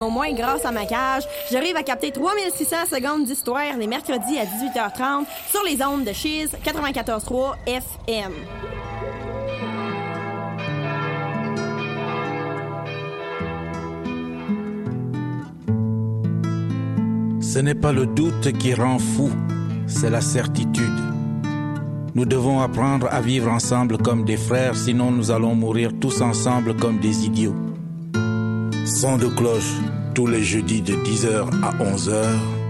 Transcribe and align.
Au 0.00 0.10
moins, 0.10 0.32
grâce 0.32 0.64
à 0.64 0.70
ma 0.70 0.86
cage, 0.86 1.24
j'arrive 1.50 1.74
à 1.74 1.82
capter 1.82 2.12
3600 2.12 2.76
secondes 2.88 3.24
d'histoire 3.24 3.76
les 3.76 3.88
mercredis 3.88 4.38
à 4.38 4.44
18h30 4.44 5.24
sur 5.50 5.64
les 5.64 5.84
ondes 5.84 6.04
de 6.04 6.12
Cheese 6.12 6.50
94.3 6.64 7.56
FM. 7.66 8.32
Ce 17.40 17.58
n'est 17.58 17.74
pas 17.74 17.90
le 17.90 18.06
doute 18.06 18.52
qui 18.56 18.74
rend 18.74 19.00
fou, 19.00 19.32
c'est 19.88 20.10
la 20.10 20.20
certitude. 20.20 20.84
Nous 22.14 22.24
devons 22.24 22.60
apprendre 22.60 23.08
à 23.10 23.20
vivre 23.20 23.50
ensemble 23.50 23.98
comme 23.98 24.24
des 24.24 24.36
frères, 24.36 24.76
sinon 24.76 25.10
nous 25.10 25.32
allons 25.32 25.56
mourir 25.56 25.90
tous 26.00 26.20
ensemble 26.20 26.76
comme 26.76 27.00
des 27.00 27.26
idiots. 27.26 27.67
Son 28.88 29.18
de 29.18 29.26
cloche 29.26 29.74
tous 30.14 30.26
les 30.26 30.42
jeudis 30.42 30.80
de 30.80 30.94
10h 30.94 31.46
à 31.62 31.72
11h 31.84 32.24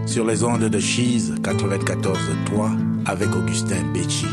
sur 0.05 0.27
les 0.27 0.43
ondes 0.43 0.69
de 0.69 0.81
Cheese 0.81 1.33
94.3 1.41 3.07
avec 3.07 3.29
Augustin 3.37 3.85
Becci. 3.95 4.27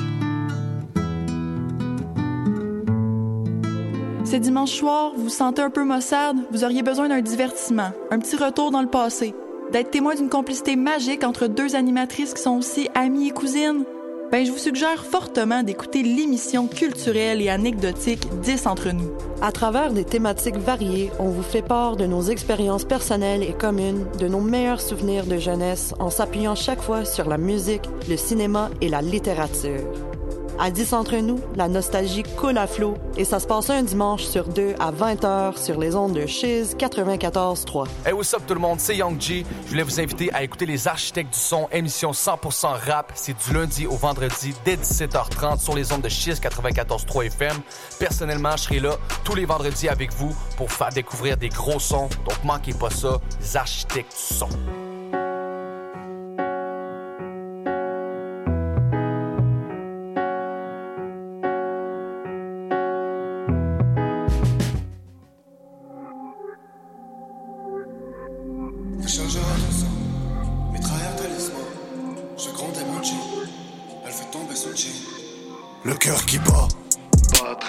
C'est 4.24 4.40
dimanche 4.40 4.72
soir, 4.72 5.14
vous 5.16 5.26
vous 5.26 5.30
sentez 5.30 5.62
un 5.62 5.70
peu 5.70 5.86
maussade, 5.86 6.38
vous 6.52 6.64
auriez 6.64 6.82
besoin 6.82 7.08
d'un 7.08 7.22
divertissement, 7.22 7.92
un 8.10 8.18
petit 8.18 8.36
retour 8.36 8.72
dans 8.72 8.82
le 8.82 8.90
passé, 8.90 9.36
d'être 9.72 9.92
témoin 9.92 10.16
d'une 10.16 10.30
complicité 10.30 10.76
magique 10.76 11.24
entre 11.24 11.46
deux 11.46 11.76
animatrices 11.76 12.34
qui 12.34 12.42
sont 12.42 12.58
aussi 12.58 12.90
amies 12.96 13.28
et 13.28 13.32
cousines. 13.32 13.86
Ben, 14.32 14.44
je 14.46 14.52
vous 14.52 14.58
suggère 14.58 15.06
fortement 15.06 15.62
d'écouter 15.62 16.02
l'émission 16.02 16.68
culturelle 16.68 17.42
et 17.42 17.50
anecdotique 17.50 18.28
10 18.42 18.66
entre 18.66 18.90
nous. 18.90 19.12
À 19.42 19.52
travers 19.52 19.94
des 19.94 20.04
thématiques 20.04 20.58
variées, 20.58 21.12
on 21.20 21.30
vous 21.30 21.44
fait 21.44 21.62
part 21.62 21.96
de 21.96 22.06
nos 22.06 22.24
expériences 22.24 22.86
personnelles 22.86 23.44
et 23.44 23.54
communes, 23.54 24.06
de 24.20 24.28
nos 24.28 24.42
meilleurs 24.42 24.82
souvenirs 24.82 25.26
de 25.26 25.38
jeunesse 25.38 25.94
en 26.00 26.10
s'appuyant 26.10 26.56
chaque 26.56 26.82
fois 26.82 27.06
sur 27.06 27.30
la 27.30 27.38
musique, 27.38 27.88
le 28.10 28.18
cinéma 28.18 28.70
et 28.82 28.90
la 28.90 29.02
littérature. 29.02 30.15
À 30.58 30.72
10 30.72 30.94
entre 30.94 31.18
nous, 31.18 31.42
la 31.58 31.68
nostalgie 31.68 32.24
coule 32.24 32.58
à 32.58 32.66
flot 32.66 32.98
et 33.18 33.26
ça 33.26 33.42
se 33.42 33.48
passe 33.48 33.70
un 33.70 33.84
dimanche 33.84 34.24
sur 34.24 34.48
deux 34.48 34.74
à 34.80 34.92
20h 34.92 35.62
sur 35.62 35.78
les 35.78 35.96
ondes 35.96 36.14
de 36.14 36.26
Chiz 36.26 36.76
94.3. 36.78 37.88
Hey, 38.06 38.14
what's 38.14 38.34
up 38.34 38.42
tout 38.48 38.54
le 38.54 38.62
monde, 38.62 38.80
c'est 38.80 38.96
Young 38.96 39.20
G. 39.20 39.46
Je 39.66 39.70
voulais 39.70 39.84
vous 39.84 40.00
inviter 40.00 40.34
à 40.34 40.44
écouter 40.44 40.66
Les 40.66 40.88
Architectes 40.88 41.34
du 41.34 41.40
Son, 41.40 41.68
émission 41.74 42.12
100% 42.12 42.68
rap. 42.68 43.12
C'est 43.16 43.36
du 43.38 43.54
lundi 43.54 43.86
au 43.86 43.96
vendredi 43.96 44.54
dès 44.64 44.78
17h30 44.78 45.60
sur 45.60 45.76
les 45.76 45.92
ondes 45.92 46.02
de 46.02 46.10
Chiz 46.10 46.40
94.3 46.40 47.26
FM. 47.26 47.58
Personnellement, 48.00 48.56
je 48.56 48.64
serai 48.64 48.80
là 48.80 48.96
tous 49.26 49.36
les 49.36 49.46
vendredis 49.46 49.90
avec 49.90 50.14
vous 50.14 50.34
pour 50.56 50.72
faire 50.72 50.90
découvrir 50.90 51.36
des 51.36 51.50
gros 51.50 51.80
sons. 51.80 52.08
Donc 52.26 52.42
manquez 52.46 52.74
pas 52.74 52.90
ça, 52.90 53.20
Les 53.42 53.58
Architectes 53.58 54.16
du 54.30 54.36
Son. 54.36 54.50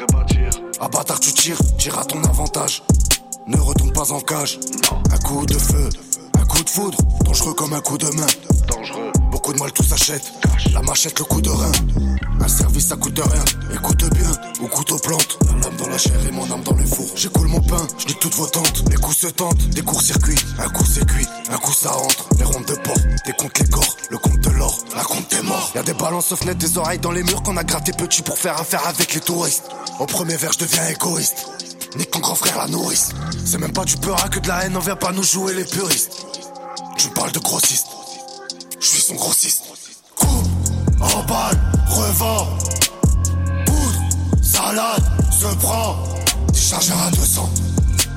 Pas 0.08 0.18
bâtir, 0.18 0.50
à 0.80 0.88
bâtard 0.88 1.20
tu 1.20 1.32
tires, 1.32 1.58
tire 1.78 1.98
à 1.98 2.04
ton 2.04 2.22
avantage. 2.24 2.82
Ne 3.46 3.56
retourne 3.58 3.92
pas 3.92 4.12
en 4.12 4.20
cage, 4.20 4.58
un 5.12 5.18
coup 5.18 5.46
de 5.46 5.58
feu, 5.58 5.88
un 6.38 6.44
coup 6.44 6.62
de 6.62 6.70
foudre, 6.70 6.98
dangereux 7.24 7.54
comme 7.54 7.72
un 7.72 7.80
coup 7.80 7.98
de 7.98 8.06
main. 8.06 8.26
dangereux. 8.68 9.12
Beaucoup 9.30 9.52
de 9.52 9.58
mal 9.58 9.72
tout 9.72 9.82
s'achète, 9.82 10.32
la 10.72 10.82
machette, 10.82 11.18
le 11.18 11.24
coup 11.24 11.40
de 11.40 11.50
rein. 11.50 11.72
Un 12.40 12.48
service 12.48 12.88
ça 12.88 12.96
coûte 12.96 13.18
rien, 13.18 13.44
écoute 13.75 14.04
bien, 14.14 14.31
ou 14.60 14.66
couteau 14.66 14.97
plante. 14.98 15.38
L'âme 15.62 15.76
dans 15.76 15.88
la 15.88 15.98
chair 15.98 16.14
et 16.28 16.32
mon 16.32 16.50
âme 16.50 16.62
dans 16.62 16.75
le 16.75 16.84
four. 16.84 17.06
J'écoule 17.14 17.48
mon 17.48 17.60
pain, 17.60 17.86
je 17.98 18.14
toutes 18.14 18.34
vos 18.34 18.47
tentes. 18.47 18.84
Les 18.91 18.97
coups 18.97 19.16
se 19.16 19.26
tentent, 19.28 19.69
des 19.70 19.82
courts-circuits, 19.82 20.38
un 20.58 20.69
coup 20.69 20.84
c'est 20.84 21.06
cuit, 21.06 21.26
un 21.50 21.58
coup 21.58 21.72
ça 21.72 21.91
rentre. 21.91 22.28
Les 22.38 22.44
rondes 22.44 22.66
de 22.66 22.75
porte, 22.75 23.06
des 23.25 23.32
comptes 23.32 23.58
les 23.58 23.69
corps, 23.69 23.97
le 24.10 24.19
compte 24.19 24.41
de 24.41 24.50
l'or, 24.50 24.78
la 24.94 25.02
compte 25.02 25.31
des 25.31 25.42
morts. 25.42 25.72
Y'a 25.75 25.82
des 25.82 25.94
balances 25.94 26.32
aux 26.32 26.36
fenêtres, 26.36 26.58
des 26.58 26.78
oreilles 26.78 26.98
dans 26.98 27.12
les 27.12 27.22
murs 27.22 27.42
qu'on 27.42 27.56
a 27.56 27.64
gratté 27.64 27.92
petit 27.92 28.22
pour 28.22 28.38
faire 28.38 28.60
affaire 28.60 28.86
avec 28.86 29.14
les 29.14 29.20
touristes. 29.20 29.64
Au 29.98 30.04
premier 30.04 30.36
verre, 30.36 30.52
je 30.52 30.58
deviens 30.58 30.86
égoïste. 30.88 31.46
Nique 31.96 32.10
ton 32.10 32.18
grand 32.18 32.34
frère 32.34 32.58
la 32.58 32.68
nourrice. 32.68 33.10
C'est 33.46 33.58
même 33.58 33.72
pas 33.72 33.84
du 33.84 33.96
peur 33.96 34.28
que 34.28 34.40
de 34.40 34.48
la 34.48 34.64
haine, 34.64 34.76
on 34.76 34.80
vient 34.80 34.96
pas 34.96 35.12
nous 35.12 35.22
jouer 35.22 35.54
les 35.54 35.64
puristes. 35.64 36.26
Tu 36.98 37.08
parles 37.10 37.32
de 37.32 37.38
grossiste, 37.38 37.86
je 38.78 38.86
suis 38.86 39.00
son 39.00 39.14
grossiste. 39.14 39.64
Coupe, 40.14 40.46
emballe, 41.00 41.58
revend. 41.88 42.46
Poudre, 43.64 44.42
salade, 44.42 45.04
se 45.30 45.54
prend. 45.56 45.96
Déchargeur 46.52 46.98
à 47.00 47.10
200, 47.12 47.50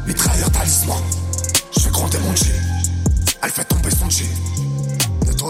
mitrailleur 0.05 0.51
talisman. 0.51 1.01
Je 1.75 1.79
fais 1.81 1.91
gronder 1.91 2.17
mon 2.19 2.35
G, 2.35 2.45
elle 3.41 3.51
fait 3.51 3.65
tomber 3.65 3.91
son 3.91 4.09
G. 4.09 4.25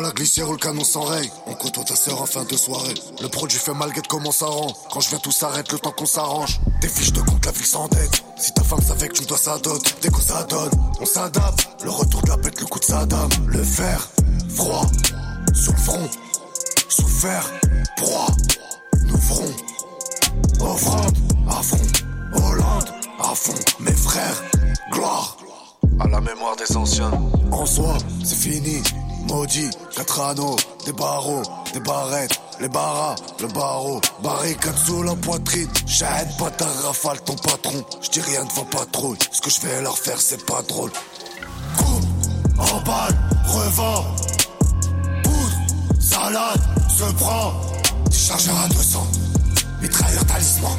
La 0.01 0.11
glissière 0.11 0.47
ou 0.47 0.53
le 0.53 0.57
canon 0.57 0.83
s'enraye. 0.83 1.29
On 1.45 1.53
côtoie 1.55 1.83
ta 1.83 1.95
sœur 1.95 2.21
en 2.21 2.25
fin 2.25 2.45
de 2.45 2.55
soirée. 2.55 2.93
Le 3.21 3.27
produit 3.27 3.57
fait 3.57 3.73
mal, 3.73 3.91
guette 3.91 4.07
comment 4.07 4.31
ça 4.31 4.45
rend. 4.45 4.73
Quand 4.91 5.01
je 5.01 5.09
viens, 5.09 5.19
tout 5.19 5.31
s'arrête, 5.31 5.71
le 5.73 5.79
temps 5.79 5.91
qu'on 5.91 6.05
s'arrange. 6.05 6.61
Des 6.81 6.87
fiches 6.87 7.11
de 7.11 7.21
compte, 7.21 7.45
la 7.45 7.51
ville 7.51 7.65
s'endette. 7.65 8.23
Si 8.37 8.53
ta 8.53 8.63
femme 8.63 8.81
savait 8.81 9.09
que 9.09 9.13
tu 9.13 9.23
me 9.23 9.27
dois 9.27 9.37
sa 9.37 9.57
dès 10.01 10.09
que 10.09 10.21
ça 10.21 10.43
donne, 10.43 10.71
on 11.01 11.05
s'adapte. 11.05 11.69
Le 11.83 11.89
retour 11.89 12.21
de 12.21 12.29
la 12.29 12.37
bête, 12.37 12.59
le 12.61 12.65
coup 12.65 12.79
de 12.79 12.85
Saddam. 12.85 13.29
Le 13.47 13.61
fer, 13.61 14.09
froid, 14.55 14.85
sur 15.53 15.73
le 15.73 15.79
front. 15.79 16.09
Souffert, 16.87 17.51
proie, 17.97 18.27
nous 19.05 19.17
ferons. 19.17 19.53
Offrande, 20.61 21.17
à 21.49 21.61
fond. 21.61 21.77
Hollande, 22.33 22.89
à 23.19 23.35
fond. 23.35 23.53
Mes 23.81 23.91
frères, 23.91 24.43
gloire. 24.91 25.37
À 25.99 26.07
la 26.07 26.21
mémoire 26.21 26.55
des 26.55 26.77
anciens, 26.77 27.11
En 27.51 27.65
soi, 27.65 27.97
c'est 28.23 28.35
fini. 28.35 28.81
Maudit, 29.29 29.69
quatre 29.95 30.21
anneaux, 30.21 30.55
des 30.87 30.91
barreaux, 30.91 31.43
des 31.71 31.79
barrettes, 31.81 32.41
les 32.59 32.67
barras, 32.67 33.15
le 33.39 33.47
barreau, 33.47 34.01
barricade 34.23 34.75
sous 34.75 35.03
la 35.03 35.15
poitrine. 35.15 35.69
J'aide 35.85 36.35
pas 36.39 36.49
ta 36.49 36.65
rafale, 36.65 37.21
ton 37.21 37.35
patron. 37.35 37.85
Je 38.01 38.09
dis 38.09 38.21
rien 38.21 38.43
devant 38.45 38.65
patrouille. 38.65 39.19
Ce 39.31 39.39
que 39.39 39.51
je 39.51 39.61
vais 39.61 39.81
leur 39.83 39.95
faire, 39.99 40.19
c'est 40.19 40.43
pas 40.47 40.63
drôle. 40.63 40.91
Coupe, 41.77 42.05
emballe, 42.57 43.15
revend. 43.45 44.03
Poudre, 45.23 45.99
salade, 45.99 46.61
se 46.89 47.03
prend. 47.13 47.53
Déchargeur 48.09 48.57
à 48.57 48.67
200, 48.67 49.07
mitrailleur 49.79 50.25
talisman. 50.25 50.77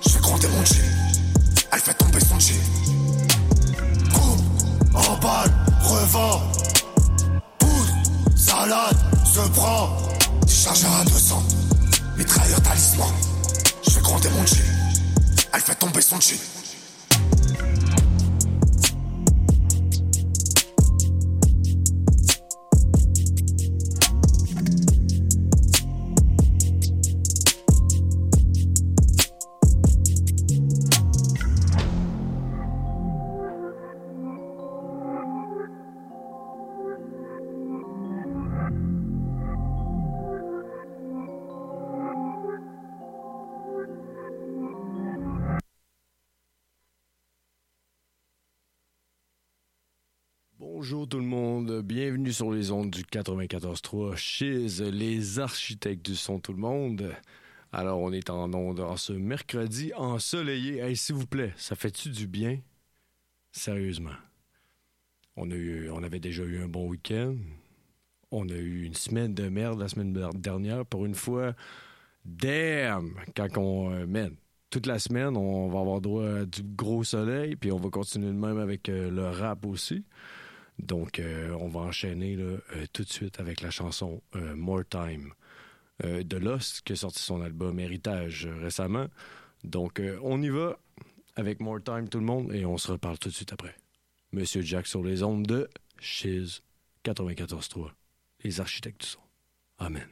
Je 0.00 0.08
fais 0.08 0.20
gronder 0.20 0.48
mon 0.48 0.64
G. 0.64 0.74
Elle 1.70 1.80
fait 1.80 1.94
tomber 1.94 2.20
son 2.20 2.40
G. 2.40 2.54
Coupe, 4.14 4.40
emballe, 4.94 5.52
revend. 5.82 6.40
Salade, 8.54 8.96
se 9.24 9.40
prend. 9.50 9.96
Déchargeur 10.46 10.92
à 10.92 11.04
200, 11.04 11.42
mitrailleur 12.16 12.62
talisman. 12.62 13.12
Je 13.84 13.90
fais 13.90 14.00
gronder 14.00 14.28
mon 14.30 14.46
G. 14.46 14.56
Elle 15.52 15.60
fait 15.60 15.74
tomber 15.74 16.00
son 16.00 16.20
G. 16.20 16.36
Bonjour 51.04 51.20
tout 51.20 51.28
le 51.28 51.36
monde, 51.36 51.82
bienvenue 51.82 52.32
sur 52.32 52.50
les 52.50 52.70
ondes 52.70 52.90
du 52.90 53.02
94.3 53.02 54.16
chez 54.16 54.66
les 54.90 55.38
architectes 55.38 56.02
du 56.02 56.16
son 56.16 56.40
tout 56.40 56.54
le 56.54 56.58
monde. 56.58 57.12
Alors 57.72 58.00
on 58.00 58.10
est 58.10 58.30
en 58.30 58.54
ondes 58.54 58.80
en 58.80 58.96
ce 58.96 59.12
mercredi 59.12 59.92
ensoleillé. 59.98 60.78
Hey, 60.78 60.96
s'il 60.96 61.16
vous 61.16 61.26
plaît, 61.26 61.52
ça 61.58 61.76
fait-tu 61.76 62.08
du 62.08 62.26
bien? 62.26 62.58
Sérieusement. 63.52 64.14
On, 65.36 65.50
a 65.50 65.54
eu, 65.54 65.90
on 65.90 66.02
avait 66.02 66.20
déjà 66.20 66.42
eu 66.42 66.62
un 66.62 66.68
bon 66.68 66.88
week-end. 66.88 67.36
On 68.30 68.48
a 68.48 68.56
eu 68.56 68.84
une 68.84 68.94
semaine 68.94 69.34
de 69.34 69.50
merde 69.50 69.80
la 69.80 69.88
semaine 69.88 70.14
dernière. 70.32 70.86
Pour 70.86 71.04
une 71.04 71.14
fois, 71.14 71.54
damn! 72.24 73.14
Quand 73.36 73.58
on... 73.58 73.92
euh, 73.92 74.06
man, 74.06 74.34
toute 74.70 74.86
la 74.86 74.98
semaine, 74.98 75.36
on 75.36 75.68
va 75.68 75.80
avoir 75.80 76.00
droit 76.00 76.26
à 76.26 76.44
du 76.46 76.62
gros 76.62 77.04
soleil, 77.04 77.56
puis 77.56 77.72
on 77.72 77.76
va 77.76 77.90
continuer 77.90 78.28
de 78.28 78.38
même 78.38 78.58
avec 78.58 78.88
euh, 78.88 79.10
le 79.10 79.28
rap 79.28 79.66
aussi. 79.66 80.02
Donc, 80.78 81.18
euh, 81.18 81.56
on 81.60 81.68
va 81.68 81.80
enchaîner 81.80 82.36
euh, 82.36 82.58
tout 82.92 83.04
de 83.04 83.08
suite 83.08 83.40
avec 83.40 83.60
la 83.60 83.70
chanson 83.70 84.22
euh, 84.34 84.54
More 84.56 84.84
Time 84.88 85.32
de 86.02 86.36
Lost, 86.36 86.82
qui 86.82 86.94
a 86.94 86.96
sorti 86.96 87.22
son 87.22 87.40
album 87.40 87.78
Héritage 87.78 88.48
récemment. 88.60 89.06
Donc, 89.62 90.02
on 90.22 90.42
y 90.42 90.48
va 90.48 90.76
avec 91.36 91.60
More 91.60 91.80
Time, 91.84 92.08
tout 92.08 92.18
le 92.18 92.24
monde, 92.24 92.52
et 92.52 92.66
on 92.66 92.78
se 92.78 92.90
reparle 92.90 93.16
tout 93.16 93.28
de 93.28 93.34
suite 93.34 93.52
après. 93.52 93.76
Monsieur 94.32 94.60
Jack 94.60 94.88
sur 94.88 95.04
les 95.04 95.22
ondes 95.22 95.46
de 95.46 95.70
Shiz 96.00 96.62
94.3, 97.04 97.90
les 98.42 98.60
architectes 98.60 99.02
du 99.02 99.06
son. 99.06 99.20
Amen. 99.78 100.08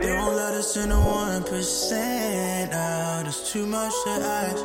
They 0.00 0.12
won't 0.12 0.36
let 0.36 0.54
us 0.54 0.76
in 0.76 0.90
the 0.90 0.96
one 0.96 1.42
percent 1.44 2.70
now. 2.70 3.22
There's 3.22 3.52
too 3.52 3.66
much 3.66 3.92
to 4.04 4.10
ask. 4.10 4.64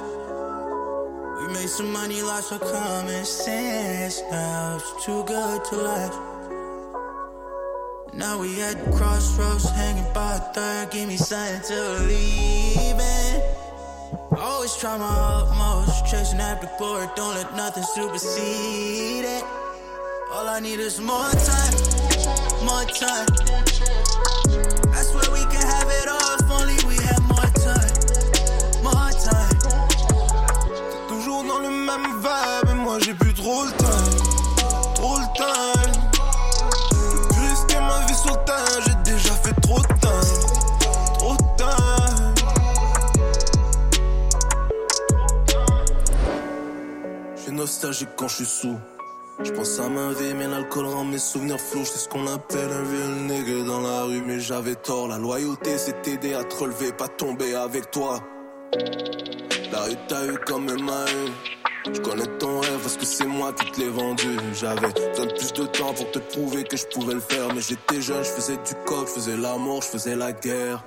We 1.39 1.53
made 1.53 1.69
some 1.69 1.91
money, 1.91 2.21
lost 2.21 2.51
our 2.51 2.59
common 2.59 3.25
sense 3.25 4.21
now. 4.29 4.77
It's 4.77 5.05
too 5.05 5.23
good 5.23 5.65
to 5.65 5.75
last. 5.75 6.19
Now 8.13 8.39
we 8.39 8.61
at 8.61 8.83
the 8.83 8.91
crossroads, 8.91 9.69
hanging 9.69 10.11
by 10.13 10.35
a 10.35 10.39
third. 10.53 10.91
Give 10.91 11.07
me 11.07 11.17
something 11.17 11.61
to 11.69 11.97
believe 11.99 12.99
in. 12.99 13.41
Always 14.37 14.75
try 14.77 14.97
my 14.97 15.07
utmost, 15.07 16.05
chasing 16.05 16.39
after 16.39 16.69
glory. 16.77 17.07
Don't 17.15 17.33
let 17.35 17.55
nothing 17.55 17.83
supersede 17.83 19.25
it. 19.25 19.43
All 20.31 20.47
I 20.47 20.59
need 20.59 20.79
is 20.79 20.99
more 20.99 21.31
time, 21.31 21.73
more 22.65 22.85
time. 22.85 23.52
Même 31.97 32.19
vibe, 32.19 32.69
et 32.69 32.73
moi 32.75 32.97
j'ai 32.99 33.13
plus 33.13 33.33
trop 33.33 33.63
le 33.65 33.71
temps, 33.71 34.93
trop 34.95 35.17
le 35.17 35.25
temps. 35.37 35.79
Risquer 37.39 37.79
ma 37.79 38.05
vie 38.05 38.15
sur 38.15 38.43
terrain, 38.45 38.79
j'ai 38.85 39.11
déjà 39.11 39.33
fait 39.35 39.53
trop 39.61 39.79
de 39.79 39.87
temps, 39.87 40.25
trop 41.17 41.33
de 41.33 41.43
temps. 41.57 41.65
Je 47.35 47.41
suis 47.41 47.51
nostalgique 47.51 48.09
quand 48.15 48.27
je 48.27 48.35
suis 48.35 48.45
sous. 48.45 48.77
Je 49.43 49.51
pense 49.51 49.79
à 49.79 49.89
ma 49.89 50.13
vie, 50.13 50.33
mais 50.35 50.47
l'alcool 50.47 50.85
rend 50.85 51.03
mes 51.03 51.17
souvenirs 51.17 51.59
flous. 51.59 51.85
C'est 51.85 51.99
ce 51.99 52.07
qu'on 52.07 52.27
appelle 52.27 52.71
un 52.71 52.83
vieux 52.83 53.07
nègre 53.27 53.65
dans 53.65 53.81
la 53.81 54.03
rue, 54.03 54.21
mais 54.21 54.39
j'avais 54.39 54.75
tort. 54.75 55.07
La 55.07 55.17
loyauté, 55.17 55.77
c'est 55.77 56.01
t'aider 56.01 56.33
à 56.35 56.43
te 56.43 56.55
relever, 56.55 56.93
pas 56.93 57.07
tomber 57.07 57.55
avec 57.55 57.91
toi. 57.91 58.19
La 59.71 59.81
rue 59.81 59.97
t'a 60.07 60.25
eu 60.27 60.37
comme 60.45 60.69
un. 60.69 61.62
Je 61.85 61.99
connais 61.99 62.25
ton 62.39 62.61
rêve 62.61 62.79
parce 62.81 62.95
que 62.95 63.05
c'est 63.05 63.25
moi 63.25 63.51
qui 63.53 63.71
te 63.71 63.81
l'ai 63.81 63.89
vendu. 63.89 64.37
J'avais 64.53 64.87
besoin 64.87 65.25
de 65.25 65.33
plus 65.33 65.51
de 65.53 65.65
temps 65.65 65.93
pour 65.93 66.09
te 66.11 66.19
prouver 66.19 66.63
que 66.63 66.77
je 66.77 66.85
pouvais 66.85 67.13
le 67.13 67.19
faire. 67.19 67.53
Mais 67.53 67.61
j'étais 67.61 68.01
jeune, 68.01 68.23
je 68.23 68.29
faisais 68.29 68.55
du 68.57 68.73
coq, 68.85 69.07
je 69.07 69.13
faisais 69.13 69.35
l'amour, 69.37 69.81
je 69.81 69.87
faisais 69.87 70.15
la 70.15 70.31
guerre. 70.31 70.83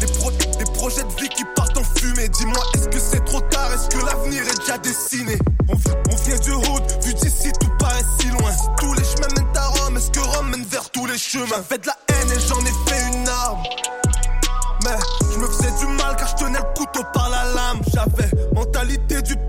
Des, 0.00 0.06
pro- 0.06 0.30
des 0.30 0.64
projets 0.74 1.04
de 1.04 1.20
vie 1.20 1.28
qui 1.28 1.44
partent 1.54 1.76
en 1.78 1.84
fumée. 1.84 2.28
Dis-moi, 2.28 2.62
est-ce 2.74 2.88
que 2.88 2.98
c'est 2.98 3.24
trop 3.24 3.40
tard? 3.40 3.72
Est-ce 3.72 3.88
que 3.88 4.04
l'avenir 4.04 4.42
est 4.42 4.58
déjà 4.58 4.78
dessiné? 4.78 5.38
On, 5.68 5.74
vient 5.74 6.38
du 6.38 6.52
route, 6.52 7.04
vu 7.04 7.14
d'ici 7.14 7.52
tout 7.60 7.70
paraît 7.78 8.02
si 8.20 8.28
loin. 8.28 8.52
Si 8.52 8.66
tous 8.78 8.92
les 8.94 9.04
chemins 9.04 9.28
mènent 9.36 9.56
à 9.56 9.66
Rome, 9.68 9.96
est-ce 9.96 10.10
que 10.10 10.20
Rome 10.20 10.50
mène 10.50 10.64
vers 10.64 10.90
tous 10.90 11.06
les 11.06 11.18
chemins? 11.18 11.46
J'avais 11.48 11.78
de 11.78 11.86
la 11.86 11.96
haine 12.08 12.32
et 12.32 12.40
j'en 12.40 12.60
ai 12.60 12.90
fait 12.90 13.16
une 13.16 13.28
arme. 13.28 13.62
Mais 14.84 14.96
je 15.32 15.38
me 15.38 15.46
faisais 15.46 15.72
du 15.78 15.86
mal 15.92 16.14
car 16.16 16.28
je 16.28 16.44
tenais 16.44 16.58
le 16.58 16.74
couteau 16.76 17.02
par 17.14 17.30
la 17.30 17.44
lame. 17.54 17.80
J'avais 17.92 18.30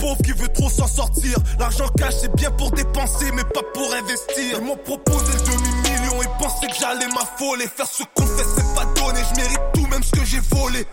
pauvre 0.07 0.21
qui 0.23 0.31
veut 0.31 0.47
trop 0.47 0.69
s'en 0.69 0.87
sortir. 0.87 1.37
L'argent 1.59 1.87
cash 1.97 2.13
c'est 2.21 2.33
bien 2.35 2.51
pour 2.51 2.71
dépenser 2.71 3.31
mais 3.33 3.43
pas 3.43 3.61
pour 3.73 3.93
investir. 3.93 4.59
Ils 4.59 4.65
m'ont 4.65 4.77
proposé 4.77 5.33
le 5.33 5.39
demi-million 5.39 6.21
et 6.21 6.41
pensaient 6.41 6.67
que 6.67 6.75
j'allais 6.79 7.07
m'affoler. 7.07 7.67
Faire 7.67 7.87
ce 7.87 8.03
qu'on 8.15 8.25
fait 8.25 8.45
c'est 8.55 8.75
pas 8.75 8.85
donné, 8.99 9.19
je 9.29 9.41
mérite 9.41 9.61
tout 9.73 9.87
même 9.87 10.03
ce 10.03 10.11
que 10.11 10.25
j'ai 10.25 10.39
volé. 10.51 10.85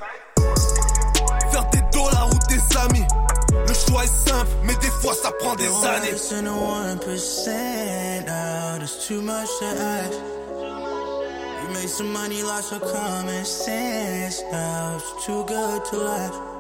Faire 1.52 1.69
des 1.70 1.82
dollars 1.93 2.28
ou 2.28 2.38
des 2.49 2.76
amis. 2.78 3.06
Le 3.69 3.75
choix 3.75 4.05
est 4.05 4.28
simple 4.28 4.50
mais 4.64 4.75
des 4.76 4.90
fois 5.00 5.14
ça 5.14 5.31
prend 5.38 5.55
des 5.55 5.66
années. 5.66 6.14
too 9.06 9.20
much 9.20 9.49
to 9.58 9.66
ask. 9.66 10.19
Made 11.72 11.88
some 11.88 12.12
money, 12.12 12.40
common 12.40 13.44
sense 13.44 14.43
now. 14.50 14.96
It's 14.96 15.26
too 15.26 15.44
good 15.44 15.84
to 15.87 15.96
last. 15.96 16.54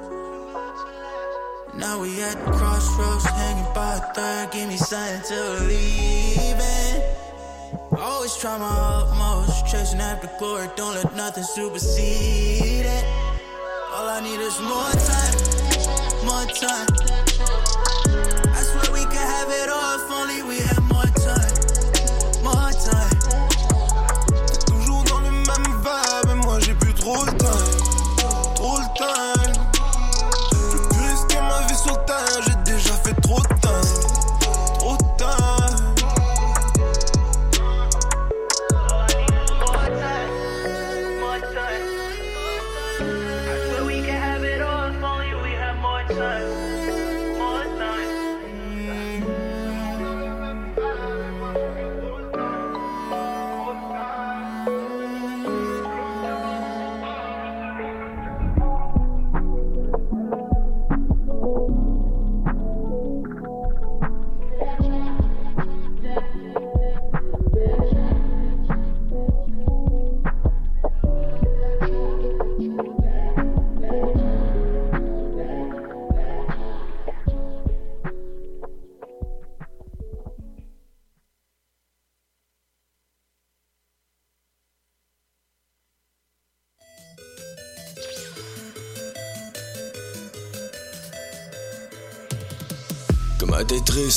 Now 1.76 2.00
we 2.00 2.22
at 2.22 2.34
the 2.44 2.50
crossroads, 2.52 3.24
hanging 3.24 3.72
by 3.74 3.96
a 3.96 4.00
third. 4.14 4.52
Give 4.52 4.68
me 4.68 4.76
something 4.76 5.22
to 5.28 5.58
believe 5.58 6.60
in. 6.60 7.02
Always 7.98 8.36
try 8.36 8.58
my 8.58 8.66
utmost, 8.66 9.66
chasing 9.66 10.00
after 10.00 10.30
glory. 10.38 10.68
Don't 10.76 10.94
let 10.94 11.14
nothing 11.16 11.44
supersede 11.44 12.86
it. 12.86 13.04
All 13.92 14.08
I 14.08 14.20
need 14.20 14.40
is 14.40 14.58
more 14.60 14.90
time, 15.10 15.36
more 16.24 16.46
time. 16.54 16.86
I 18.54 18.62
swear 18.62 18.92
we 18.92 19.04
could 19.04 19.28
have 19.34 19.50
it 19.50 19.68
all 19.68 19.83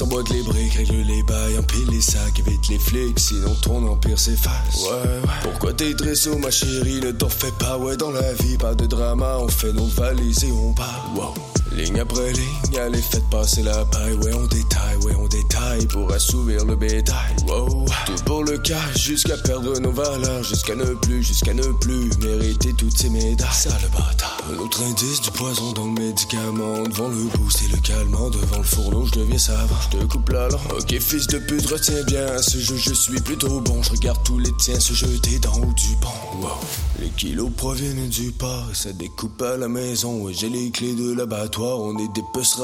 emboîte 0.01 0.30
les 0.30 0.42
briques, 0.42 0.74
règle 0.74 1.01
les 1.01 1.24
bails, 1.24 1.58
empile 1.58 1.89
les 1.89 2.01
sacs, 2.01 2.39
évite 2.39 2.68
les 2.70 2.80
flics, 2.80 3.20
sinon 3.20 3.54
ton 3.62 3.88
empire 3.88 4.20
s'efface. 4.20 4.82
Ouais, 4.82 4.89
ouais. 4.89 5.34
Pourquoi 5.44 5.74
t'es 5.74 5.94
dressé, 5.94 6.36
ma 6.38 6.51
chérie, 6.51 7.00
ne 7.01 7.12
t'en 7.12 7.30
fais 7.30 7.51
pas, 7.60 7.77
ouais, 7.77 7.98
dans 7.98 8.12
la 8.12 8.34
vie, 8.34 8.58
pas 8.58 8.75
de 8.75 8.86
drama, 8.86 9.38
on 9.39 9.48
fait 9.48 9.74
nos 9.74 9.88
valises 9.88 10.44
et 10.44 10.51
on 10.51 10.74
part. 10.74 11.12
Wow. 11.16 11.34
Ligne 11.77 12.00
après 12.00 12.32
ligne, 12.32 12.80
allez 12.80 13.01
faites 13.01 13.30
passer 13.30 13.62
la 13.62 13.86
paille 13.86 14.13
Ouais 14.24 14.34
on 14.34 14.48
détaille, 14.48 14.98
ouais 15.04 15.16
on 15.20 15.27
détaille 15.27 15.86
Pour 15.88 16.12
assouvir 16.12 16.66
le 16.66 16.75
bétail 16.75 17.36
Wow, 17.48 17.86
tout 18.06 18.24
pour 18.25 18.44
le 18.44 18.58
cash 18.58 18.98
Jusqu'à 18.98 19.38
perdre 19.38 19.77
nos 19.80 19.92
valeurs 19.92 20.44
Jusqu'à 20.44 20.75
ne 20.75 20.86
plus, 20.96 21.24
jusqu'à 21.24 21.54
ne 21.54 21.68
plus 21.74 22.18
Mériter 22.20 22.74
toutes 22.74 22.98
ces 22.98 23.10
médailles 23.10 23.48
Ça 23.51 23.70
le 23.84 23.89
bâtard 23.89 24.38
Un 24.51 24.58
autre 24.58 24.82
indice 24.82 25.22
du 25.22 25.32
poison 25.32 25.74
dans 25.74 25.86
le 25.86 25.92
médicament 25.92 26.84
Devant 26.84 27.10
le 27.10 27.38
boost 27.38 27.62
et 27.63 27.68
le 27.68 27.77
calmant 27.77 28.30
Devant 28.30 28.58
le 28.58 28.63
fourneau 28.63 29.06
je 29.06 29.20
deviens 29.20 29.38
savant 29.38 29.75
Je 29.91 29.98
te 29.98 30.03
coupe 30.06 30.29
langue 30.29 30.51
Ok 30.77 31.00
fils 31.00 31.27
de 31.27 31.39
pute 31.39 31.65
retiens 31.67 32.03
bien 32.03 32.41
Ce 32.41 32.58
jeu 32.58 32.75
je 32.75 32.94
suis 32.94 33.20
plutôt 33.22 33.62
bon. 33.62 33.82
Je 33.84 33.91
regarde 33.91 34.22
tous 34.25 34.39
les 34.39 34.51
tiens 34.60 34.79
se 34.79 34.94
jeter 34.94 35.39
dans 35.39 35.53
haut 35.53 35.74
du 35.74 35.96
pont 36.01 36.08
Wow. 36.41 36.50
Les 37.00 37.10
kilos 37.10 37.50
proviennent 37.56 38.10
du 38.10 38.32
pas 38.32 38.63
Ça 38.74 38.91
découpe 38.91 39.41
à 39.41 39.56
la 39.58 39.67
maison. 39.67 40.27
J'ai 40.32 40.50
les 40.50 40.72
clés 40.72 40.94
de 40.94 41.13
l'abattoir 41.13 41.79
On 41.79 41.94
des 41.94 42.08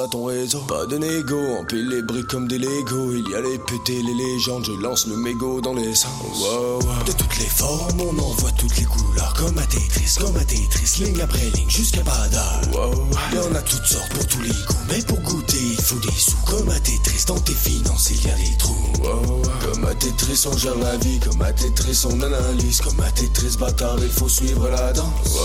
à 0.03 0.07
ton 0.07 0.25
réseau. 0.25 0.59
Pas 0.67 0.85
de 0.85 0.97
négo, 0.97 1.39
empile 1.59 1.87
les 1.89 2.01
briques 2.01 2.27
comme 2.27 2.47
des 2.47 2.57
Lego. 2.57 3.13
Il 3.13 3.29
y 3.31 3.35
a 3.35 3.41
les 3.41 3.57
putes 3.59 3.87
les 3.87 4.01
légendes 4.01 4.65
Je 4.65 4.73
lance 4.73 5.07
le 5.07 5.15
mégot 5.15 5.61
dans 5.61 5.73
les 5.73 5.87
wow. 5.87 6.79
De 7.05 7.11
toutes 7.13 7.37
les 7.39 7.45
formes 7.45 8.01
on 8.01 8.19
envoie 8.19 8.51
toutes 8.51 8.77
les 8.77 8.85
couleurs. 8.85 9.33
Comme 9.37 9.57
à 9.57 9.65
Tetris, 9.65 10.15
comme 10.19 10.35
à 10.35 10.43
Tetris 10.43 11.03
Ligne 11.03 11.21
après 11.21 11.49
ligne 11.55 11.69
jusqu'à 11.69 12.01
pas 12.01 12.27
d'heure 12.29 12.61
wow. 12.73 12.91
Y'en 13.33 13.55
a 13.55 13.61
toutes 13.61 13.85
sortes 13.85 14.11
pour 14.13 14.27
tous 14.27 14.41
les 14.41 14.49
goûts. 14.49 14.83
Mais 14.89 15.01
pour 15.01 15.19
goûter 15.21 15.57
il 15.61 15.81
faut 15.81 15.99
des 15.99 16.11
sous. 16.11 16.37
Comme 16.45 16.69
à 16.69 16.79
Tetris 16.79 17.12
dans 17.27 17.39
tes 17.39 17.53
finances 17.53 18.11
il 18.11 18.57
trous. 18.57 18.73
Wow. 19.01 19.41
Comme 19.61 19.85
à 19.85 19.93
Tetris 19.93 20.45
on 20.51 20.57
gère 20.57 20.77
la 20.77 20.97
vie. 20.97 21.19
Comme 21.19 21.41
à 21.41 21.53
Tetris 21.53 22.05
on 22.05 22.21
analyse. 22.21 22.81
Comme 22.81 22.99
à 22.99 23.11
Tetris 23.11 23.57
bâtard 23.57 23.97
il 24.01 24.09
faut 24.09 24.27
suivre 24.27 24.67
la 24.69 24.91
danse. 24.93 25.37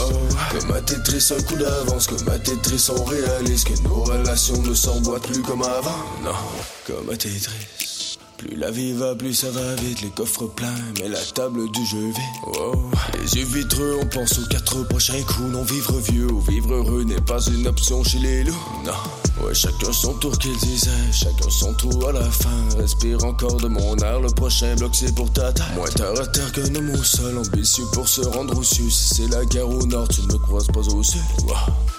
Comme 0.51 0.73
à 0.73 0.81
Tetris 0.81 1.33
un 1.37 1.43
coup 1.43 1.57
d'avance. 1.57 2.07
Comme 2.07 2.29
à 2.29 2.39
Tetris 2.39 2.89
on 2.91 3.05
réalise 3.05 3.65
que 3.65 3.81
nos 3.83 4.03
relations 4.03 4.61
ne 4.63 4.75
s'emboîtent 4.75 5.27
plus 5.27 5.43
comme 5.43 5.63
avant. 5.63 6.03
Non, 6.25 6.33
comme 6.87 7.11
à 7.11 7.17
Tetris 7.17 7.47
plus 8.39 8.57
la 8.57 8.71
vie 8.71 8.93
va, 8.93 9.15
plus 9.15 9.35
ça 9.35 9.51
va 9.51 9.75
vite, 9.75 10.01
les 10.01 10.11
coffres 10.11 10.47
pleins, 10.47 10.75
mais 10.99 11.09
la 11.09 11.19
table 11.19 11.71
du 11.73 11.85
jeu 11.85 11.99
vide. 11.99 12.17
Oh. 12.47 12.73
Les 13.21 13.35
yeux 13.35 13.45
vitreux, 13.45 13.99
on 14.01 14.07
pense 14.07 14.39
aux 14.39 14.47
quatre 14.47 14.85
prochains 14.85 15.21
coups. 15.23 15.51
Non, 15.51 15.63
vivre 15.65 15.99
vieux 15.99 16.31
ou 16.31 16.41
vivre 16.41 16.73
heureux 16.73 17.03
n'est 17.03 17.21
pas 17.21 17.41
une 17.47 17.67
option 17.67 18.03
chez 18.05 18.19
les 18.19 18.45
loups. 18.45 18.55
Non, 18.87 19.45
ouais, 19.45 19.55
chacun 19.55 19.93
son 19.93 20.15
tour 20.15 20.39
qu'il 20.39 20.57
disait, 20.59 20.91
chacun 21.13 21.51
son 21.51 21.75
tour 21.75 22.09
à 22.09 22.13
la 22.13 22.31
fin. 22.31 22.79
Respire 22.79 23.25
encore 23.25 23.57
de 23.57 23.69
mon 23.69 23.97
air, 23.97 24.21
le 24.21 24.31
prochain 24.31 24.75
bloc 24.77 24.93
c'est 24.95 25.15
pour 25.15 25.31
ta 25.33 25.53
taille. 25.53 25.75
Moins 25.75 25.91
terre 25.91 26.21
à 26.21 26.27
terre 26.27 26.53
qu'un 26.53 26.75
homme 26.77 26.91
au 26.91 27.03
sol, 27.03 27.37
ambitieux 27.39 27.85
pour 27.93 28.09
se 28.09 28.21
rendre 28.21 28.57
au 28.57 28.63
sud. 28.63 28.91
Si 28.91 29.15
c'est 29.17 29.29
la 29.29 29.45
guerre 29.45 29.69
au 29.69 29.85
nord, 29.85 30.09
tu 30.09 30.23
ne 30.23 30.33
me 30.33 30.39
croises 30.39 30.69
pas 30.69 30.81
au 30.81 31.03
sud. 31.03 31.21
Wow. 31.45 31.55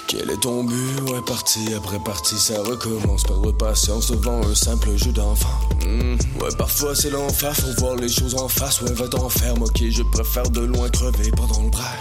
Quel 0.08 0.30
est 0.32 0.42
ton 0.42 0.64
but? 0.64 1.02
Ouais, 1.12 1.22
partie 1.28 1.74
après 1.76 2.00
partie, 2.00 2.38
ça 2.40 2.64
recommence. 2.64 3.24
Perdre 3.24 3.52
patience 3.52 4.10
devant 4.10 4.42
un 4.42 4.56
simple 4.56 4.96
jeu 4.96 5.12
d'enfant. 5.12 5.60
Mmh. 5.86 6.18
Ouais, 6.36 6.50
parfois 6.58 6.96
c'est 6.96 7.10
l'enfer, 7.10 7.56
faut 7.56 7.82
voir 7.82 7.96
les 7.96 8.10
choses 8.10 8.36
en 8.36 8.48
face. 8.48 8.82
Ouais, 8.82 8.94
va 8.94 9.08
t'en 9.08 9.30
faire, 9.30 9.60
ok, 9.62 9.84
je 9.90 10.04
préfère 10.04 10.50
de 10.50 10.62
loin 10.62 10.90
crever 10.90 11.32
pendant 11.32 11.62
le 11.64 11.70
bras. 11.70 11.92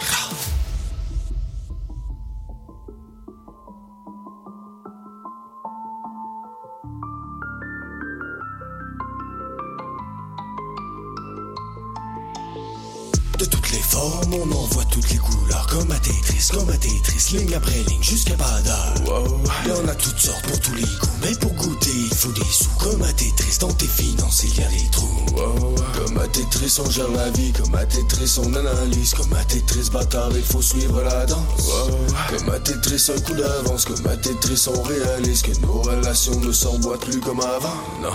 De 13.38 13.45
toutes 13.45 13.71
les 13.71 13.78
formes, 13.78 14.35
on 14.35 14.50
envoie 14.50 14.85
toutes 14.87 15.09
les 15.11 15.16
couleurs 15.18 15.64
Comme 15.68 15.88
à 15.92 15.99
Tetris, 16.00 16.49
comme 16.52 16.68
à 16.71 16.76
Tetris 16.76 17.37
Ligne 17.37 17.54
après 17.54 17.85
ligne, 17.87 18.02
jusqu'à 18.02 18.35
pas 18.35 18.61
d'heure 18.62 18.95
wow. 19.07 19.40
Y'en 19.68 19.88
a 19.88 19.95
toutes 19.95 20.18
sortes 20.18 20.42
pour 20.42 20.59
tous 20.59 20.75
les 20.75 20.83
goûts 20.83 21.18
Mais 21.23 21.37
pour 21.37 21.52
goûter, 21.52 21.92
il 21.95 22.14
faut 22.14 22.33
des 22.33 22.40
sous 22.40 22.68
Comme 22.80 23.00
à 23.02 23.12
Tetris, 23.12 23.59
dans 23.61 23.73
tes 23.73 23.87
finances, 23.87 24.42
il 24.42 24.59
y 24.59 24.64
a 24.64 24.68
des 24.68 24.90
trous 24.90 25.26
wow. 25.37 25.75
Comme 25.95 26.18
à 26.18 26.26
Tetris, 26.26 26.80
on 26.85 26.90
gère 26.90 27.12
la 27.12 27.30
vie 27.30 27.52
Comme 27.52 27.76
à 27.76 27.87
Tetris, 27.87 28.38
on 28.38 28.52
analyse 28.54 29.14
Comme 29.14 29.33
à 29.33 29.45
Tetris, 29.45 29.88
bâtard, 29.92 30.30
il 30.35 30.42
faut 30.42 30.62
suivre 30.62 31.00
la 31.02 31.25
danse 31.25 31.38
wow. 31.59 32.37
Comme 32.37 32.50
à 32.50 32.59
Tetris, 32.59 33.09
un 33.16 33.21
coup 33.21 33.35
d'avance 33.35 33.85
Comme 33.85 34.07
à 34.09 34.16
Tetris, 34.16 34.66
on 34.66 34.83
réalise 34.83 35.42
Que 35.42 35.57
nos 35.61 35.83
relations 35.83 36.40
ne 36.40 36.50
s'emboîtent 36.50 37.04
plus 37.04 37.21
comme 37.21 37.40
avant 37.40 37.76
Non 38.02 38.11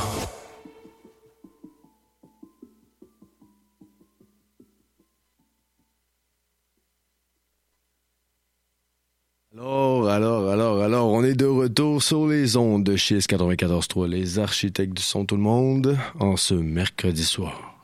Alors, 9.63 10.09
alors, 10.09 10.49
alors, 10.49 10.81
alors, 10.81 11.07
on 11.09 11.23
est 11.23 11.35
de 11.35 11.45
retour 11.45 12.03
sur 12.03 12.27
les 12.27 12.57
ondes 12.57 12.83
de 12.83 12.97
Chiz 12.97 13.25
94.3, 13.25 14.09
les 14.09 14.37
architectes 14.37 14.93
du 14.93 15.01
son 15.01 15.23
tout 15.23 15.37
le 15.37 15.41
monde, 15.41 15.97
en 16.19 16.35
ce 16.35 16.53
mercredi 16.53 17.23
soir. 17.23 17.77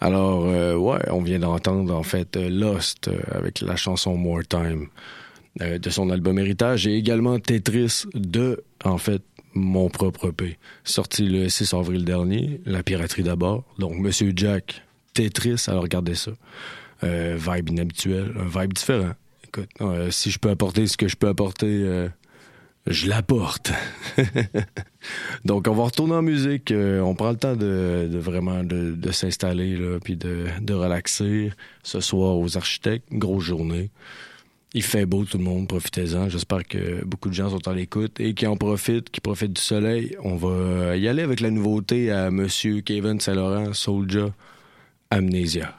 Alors, 0.00 0.46
euh, 0.46 0.74
ouais, 0.74 0.98
on 1.10 1.22
vient 1.22 1.38
d'entendre 1.38 1.94
en 1.94 2.02
fait 2.02 2.34
Lost 2.34 3.06
euh, 3.06 3.20
avec 3.30 3.60
la 3.60 3.76
chanson 3.76 4.16
More 4.16 4.42
Time 4.48 4.88
euh, 5.60 5.78
de 5.78 5.90
son 5.90 6.10
album 6.10 6.40
Héritage 6.40 6.88
et 6.88 6.96
également 6.96 7.38
Tetris 7.38 8.06
de, 8.12 8.64
en 8.84 8.98
fait, 8.98 9.22
mon 9.54 9.88
propre 9.90 10.32
P, 10.32 10.58
sorti 10.82 11.28
le 11.28 11.48
6 11.48 11.72
avril 11.72 12.04
dernier, 12.04 12.60
La 12.66 12.82
piraterie 12.82 13.22
d'abord. 13.22 13.62
Donc, 13.78 13.94
Monsieur 13.96 14.32
Jack, 14.34 14.82
Tetris, 15.12 15.66
alors 15.68 15.82
regardez 15.82 16.16
ça. 16.16 16.32
Vibe 17.02 17.68
inhabituel, 17.68 18.32
un 18.40 18.60
vibe 18.60 18.72
différent. 18.72 19.12
Euh, 19.80 20.10
si 20.10 20.30
je 20.30 20.38
peux 20.38 20.50
apporter 20.50 20.86
ce 20.86 20.96
que 20.96 21.08
je 21.08 21.16
peux 21.16 21.28
apporter, 21.28 21.66
euh, 21.66 22.08
je 22.86 23.08
l'apporte. 23.08 23.72
Donc, 25.44 25.66
on 25.68 25.74
va 25.74 25.84
retourner 25.84 26.14
en 26.14 26.22
musique. 26.22 26.70
Euh, 26.70 27.00
on 27.00 27.14
prend 27.14 27.30
le 27.30 27.36
temps 27.36 27.56
de, 27.56 28.08
vraiment 28.12 28.62
de, 28.62 29.10
s'installer, 29.10 29.78
puis 30.02 30.16
de, 30.16 30.46
de 30.60 30.74
relaxer. 30.74 31.52
Ce 31.82 32.00
soir, 32.00 32.36
aux 32.38 32.56
architectes, 32.56 33.06
grosse 33.12 33.44
journée. 33.44 33.90
Il 34.76 34.82
fait 34.82 35.06
beau, 35.06 35.24
tout 35.24 35.38
le 35.38 35.44
monde, 35.44 35.68
profitez-en. 35.68 36.28
J'espère 36.28 36.64
que 36.66 37.04
beaucoup 37.04 37.28
de 37.28 37.34
gens 37.34 37.48
sont 37.48 37.68
à 37.68 37.72
l'écoute 37.72 38.18
et 38.18 38.34
qui 38.34 38.44
en 38.48 38.56
profitent, 38.56 39.08
qui 39.08 39.20
profitent 39.20 39.52
du 39.52 39.62
soleil. 39.62 40.16
On 40.24 40.34
va 40.34 40.96
y 40.96 41.06
aller 41.06 41.22
avec 41.22 41.38
la 41.38 41.50
nouveauté 41.50 42.10
à 42.10 42.32
Monsieur 42.32 42.80
Kevin 42.80 43.20
Saint-Laurent, 43.20 43.72
Soulja, 43.72 44.34
Amnesia. 45.10 45.76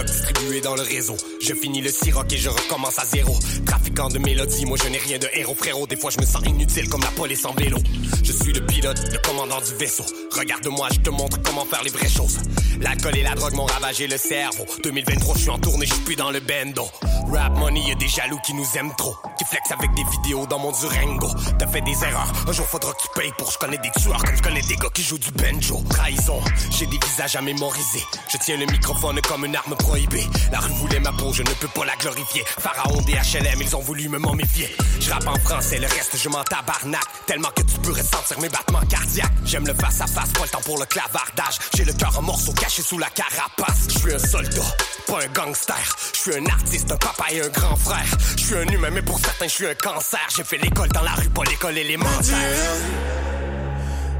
Dans 0.00 0.06
le 0.06 0.06
ziploc 0.06 0.06
distribué 0.06 0.60
dans 0.60 0.74
le 0.74 0.82
réseau. 0.82 1.16
Je 1.40 1.54
finis 1.54 1.80
le 1.80 1.90
siroc 1.90 2.32
et 2.32 2.36
je 2.36 2.48
recommence 2.48 2.98
à 2.98 3.04
zéro. 3.04 3.36
Trafiquant 3.66 4.08
de 4.08 4.18
mélodies, 4.18 4.66
moi 4.66 4.76
je 4.82 4.88
n'ai 4.88 4.98
rien 4.98 5.18
de 5.18 5.28
héros 5.34 5.54
frérot. 5.54 5.86
Des 5.86 5.96
fois 5.96 6.10
je 6.10 6.20
me 6.20 6.26
sens 6.26 6.42
inutile 6.46 6.88
comme 6.88 7.02
la 7.02 7.10
police 7.10 7.44
en 7.44 7.54
vélo. 7.54 7.78
Je 8.22 8.32
suis 8.32 8.52
le 8.52 8.64
pilote, 8.64 8.98
le 9.12 9.18
commandant 9.18 9.60
du 9.60 9.74
vaisseau. 9.74 10.04
Regarde-moi, 10.36 10.88
je 10.92 11.00
te 11.00 11.10
montre 11.10 11.40
comment 11.42 11.64
faire 11.64 11.82
les 11.82 11.90
vraies 11.90 12.08
choses. 12.08 12.38
L'alcool 12.80 13.16
et 13.16 13.22
la 13.22 13.34
drogue 13.34 13.54
m'ont 13.54 13.66
ravagé 13.66 14.06
le 14.06 14.16
cerveau. 14.16 14.66
2023, 14.82 15.34
je 15.34 15.40
suis 15.40 15.50
en 15.50 15.58
tournée, 15.58 15.86
je 15.86 15.94
suis 15.94 16.04
plus 16.04 16.16
dans 16.16 16.30
le 16.30 16.40
bendo. 16.40 16.88
Rap 17.32 17.56
money, 17.58 17.80
y'a 17.80 17.94
des 17.94 18.08
jaloux 18.08 18.38
qui 18.44 18.54
nous 18.54 18.66
aiment 18.76 18.94
trop. 18.96 19.16
Qui 19.38 19.44
flex 19.44 19.70
avec 19.70 19.92
des 19.94 20.04
vidéos 20.04 20.46
dans 20.46 20.58
mon 20.58 20.72
Durango. 20.72 21.28
T'as 21.58 21.66
fait 21.68 21.80
des 21.80 22.04
erreurs, 22.04 22.32
un 22.48 22.52
jour 22.52 22.66
faudra 22.66 22.92
que 22.92 23.02
tu 23.02 23.08
payes 23.14 23.32
pour. 23.38 23.50
Je 23.50 23.58
des 23.70 23.90
tueurs 24.00 24.22
comme 24.24 24.36
je 24.36 24.42
connais 24.42 24.62
des 24.62 24.76
gars 24.76 24.88
qui 24.92 25.02
jouent 25.02 25.18
du 25.18 25.30
banjo. 25.30 25.82
Trahison, 25.90 26.40
j'ai 26.70 26.86
des 26.86 26.98
visages 26.98 27.36
à 27.36 27.40
mémoriser. 27.40 28.02
Je 28.28 28.36
tiens 28.38 28.56
le 28.56 28.66
microphone 28.66 29.20
comme 29.22 29.44
une 29.44 29.54
arme 29.54 29.76
prohibée. 29.76 30.26
La 30.50 30.58
rue 30.58 30.72
voulait 30.72 30.98
ma 30.98 31.12
peau, 31.12 31.32
je 31.32 31.42
ne 31.42 31.50
peux 31.50 31.68
pas 31.68 31.84
la 31.84 31.94
glorifier. 31.96 32.42
Pharaon 32.46 33.00
des 33.02 33.12
HLM, 33.12 33.60
ils 33.60 33.76
ont 33.76 33.80
voulu 33.80 34.08
me 34.08 34.18
m'en 34.18 34.34
méfier. 34.34 34.74
Je 34.98 35.10
rappe 35.10 35.28
en 35.28 35.38
français, 35.38 35.78
le 35.78 35.86
reste 35.86 36.16
je 36.16 36.28
m'en 36.28 36.42
tabarnak. 36.42 37.04
Tellement 37.26 37.50
que 37.54 37.62
tu 37.62 37.78
peux 37.78 37.92
ressentir 37.92 38.40
mes 38.40 38.48
battements 38.48 38.84
cardiaques. 38.88 39.32
J'aime 39.44 39.66
le 39.66 39.74
face 39.74 40.00
à 40.00 40.06
face, 40.06 40.30
pas 40.30 40.42
le 40.42 40.48
temps 40.48 40.62
pour 40.64 40.78
le 40.78 40.86
clavardage. 40.86 41.58
J'ai 41.74 41.84
le 41.84 41.92
cœur 41.92 42.18
en 42.18 42.22
morceaux 42.22 42.52
caché 42.52 42.82
sous 42.82 42.98
la 42.98 43.08
carapace. 43.10 43.88
Je 43.88 43.98
suis 43.98 44.14
un 44.14 44.18
soldat, 44.18 44.74
pas 45.06 45.22
un 45.22 45.28
gangster. 45.28 45.96
Je 46.14 46.18
suis 46.18 46.34
un 46.34 46.46
artiste, 46.46 46.90
un 46.90 46.96
et 47.30 47.42
un 47.42 47.48
grand 47.48 47.76
frère. 47.76 48.06
Je 48.36 48.44
suis 48.44 48.56
un 48.56 48.66
humain, 48.66 48.90
mais 48.92 49.02
pour 49.02 49.18
certains, 49.18 49.46
je 49.46 49.54
suis 49.54 49.66
un 49.66 49.74
cancer. 49.74 50.20
J'ai 50.36 50.44
fait 50.44 50.58
l'école 50.58 50.88
dans 50.88 51.02
la 51.02 51.12
rue, 51.12 51.28
pas 51.30 51.42
l'école 51.48 51.78
élémentaire. 51.78 52.74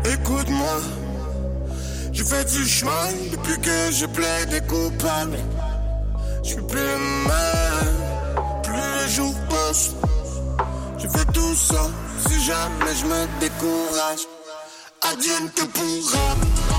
Écoute-moi, 0.04 0.80
je 2.12 2.25
fais 2.25 2.45
du 2.45 2.66
chemin 2.66 3.09
depuis 3.33 3.61
que 3.61 3.92
je 3.92 4.07
plaide 4.07 4.66
coupable. 4.66 5.38
Je 6.42 6.49
suis 6.49 6.62
plus 6.62 6.80
même, 6.80 8.62
plus 8.62 9.04
les 9.04 9.12
jours 9.12 9.35
passent. 9.49 9.90
Je 10.99 11.09
fais 11.09 11.25
tout 11.33 11.54
ça, 11.54 11.90
si 12.28 12.45
jamais 12.45 12.95
je 13.00 13.07
me 13.07 13.40
décourage. 13.40 14.26
Adieu 15.02 15.33
que 15.54 15.64
pourra. 15.64 16.69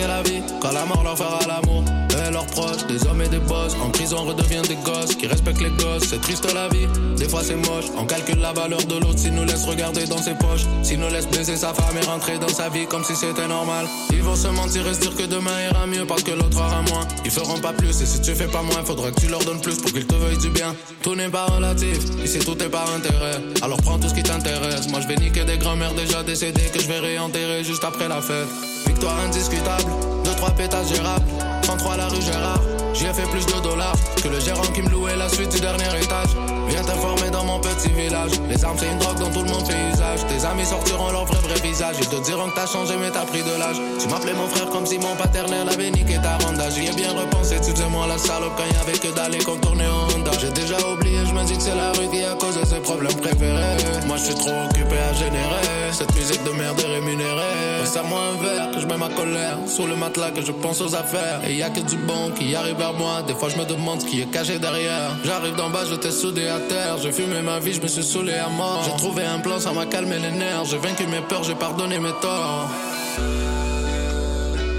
La 0.00 0.22
vie 0.22 0.42
quand 0.60 0.72
la 0.72 0.84
mort 0.84 1.02
leur 1.02 1.16
fera 1.16 1.38
l'amour. 1.46 1.84
Et 2.16 2.30
leurs 2.32 2.46
proches, 2.46 2.86
des 2.88 3.06
hommes 3.06 3.20
et 3.20 3.28
des 3.28 3.38
boss, 3.38 3.76
en 3.84 3.90
prison 3.90 4.24
redeviennent 4.24 4.62
des 4.62 4.76
gosses 4.76 5.14
qui 5.14 5.26
respectent 5.26 5.60
les 5.60 5.70
gosses. 5.70 6.04
C'est 6.08 6.20
triste 6.20 6.50
la 6.54 6.68
vie, 6.68 6.86
des 7.16 7.28
fois 7.28 7.42
c'est 7.44 7.56
moche. 7.56 7.86
On 7.98 8.06
calcule 8.06 8.38
la 8.38 8.52
valeur 8.52 8.82
de 8.84 8.94
l'autre 8.94 9.18
s'il 9.18 9.34
nous 9.34 9.44
laisse 9.44 9.64
regarder 9.64 10.06
dans 10.06 10.18
ses 10.18 10.34
poches. 10.34 10.64
S'il 10.82 10.98
nous 10.98 11.08
laisse 11.08 11.28
baiser 11.28 11.56
sa 11.56 11.74
femme 11.74 11.96
et 12.00 12.06
rentrer 12.06 12.38
dans 12.38 12.48
sa 12.48 12.68
vie 12.68 12.86
comme 12.86 13.04
si 13.04 13.14
c'était 13.14 13.46
normal. 13.46 13.86
Ils 14.10 14.22
vont 14.22 14.36
se 14.36 14.48
mentir 14.48 14.86
et 14.86 14.94
se 14.94 15.00
dire 15.00 15.14
que 15.14 15.24
demain 15.24 15.60
ira 15.70 15.86
mieux 15.86 16.06
parce 16.06 16.22
que 16.22 16.30
l'autre 16.32 16.56
aura 16.56 16.82
moins. 16.82 17.06
Ils 17.24 17.30
feront 17.30 17.58
pas 17.58 17.72
plus 17.72 18.00
et 18.00 18.06
si 18.06 18.20
tu 18.20 18.34
fais 18.34 18.48
pas 18.48 18.62
moins, 18.62 18.82
faudra 18.84 19.10
que 19.10 19.20
tu 19.20 19.28
leur 19.28 19.44
donnes 19.44 19.60
plus 19.60 19.76
pour 19.76 19.92
qu'ils 19.92 20.06
te 20.06 20.14
veuillent 20.14 20.38
du 20.38 20.50
bien. 20.50 20.74
Tout 21.02 21.14
n'est 21.14 21.28
pas 21.28 21.46
relatif, 21.46 21.98
ici 22.24 22.38
tout 22.38 22.60
est 22.62 22.70
par 22.70 22.88
intérêt. 22.94 23.42
Alors 23.62 23.80
prends 23.82 23.98
tout 23.98 24.08
ce 24.08 24.14
qui 24.14 24.22
t'intéresse. 24.22 24.88
Moi 24.88 25.00
je 25.00 25.08
vais 25.08 25.16
niquer 25.16 25.44
des 25.44 25.58
grands-mères 25.58 25.94
déjà 25.94 26.22
décédées 26.22 26.70
que 26.72 26.80
je 26.80 26.86
vais 26.86 26.98
réenterrer 26.98 27.62
juste 27.62 27.84
après 27.84 28.08
la 28.08 28.20
fête. 28.22 28.48
Victoire 28.86 29.18
indiscutable, 29.20 29.90
2-3 30.24 30.54
pétasses 30.54 30.94
gérables. 30.94 31.45
33 31.66 31.96
la 31.96 32.06
rue 32.06 32.22
Gérard, 32.22 32.62
j'y 32.94 33.06
ai 33.06 33.12
fait 33.12 33.28
plus 33.28 33.44
de 33.44 33.60
dollars 33.60 33.96
que 34.22 34.28
le 34.28 34.38
gérant 34.38 34.62
qui 34.72 34.82
me 34.82 34.88
louait 34.88 35.16
la 35.16 35.28
suite 35.28 35.50
du 35.50 35.58
dernier 35.58 35.88
étage. 36.00 36.55
Viens 36.68 36.82
t'informer 36.82 37.30
dans 37.30 37.44
mon 37.44 37.60
petit 37.60 37.90
village. 37.90 38.32
Les 38.48 38.64
armes 38.64 38.76
c'est 38.78 38.90
une 38.90 38.98
drogue 38.98 39.18
dans 39.18 39.30
tout 39.30 39.42
le 39.42 39.50
monde 39.50 39.66
paysage. 39.66 40.20
Tes 40.28 40.44
amis 40.44 40.66
sortiront 40.66 41.10
leur 41.10 41.24
vrai 41.24 41.38
vrai 41.40 41.60
visage. 41.60 41.96
Ils 42.00 42.08
te 42.08 42.16
diront 42.24 42.48
que 42.50 42.56
t'as 42.56 42.66
changé 42.66 42.94
mais 43.00 43.10
t'as 43.10 43.24
pris 43.24 43.42
de 43.42 43.58
l'âge. 43.58 43.76
Tu 44.00 44.08
m'appelais 44.08 44.34
mon 44.34 44.48
frère 44.48 44.68
comme 44.70 44.86
si 44.86 44.98
mon 44.98 45.14
paternel 45.16 45.68
avait 45.68 45.90
niqué 45.90 46.18
ta 46.22 46.36
ronda. 46.44 46.70
J'y 46.70 46.86
ai 46.86 46.92
bien 46.92 47.12
repensé, 47.12 47.56
tu 47.56 47.70
faisais 47.70 47.88
moi 47.88 48.06
la 48.06 48.18
salope 48.18 48.52
quand 48.56 48.66
y 48.66 48.80
avait 48.80 48.98
que 48.98 49.14
d'aller 49.14 49.38
contourner 49.38 49.86
en 49.86 50.14
Honda. 50.14 50.32
J'ai 50.40 50.50
déjà 50.50 50.76
oublié, 50.88 51.18
je 51.26 51.32
me 51.32 51.44
dis 51.44 51.56
que 51.56 51.62
c'est 51.62 51.74
la 51.74 51.92
rue 51.92 52.08
qui 52.10 52.24
a 52.24 52.34
causé 52.34 52.64
ses 52.64 52.80
problèmes 52.80 53.16
préférés. 53.16 53.76
Moi 54.06 54.16
je 54.16 54.24
suis 54.24 54.34
trop 54.34 54.56
occupé 54.68 54.96
à 54.98 55.12
générer 55.14 55.76
cette 55.96 56.14
musique 56.14 56.44
de 56.44 56.50
merde 56.50 56.78
est 56.80 56.94
rémunérée. 56.94 57.80
Passe 57.80 57.96
à 57.96 58.02
moi 58.02 58.20
un 58.20 58.42
verre 58.42 58.70
que 58.70 58.80
je 58.80 58.86
mets 58.86 58.98
ma 58.98 59.08
colère 59.08 59.56
sous 59.66 59.86
le 59.86 59.96
matelas 59.96 60.30
que 60.30 60.42
je 60.42 60.52
pense 60.52 60.82
aux 60.82 60.94
affaires. 60.94 61.40
Et 61.48 61.54
y 61.54 61.62
a 61.62 61.70
que 61.70 61.80
du 61.80 61.96
bon 61.96 62.30
qui 62.38 62.54
arrive 62.54 62.76
vers 62.76 62.92
moi. 62.92 63.22
Des 63.26 63.34
fois 63.34 63.48
je 63.48 63.56
me 63.56 63.64
demande 63.64 64.02
ce 64.02 64.06
qui 64.06 64.20
est 64.20 64.30
caché 64.30 64.58
derrière. 64.58 65.16
J'arrive 65.24 65.56
d'en 65.56 65.70
bas, 65.70 65.84
je 65.88 65.94
t'ai 65.94 66.10
soudé 66.10 66.48
à 66.56 66.60
terre. 66.68 66.96
J'ai 67.02 67.12
fumé 67.12 67.42
ma 67.42 67.58
vie, 67.58 67.74
je 67.74 67.80
me 67.80 67.88
suis 67.88 68.02
saoulé 68.02 68.34
à 68.34 68.48
mort. 68.48 68.82
J'ai 68.84 68.96
trouvé 68.96 69.24
un 69.24 69.38
plan, 69.38 69.58
ça 69.60 69.72
m'a 69.72 69.86
calmé 69.86 70.16
les 70.18 70.32
nerfs. 70.32 70.64
J'ai 70.70 70.78
vaincu 70.78 71.06
mes 71.06 71.20
peurs, 71.20 71.44
j'ai 71.44 71.54
pardonné 71.54 71.98
mes 71.98 72.14
torts. 72.22 72.68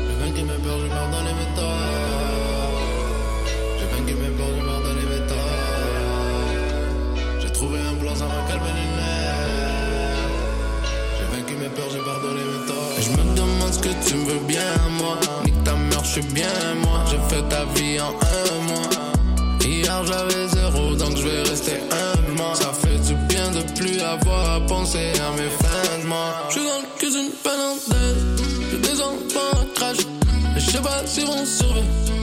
J'ai 0.08 0.16
vaincu 0.22 0.44
mes 0.44 0.60
peurs, 0.64 0.80
j'ai 0.82 0.90
pardonné 0.90 1.32
mes 1.40 1.50
torts. 1.56 1.80
J'ai 3.80 3.88
vaincu 3.94 4.14
mes 4.22 4.32
peurs, 4.38 4.54
j'ai 4.56 4.66
pardonné 4.72 5.04
mes 5.12 5.24
torts. 5.28 5.60
J'ai 7.42 7.52
trouvé 7.52 7.80
un 7.80 7.96
plan, 8.02 8.16
ça 8.16 8.26
m'a 8.26 8.42
calmé 8.50 8.72
les 8.80 8.90
nerfs. 9.00 10.26
J'ai 11.18 11.28
vaincu 11.36 11.54
mes 11.62 11.70
peurs, 11.70 11.90
j'ai 11.92 12.04
pardonné 12.12 12.42
mes 12.52 12.62
torts. 12.68 12.92
Et 12.98 13.02
je 13.02 13.12
me 13.12 13.24
demande 13.36 13.74
ce 13.74 13.80
que 13.80 13.94
tu 14.08 14.16
me 14.16 14.26
veux 14.32 14.44
bien, 14.48 14.72
moi. 15.00 15.16
Nique 15.46 15.64
ta 15.64 15.74
mère, 15.74 16.04
je 16.04 16.12
suis 16.14 16.28
bien, 16.34 16.54
moi. 16.82 17.00
J'ai 17.10 17.22
fait 17.36 17.44
ta 17.50 17.64
vie 17.76 18.00
en 18.00 18.10
un 18.10 18.62
mois. 18.68 19.07
Hier 19.88 20.06
j'avais 20.06 20.48
zéro, 20.50 20.96
donc 20.96 21.16
je 21.16 21.24
vais 21.24 21.44
rester 21.44 21.80
mois. 22.36 22.54
Ça 22.56 22.74
fait 22.74 23.00
du 23.08 23.14
bien 23.30 23.52
de 23.52 23.62
plus 23.80 24.02
avoir 24.02 24.56
à 24.56 24.60
penser 24.60 25.14
à 25.26 25.32
mes 25.32 25.50
fins 25.50 26.02
de 26.02 26.08
mois. 26.08 26.44
Je 26.50 26.60
suis 26.60 26.68
dans 26.68 26.82
la 26.82 26.88
cuisine 26.98 27.32
finlandaise, 27.42 28.18
j'ai 28.70 28.80
des 28.80 29.02
enfants 29.02 29.62
à 29.62 29.80
crash. 29.80 30.00
Et 30.58 30.60
je 30.60 30.72
sais 30.72 30.82
pas 30.82 31.06
s'ils 31.06 31.26
vont 31.26 31.46
survivre 31.46 32.17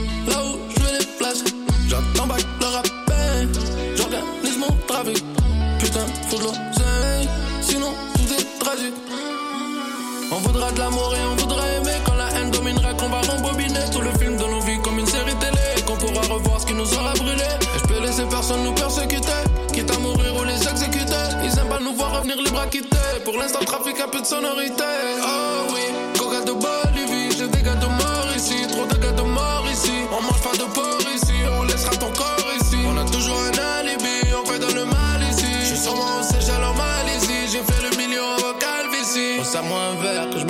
sonorité. 24.25 24.84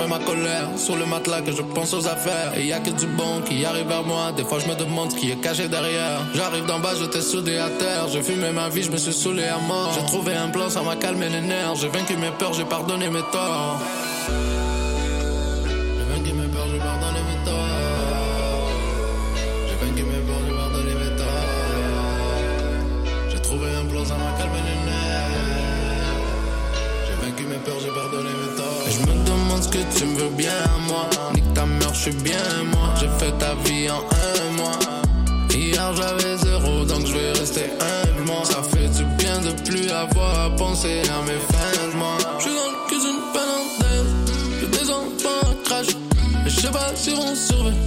Ma 0.06 0.18
colère 0.18 0.68
sur 0.76 0.96
le 0.96 1.06
matelas, 1.06 1.42
que 1.42 1.52
je 1.52 1.62
pense 1.62 1.92
aux 1.94 2.06
affaires. 2.06 2.52
Et 2.56 2.66
y 2.66 2.72
a 2.72 2.78
que 2.78 2.90
du 2.90 3.06
bon 3.06 3.40
qui 3.44 3.64
arrive 3.64 3.86
vers 3.86 4.04
moi. 4.04 4.32
Des 4.36 4.44
fois, 4.44 4.58
je 4.58 4.68
me 4.68 4.74
demande 4.74 5.12
ce 5.12 5.16
qui 5.16 5.30
est 5.30 5.36
caché 5.36 5.68
derrière. 5.68 6.20
J'arrive 6.34 6.66
d'en 6.66 6.78
bas, 6.78 6.94
je 6.98 7.04
t'ai 7.06 7.20
soudé 7.20 7.58
à 7.58 7.68
terre. 7.70 8.08
J'ai 8.12 8.22
fumé 8.22 8.50
ma 8.52 8.68
vie, 8.68 8.82
je 8.82 8.90
me 8.90 8.96
suis 8.96 9.12
saoulé 9.12 9.44
à 9.44 9.58
mort. 9.58 9.92
J'ai 9.94 10.06
trouvé 10.06 10.34
un 10.34 10.48
plan, 10.48 10.68
ça 10.70 10.82
m'a 10.82 10.96
calmé 10.96 11.28
les 11.28 11.40
nerfs. 11.40 11.76
J'ai 11.76 11.88
vaincu 11.88 12.16
mes 12.16 12.30
peurs, 12.38 12.52
j'ai 12.52 12.64
pardonné 12.64 13.08
mes 13.08 13.22
torts. 13.32 13.78
Pas 47.36 47.72
si 47.72 47.85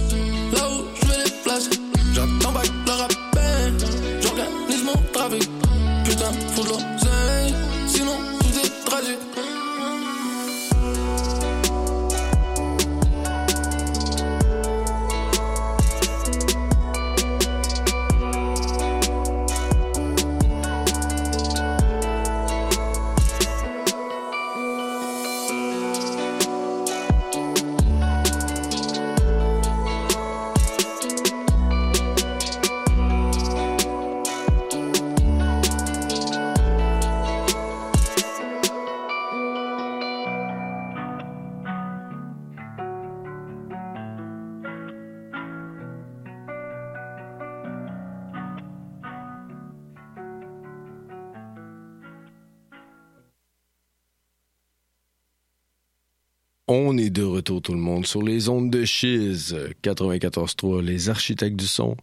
On 56.72 56.96
est 56.96 57.10
de 57.10 57.24
retour 57.24 57.60
tout 57.60 57.72
le 57.72 57.80
monde 57.80 58.06
sur 58.06 58.22
les 58.22 58.48
ondes 58.48 58.70
de 58.70 58.84
Chiz 58.84 59.56
94.3, 59.82 60.80
les 60.80 61.08
architectes 61.08 61.56
du 61.56 61.66
son. 61.66 61.96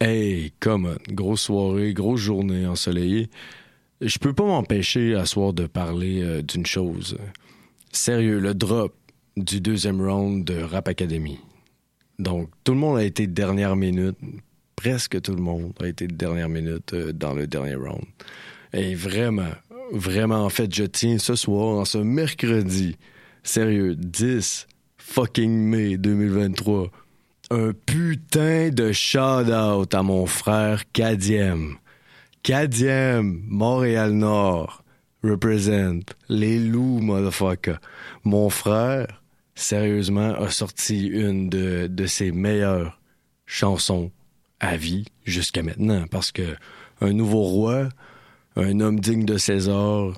Hey, 0.00 0.52
come 0.58 0.86
on, 0.86 1.14
grosse 1.14 1.42
soirée, 1.42 1.94
grosse 1.94 2.22
journée 2.22 2.66
ensoleillée. 2.66 3.30
Je 4.00 4.18
peux 4.18 4.32
pas 4.32 4.44
m'empêcher 4.44 5.14
à 5.14 5.24
soir 5.24 5.52
de 5.52 5.68
parler 5.68 6.20
euh, 6.20 6.42
d'une 6.42 6.66
chose. 6.66 7.16
Sérieux, 7.92 8.40
le 8.40 8.54
drop 8.54 8.92
du 9.36 9.60
deuxième 9.60 10.02
round 10.02 10.44
de 10.44 10.62
Rap 10.62 10.88
Academy. 10.88 11.38
Donc, 12.18 12.50
tout 12.64 12.72
le 12.72 12.78
monde 12.78 12.98
a 12.98 13.04
été 13.04 13.28
de 13.28 13.32
dernière 13.32 13.76
minute. 13.76 14.18
Presque 14.74 15.22
tout 15.22 15.36
le 15.36 15.42
monde 15.42 15.74
a 15.80 15.86
été 15.86 16.08
de 16.08 16.16
dernière 16.16 16.48
minute 16.48 16.92
euh, 16.92 17.12
dans 17.12 17.34
le 17.34 17.46
dernier 17.46 17.76
round. 17.76 18.02
Et 18.72 18.96
vraiment, 18.96 19.52
vraiment, 19.92 20.44
en 20.44 20.48
fait, 20.48 20.74
je 20.74 20.82
tiens 20.82 21.18
ce 21.18 21.36
soir, 21.36 21.78
en 21.78 21.84
ce 21.84 21.98
mercredi, 21.98 22.96
sérieux, 23.42 23.94
10 23.96 24.66
fucking 24.98 25.50
mai 25.50 25.96
2023, 25.96 26.90
un 27.50 27.72
putain 27.72 28.70
de 28.70 28.92
shout-out 28.92 29.94
à 29.94 30.02
mon 30.02 30.26
frère 30.26 30.82
Kadiem. 30.92 31.76
Kadiem, 32.42 33.42
Montréal-Nord, 33.46 34.84
represent 35.22 36.04
les 36.28 36.58
loups, 36.58 37.00
motherfucker. 37.00 37.76
Mon 38.24 38.50
frère, 38.50 39.22
sérieusement, 39.54 40.34
a 40.34 40.50
sorti 40.50 41.06
une 41.06 41.48
de, 41.48 41.86
de 41.88 42.06
ses 42.06 42.30
meilleures 42.30 43.00
chansons 43.46 44.10
à 44.60 44.76
vie 44.76 45.06
jusqu'à 45.24 45.62
maintenant. 45.62 46.06
Parce 46.10 46.32
que 46.32 46.56
un 47.00 47.12
nouveau 47.12 47.42
roi, 47.42 47.88
un 48.56 48.80
homme 48.80 49.00
digne 49.00 49.24
de 49.24 49.38
César, 49.38 50.12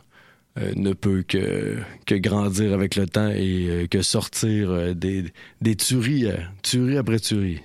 euh, 0.58 0.72
ne 0.74 0.92
peut 0.92 1.22
que, 1.22 1.78
grandir 2.10 2.72
avec 2.72 2.96
le 2.96 3.06
temps 3.06 3.28
et 3.28 3.66
euh, 3.68 3.86
que 3.86 4.02
sortir 4.02 4.70
euh, 4.70 4.94
des, 4.94 5.24
des 5.60 5.76
tueries, 5.76 6.26
euh, 6.26 6.36
tuerie 6.62 6.96
après 6.96 7.20
tuerie. 7.20 7.60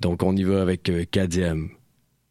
Donc 0.00 0.22
on 0.22 0.36
y 0.36 0.44
va 0.44 0.62
avec 0.62 0.90
Kadiam, 1.10 1.70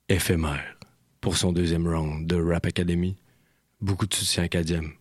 éphémère, 0.09 0.77
pour 1.21 1.37
son 1.37 1.51
deuxième 1.53 1.87
round 1.87 2.27
de 2.27 2.35
Rap 2.35 2.65
Academy. 2.65 3.15
Beaucoup 3.81 4.05
de 4.05 4.13
soutien 4.13 4.43
à 4.43 4.47
Kadiam. 4.47 4.91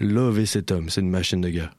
Love 0.00 0.44
cet 0.44 0.70
homme, 0.70 0.88
c'est 0.88 1.00
une 1.00 1.10
machine 1.10 1.40
de 1.40 1.48
guerre. 1.48 1.74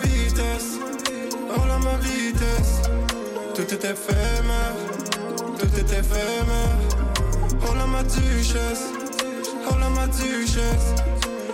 Hola 0.00 0.08
ma 0.08 0.16
vitesse, 0.16 0.78
hola 1.56 1.78
ma 1.78 1.96
vitesse. 1.98 2.82
Tout 3.54 3.74
est 3.74 3.84
éphémère, 3.84 4.74
tout 5.58 5.78
est 5.78 5.92
éphémère. 5.92 6.78
Hola 7.68 7.86
ma 7.86 8.02
duchesse, 8.02 8.84
hola 9.68 9.90
ma 9.90 10.06
duchesse. 10.06 10.94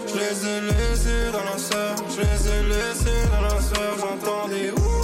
Je 0.06 0.14
les 0.14 0.46
ai 0.46 0.60
laissés 0.60 1.32
dans 1.32 1.44
la 1.44 1.58
sœur, 1.58 1.96
je 2.08 2.20
les 2.20 2.48
ai 2.48 2.62
laissés 2.68 3.28
dans 3.32 3.42
la 3.42 3.60
sœur. 3.60 3.96
J'entends 3.98 4.48
des. 4.48 4.95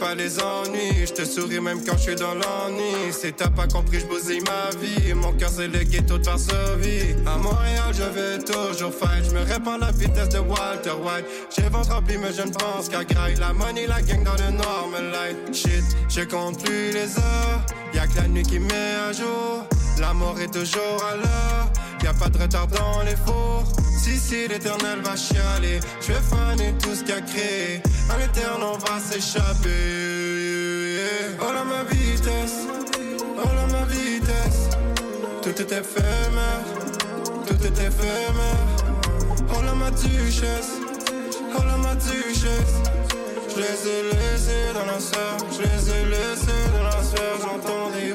Pas 0.00 0.14
les 0.14 0.40
ennuis, 0.40 1.06
je 1.06 1.12
te 1.12 1.24
souris 1.24 1.60
même 1.60 1.84
quand 1.84 1.96
je 1.98 2.02
suis 2.02 2.14
dans 2.16 2.34
l'ennui. 2.34 3.12
Si 3.12 3.32
t'as 3.32 3.50
pas 3.50 3.66
compris, 3.66 4.00
je 4.00 4.06
bousille 4.06 4.40
ma 4.40 4.74
vie. 4.80 5.12
Mon 5.14 5.32
cœur 5.32 5.50
c'est 5.50 5.68
le 5.68 5.80
ghetto 5.80 6.16
de 6.16 6.24
Varsovie. 6.24 7.14
À 7.26 7.36
Montréal, 7.36 7.92
je 7.92 8.04
vais 8.04 8.38
toujours 8.38 8.92
fight. 8.94 9.24
Je 9.26 9.34
me 9.34 9.42
répands 9.42 9.76
la 9.76 9.92
vitesse 9.92 10.30
de 10.30 10.38
Walter 10.38 10.96
White. 11.04 11.26
J'ai 11.54 11.68
ventre 11.68 11.92
rempli, 11.92 12.16
mais 12.16 12.32
je 12.32 12.42
ne 12.42 12.50
pense 12.50 12.88
qu'à 12.88 13.04
graille. 13.04 13.36
La 13.36 13.52
money, 13.52 13.86
la 13.86 14.00
gang 14.00 14.24
dans 14.24 14.32
le 14.42 14.52
noir 14.52 14.88
me 14.88 15.12
light. 15.12 15.54
Shit, 15.54 15.84
je 16.08 16.22
compte 16.22 16.64
plus 16.64 16.92
les 16.92 17.18
heures. 17.18 17.60
Y'a 17.92 18.06
que 18.06 18.16
la 18.16 18.28
nuit 18.28 18.42
qui 18.42 18.58
met 18.58 18.94
à 19.08 19.12
jour. 19.12 19.66
La 20.00 20.14
mort 20.14 20.40
est 20.40 20.52
toujours 20.52 21.04
à 21.12 21.16
l'heure. 21.16 21.70
Y'a 22.02 22.14
pas 22.14 22.30
de 22.30 22.38
retard 22.38 22.66
dans 22.68 23.02
les 23.02 23.16
fours. 23.16 23.64
Si, 23.98 24.16
si, 24.16 24.48
l'éternel 24.48 25.00
va 25.04 25.14
chialer. 25.14 25.80
Je 26.00 26.12
vais 26.12 26.20
faner 26.20 26.72
tout 26.82 26.94
ce 26.94 27.04
qu'a 27.04 27.20
créé. 27.20 27.82
À 28.10 28.18
l'éternel, 28.18 28.62
on 28.62 28.78
va 28.78 28.98
s'échapper. 28.98 29.70
Oh 31.40 31.52
là 31.52 31.64
ma 31.64 31.84
vitesse. 31.84 32.66
Oh 33.38 33.48
là 33.56 33.66
ma 33.72 33.84
vitesse. 33.84 34.68
Tout 35.42 35.56
est 35.60 35.72
éphémère. 35.72 36.64
Tout 37.46 37.60
est 37.64 37.78
éphémère. 37.88 38.66
Oh 39.54 39.62
là 39.62 39.74
ma 39.74 39.90
duchesse. 39.90 40.72
Oh 41.56 41.62
là 41.64 41.76
ma 41.76 41.94
duchesse. 41.94 42.74
Je 43.48 43.56
les 43.56 43.88
ai 43.88 44.02
laissés 44.12 44.72
dans 44.74 44.86
la 44.86 44.98
sœur. 45.00 45.36
Je 45.52 45.62
les 45.62 45.90
ai 45.90 46.04
laissés 46.06 46.64
dans 46.74 46.82
la 46.82 47.02
sœur. 47.02 47.34
J'entends 47.40 47.90
des 47.90 48.12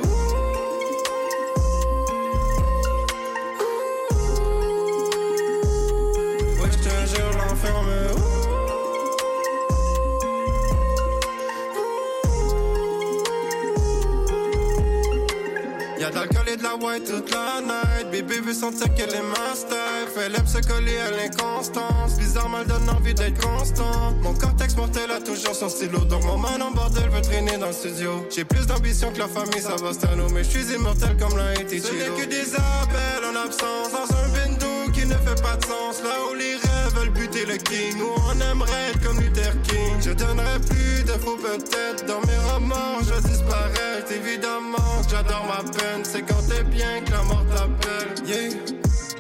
la 16.66 16.76
white 16.76 17.06
toute 17.06 17.32
la 17.32 17.62
night. 17.62 18.12
Bébé 18.12 18.40
veut 18.40 18.54
sentir 18.54 18.94
qu'elle 18.96 19.14
est 19.14 19.22
ma 19.22 19.56
style. 19.56 20.08
Fait 20.14 20.30
l'aime 20.30 20.48
se 20.48 20.60
coller 20.68 20.98
à 20.98 21.12
l'inconstance. 21.12 22.18
Bizarre 22.18 22.50
mal 22.50 22.66
donne 22.66 22.90
envie 22.90 23.14
d'être 23.14 23.40
constant. 23.40 24.14
Mon 24.24 24.34
cortex 24.34 24.76
mortel 24.76 25.12
a 25.12 25.20
toujours 25.22 25.56
son 25.56 25.70
stylo. 25.70 26.00
Donc 26.00 26.24
mon 26.24 26.38
man 26.38 26.62
en 26.62 26.72
bordel 26.72 27.10
veut 27.10 27.22
traîner 27.22 27.58
dans 27.58 27.68
le 27.68 27.74
studio. 27.74 28.26
J'ai 28.34 28.46
plus 28.46 28.66
d'ambition 28.66 29.12
que 29.12 29.20
la 29.20 29.28
famille 29.28 29.62
Savastano. 29.62 30.28
Mais 30.34 30.44
je 30.44 30.50
suis 30.50 30.74
immortel 30.74 31.16
comme 31.18 31.38
l'a 31.38 31.54
été 31.54 31.80
Ce 31.80 31.92
n'est 31.94 32.22
que 32.22 32.28
des 32.28 32.56
appels 32.56 33.26
en 33.32 33.36
absence. 33.46 33.92
Dans 33.92 34.16
un 34.18 34.28
bingo 34.30 34.92
qui 34.92 35.06
ne 35.06 35.16
fait 35.16 35.42
pas 35.42 35.58
de 35.58 35.66
sens. 35.66 36.02
Là 36.04 36.16
où 36.32 36.34
les 36.36 36.65
veulent 37.06 37.14
buter 37.14 37.46
le 37.46 37.58
king. 37.58 38.02
Où 38.02 38.14
on 38.28 38.52
aimerait 38.52 38.92
être 38.92 39.02
comme 39.04 39.20
Luther 39.20 39.54
King. 39.64 39.94
Je 40.02 40.12
donnerai 40.12 40.60
plus 40.60 41.04
de 41.04 41.14
faux 41.14 41.38
peut-être. 41.38 42.06
Dans 42.06 42.22
mes 42.22 42.38
romans, 42.52 43.00
je 43.02 43.28
disparais. 43.28 44.04
Évidemment 44.12 44.76
j'adore 45.10 45.46
ma 45.48 45.64
peine. 45.72 46.04
C'est 46.04 46.22
quand 46.22 46.42
t'es 46.48 46.64
bien 46.64 47.02
que 47.06 47.12
la 47.12 47.24
mort 47.24 47.46
t'appelle. 47.50 48.28
Yeah, 48.28 48.50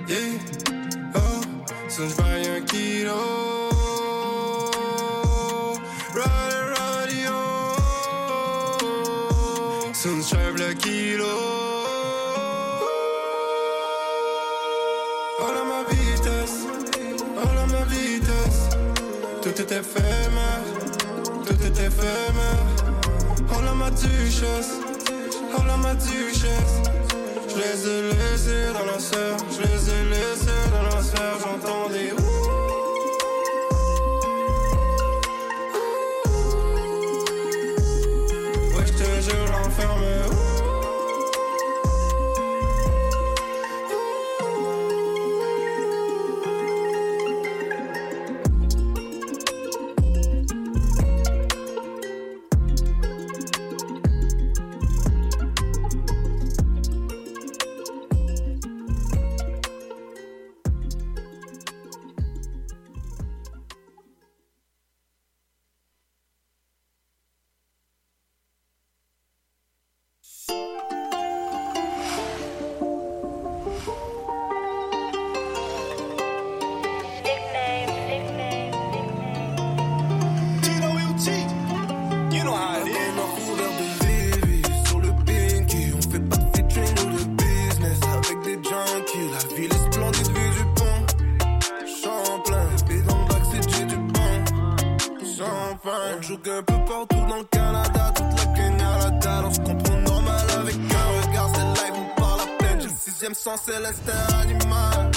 yeah, 0.07 0.39
oh. 1.15 1.19
Soon 1.89 2.09
je 2.09 2.57
un 2.57 2.61
kilo. 2.61 3.11
Ride 6.13 6.77
radio. 6.77 7.35
Soon 9.93 10.21
je 10.21 10.63
le 10.63 10.73
kilo. 10.73 11.54
Est 19.75 19.79
éphémère, 19.79 20.63
tout 21.45 21.63
est 21.63 21.79
éphémère. 21.85 22.65
Oh 23.49 23.61
là 23.61 23.73
ma 23.73 23.89
duchesse, 23.91 24.71
oh 25.57 25.63
là 25.67 25.77
ma 25.77 25.93
duchesse. 25.95 26.81
Je 27.49 27.55
les 27.55 27.87
ai 27.87 28.01
laissés 28.13 28.73
dans 28.73 28.85
la 28.85 28.99
sœur, 28.99 29.37
je 29.51 29.61
les 29.61 29.89
ai 29.89 30.09
laissés 30.09 30.69
dans 30.71 30.95
la 30.95 31.03
sœur. 31.03 31.37
J'entends 31.41 31.89
des 31.89 32.11
ouh. 32.11 32.64
On 95.87 96.21
joue 96.21 96.33
un 96.33 96.63
peu 96.63 96.73
partout 96.87 97.25
dans 97.29 97.37
le 97.37 97.43
Canada 97.43 98.11
Toute 98.15 98.39
la 98.39 98.53
Kenya, 98.55 98.97
la 99.03 99.09
dalle, 99.11 99.45
on 99.45 99.53
se 99.53 99.59
comprend 99.59 99.97
normal 99.97 100.47
Avec 100.57 100.75
un 100.75 101.27
regard, 101.27 101.49
c'est 101.53 101.83
live, 101.83 101.93
on 101.95 102.19
parle 102.19 102.41
à 102.41 102.57
peine 102.57 102.81
J'ai 102.81 102.87
le 102.87 102.93
sixième 102.99 103.33
sens, 103.35 103.61
c'est 103.65 103.79
l'instinct 103.79 104.39
animal 104.41 105.11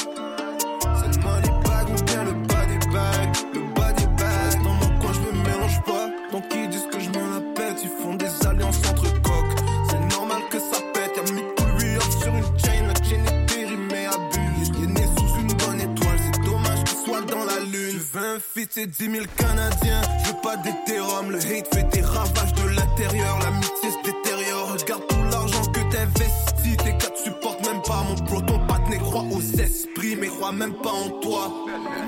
un 18.38 18.40
feat, 18.40 18.70
c'est 18.72 18.87
10 18.87 19.11
000 19.11 19.27
Canadiens. 19.37 20.03
Je 20.22 20.29
veux 20.29 20.40
pas 20.40 20.57
d'hétérum, 20.57 21.31
le 21.31 21.38
hate 21.38 21.74
fait 21.74 21.88
des 21.92 22.03
ravages 22.03 22.53
de 22.55 22.68
l'intérieur. 22.68 23.38
L'amitié 23.40 23.90
se 23.90 24.11
détériore. 24.11 24.72
Regarde 24.72 25.07
tout 25.09 25.24
l'argent 25.31 25.64
que 25.72 25.81
t'investis. 25.90 26.77
Tes 26.77 26.92
gars 26.92 27.11
te 27.11 27.18
supportent 27.24 27.66
même 27.66 27.83
pas, 27.83 28.05
mon 28.09 28.14
pro. 28.27 28.40
Ton 28.42 28.64
partenaire 28.66 29.03
croit 29.03 29.24
aux 29.33 29.40
esprits, 29.40 30.16
mais 30.16 30.29
croit 30.29 30.53
même 30.53 30.74
pas 30.74 30.92
en 30.92 31.11
toi. 31.20 31.53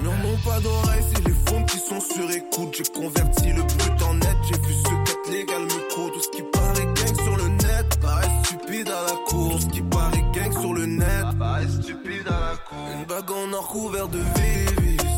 N'en 0.02 0.12
ont 0.12 0.40
pas 0.44 0.60
d'oreilles, 0.60 1.04
c'est 1.12 1.26
les 1.26 1.34
fonds 1.46 1.64
qui 1.64 1.78
sont 1.78 2.00
sur 2.00 2.30
écoute. 2.30 2.74
J'ai 2.76 2.92
converti 2.92 3.48
le 3.52 3.62
brut 3.62 4.02
en 4.02 4.14
net. 4.14 4.36
J'ai 4.48 4.58
vu 4.66 4.74
ce 4.74 5.10
quête 5.10 5.32
légal 5.32 5.62
me 5.62 5.94
court. 5.94 6.12
Tout 6.12 6.22
ce 6.22 6.28
qui 6.28 6.42
paraît 6.42 6.86
gang 6.94 7.24
sur 7.24 7.36
le 7.36 7.48
net 7.48 8.00
paraît 8.00 8.30
stupide 8.44 8.88
à 8.88 9.02
la 9.10 9.16
cour. 9.26 9.50
Tout 9.52 9.58
ce 9.58 9.66
qui 9.66 9.82
paraît 9.82 10.24
gang 10.32 10.52
sur 10.52 10.74
le 10.74 10.86
net 10.86 11.24
paraît 11.38 11.68
stupide 11.68 12.28
à 12.28 12.50
la 12.50 12.56
cour. 12.56 12.78
Une 12.98 13.04
bague 13.06 13.30
en 13.30 13.52
or 13.52 13.68
couvert 13.68 14.08
de 14.08 14.18
vivi 14.18 15.09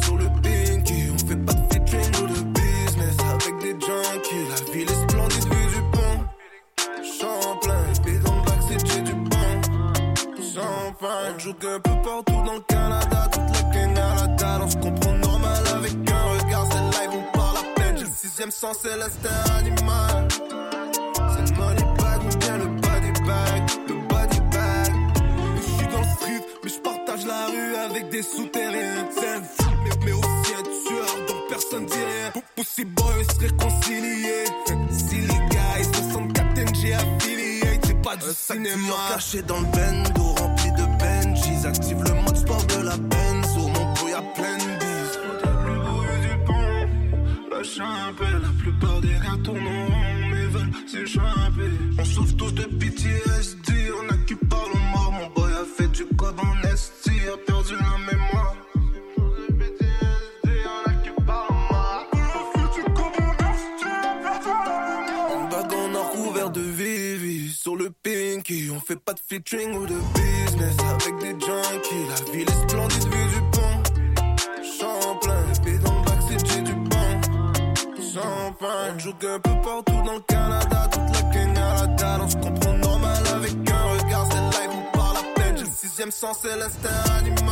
La 3.93 4.73
ville 4.73 4.91
est 4.91 5.11
splendide 5.11 5.45
vue 5.45 5.67
du 5.67 5.83
pont. 5.93 6.19
Champlain, 7.21 7.85
bac, 8.47 8.61
c'est 8.67 8.87
J 8.87 9.03
du 9.03 9.13
pont. 9.13 9.61
Fin, 10.99 11.35
on 11.35 11.39
joue 11.39 11.51
un 11.51 11.81
peu 11.81 11.91
partout 12.03 12.43
dans 12.47 12.55
le 12.55 12.61
Canada. 12.61 13.29
Toute 13.31 13.51
la 13.53 13.63
gang 13.71 13.99
à 13.99 14.15
la 14.15 14.27
dalle, 14.29 14.63
on 14.63 14.71
se 14.71 14.77
comprend 14.77 15.13
normal 15.13 15.63
avec 15.75 15.93
un 16.11 16.25
regard. 16.25 16.67
C'est 16.71 17.01
live, 17.01 17.11
on 17.13 17.37
parle 17.37 17.57
à 17.59 17.81
peine. 17.81 17.97
J'ai 17.99 18.05
le 18.05 18.11
sixième 18.11 18.51
sens, 18.51 18.79
c'est 18.83 18.97
l'instinct 18.97 19.45
animal. 19.59 20.29
C'est 20.31 21.51
le 21.51 21.59
money 21.59 21.85
bag 21.99 22.21
ou 22.25 22.37
bien 22.39 22.57
le 22.59 22.67
body 22.67 23.13
bag. 23.27 23.63
Le 23.89 23.95
body 24.09 24.41
bag. 24.53 24.93
Je 25.57 25.63
suis 25.63 25.89
dans 25.89 26.01
le 26.01 26.09
street, 26.17 26.47
mais 26.65 26.71
je 26.71 26.81
partage 26.81 27.27
la 27.27 27.47
rue 27.47 27.75
avec 27.77 28.09
des 28.09 28.23
souterrains. 28.23 29.09
Mais, 29.85 29.91
mais 30.05 30.13
aussi 30.13 30.55
un 30.59 30.63
tueur, 30.63 31.27
personne 31.73 31.87
dit 31.87 31.95
rien. 31.95 32.31
Pou- 32.33 32.43
Pussy 32.57 32.85
boy 32.85 33.25
se 33.25 33.39
réconcilier. 33.41 34.45
Si 34.91 35.17
les 35.17 35.27
gars, 35.29 35.79
ils 35.79 35.85
64 35.85 36.59
NG 36.59 36.93
affiliés, 36.93 37.81
c'est 37.85 38.03
pas 38.03 38.17
du 38.17 38.27
cinéma. 38.35 38.95
caché 39.13 39.43
dans 39.43 39.61
le 39.61 39.67
bendo, 39.67 40.23
rempli 40.35 40.71
de 40.73 40.85
Benjis. 40.99 41.67
Active 41.67 42.03
le 42.03 42.15
mode 42.23 42.37
sport 42.37 42.65
de 42.67 42.83
la 42.85 42.97
Benzo. 42.97 43.69
Mon 43.69 43.95
pot, 43.95 44.09
y'a 44.09 44.23
plein 44.35 44.57
de 44.59 44.79
bis. 44.81 45.13
plus 45.65 45.79
beau 45.79 46.03
du 46.23 46.45
pont. 46.47 47.57
Lâche 47.57 47.81
un 47.81 48.13
peu, 48.15 48.25
la 48.25 48.49
plupart 48.63 49.01
des 49.01 49.09
gars 49.15 49.39
tournent 49.45 49.67
en 49.67 49.87
rond, 49.87 50.29
mais 50.31 50.47
veulent 50.47 50.73
s'échapper. 50.87 51.73
On 51.99 52.05
souffre 52.05 52.37
tous 52.37 52.53
de 52.53 52.65
PTSD, 52.65 53.72
featuring 69.53 69.75
ou 69.75 69.87
de 69.87 69.99
business 70.15 70.77
avec 70.91 71.19
des 71.21 71.47
junkies. 71.47 72.07
La 72.09 72.33
ville 72.33 72.49
est 72.49 72.69
splendide 72.69 73.05
vue 73.05 73.29
du 73.35 73.41
pont. 73.53 73.83
Champlain, 74.79 75.45
épée 75.55 75.79
dans 75.79 75.95
le 75.95 76.63
du 76.63 76.75
pont. 76.89 77.21
Sans 78.01 78.55
on 78.61 78.99
joue 78.99 79.11
un 79.11 79.39
peu 79.41 79.51
partout 79.63 80.03
dans 80.05 80.15
le 80.15 80.21
Canada. 80.21 80.89
Toute 80.91 81.11
la 81.15 81.23
gang 81.31 81.59
à 81.59 81.75
la 81.75 81.87
dalle, 81.87 82.21
on 82.23 82.29
se 82.29 82.37
comprend 82.37 82.73
normal 82.73 83.23
avec 83.35 83.53
un 83.71 83.85
regard. 83.85 84.27
C'est 84.31 84.59
live, 84.59 84.71
on 84.73 84.97
parle 84.97 85.17
à 85.17 85.41
peine. 85.41 85.57
J'ai 85.57 85.65
le 85.65 85.71
sixième 85.71 86.11
sens, 86.11 86.39
c'est 86.43 86.57
l'instinct 86.57 87.15
animal. 87.19 87.52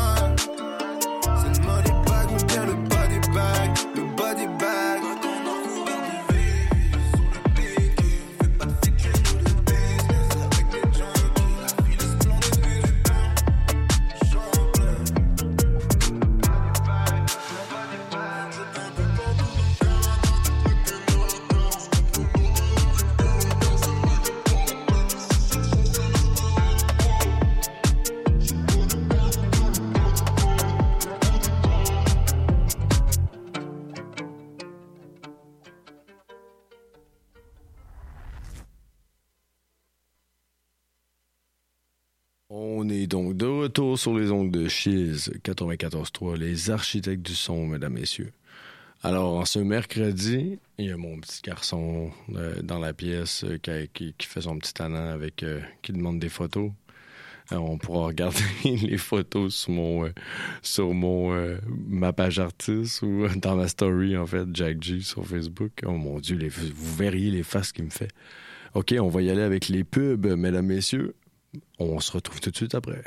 Sur 44.01 44.19
les 44.19 44.31
ondes 44.31 44.51
de 44.51 44.67
Chiz 44.67 45.31
94.3, 45.45 46.39
les 46.39 46.71
architectes 46.71 47.23
du 47.23 47.35
son, 47.35 47.67
mesdames, 47.67 47.93
messieurs. 47.93 48.33
Alors, 49.03 49.47
ce 49.47 49.59
mercredi, 49.59 50.59
il 50.79 50.87
y 50.87 50.91
a 50.91 50.97
mon 50.97 51.19
petit 51.19 51.43
garçon 51.43 52.11
euh, 52.35 52.63
dans 52.63 52.79
la 52.79 52.95
pièce 52.95 53.45
euh, 53.45 53.59
qui, 53.93 54.15
fait 54.21 54.41
son 54.41 54.57
petit 54.59 54.73
talent 54.73 55.11
avec 55.11 55.43
euh, 55.43 55.61
qui 55.83 55.93
demande 55.93 56.19
des 56.19 56.31
photos. 56.31 56.71
On 57.51 57.77
pourra 57.77 58.07
regarder 58.07 58.41
les 58.65 58.97
photos 58.97 59.55
sur 59.55 59.73
mon 59.73 60.11
sur 60.63 60.95
mon 60.95 61.59
ma 61.89 62.13
page 62.13 62.39
artiste 62.39 63.03
ou 63.03 63.27
dans 63.37 63.57
ma 63.57 63.67
story 63.67 64.17
en 64.17 64.25
fait 64.25 64.47
Jack 64.55 64.83
G 64.83 65.01
sur 65.01 65.27
Facebook. 65.27 65.73
Oh 65.85 65.93
mon 65.93 66.21
dieu, 66.21 66.39
vous 66.49 66.97
verriez 66.97 67.31
les 67.33 67.43
faces 67.43 67.73
qu'il 67.73 67.85
me 67.85 67.91
fait. 67.91 68.13
OK, 68.73 68.95
on 68.99 69.09
va 69.09 69.21
y 69.21 69.31
aller 69.31 69.43
avec 69.43 69.69
les 69.69 69.85
pubs, 69.85 70.27
mesdames, 70.27 70.67
messieurs. 70.67 71.17
On 71.79 71.99
se 71.99 72.13
retrouve 72.13 72.41
tout 72.41 72.51
de 72.51 72.57
suite 72.57 72.75
après. 72.77 73.03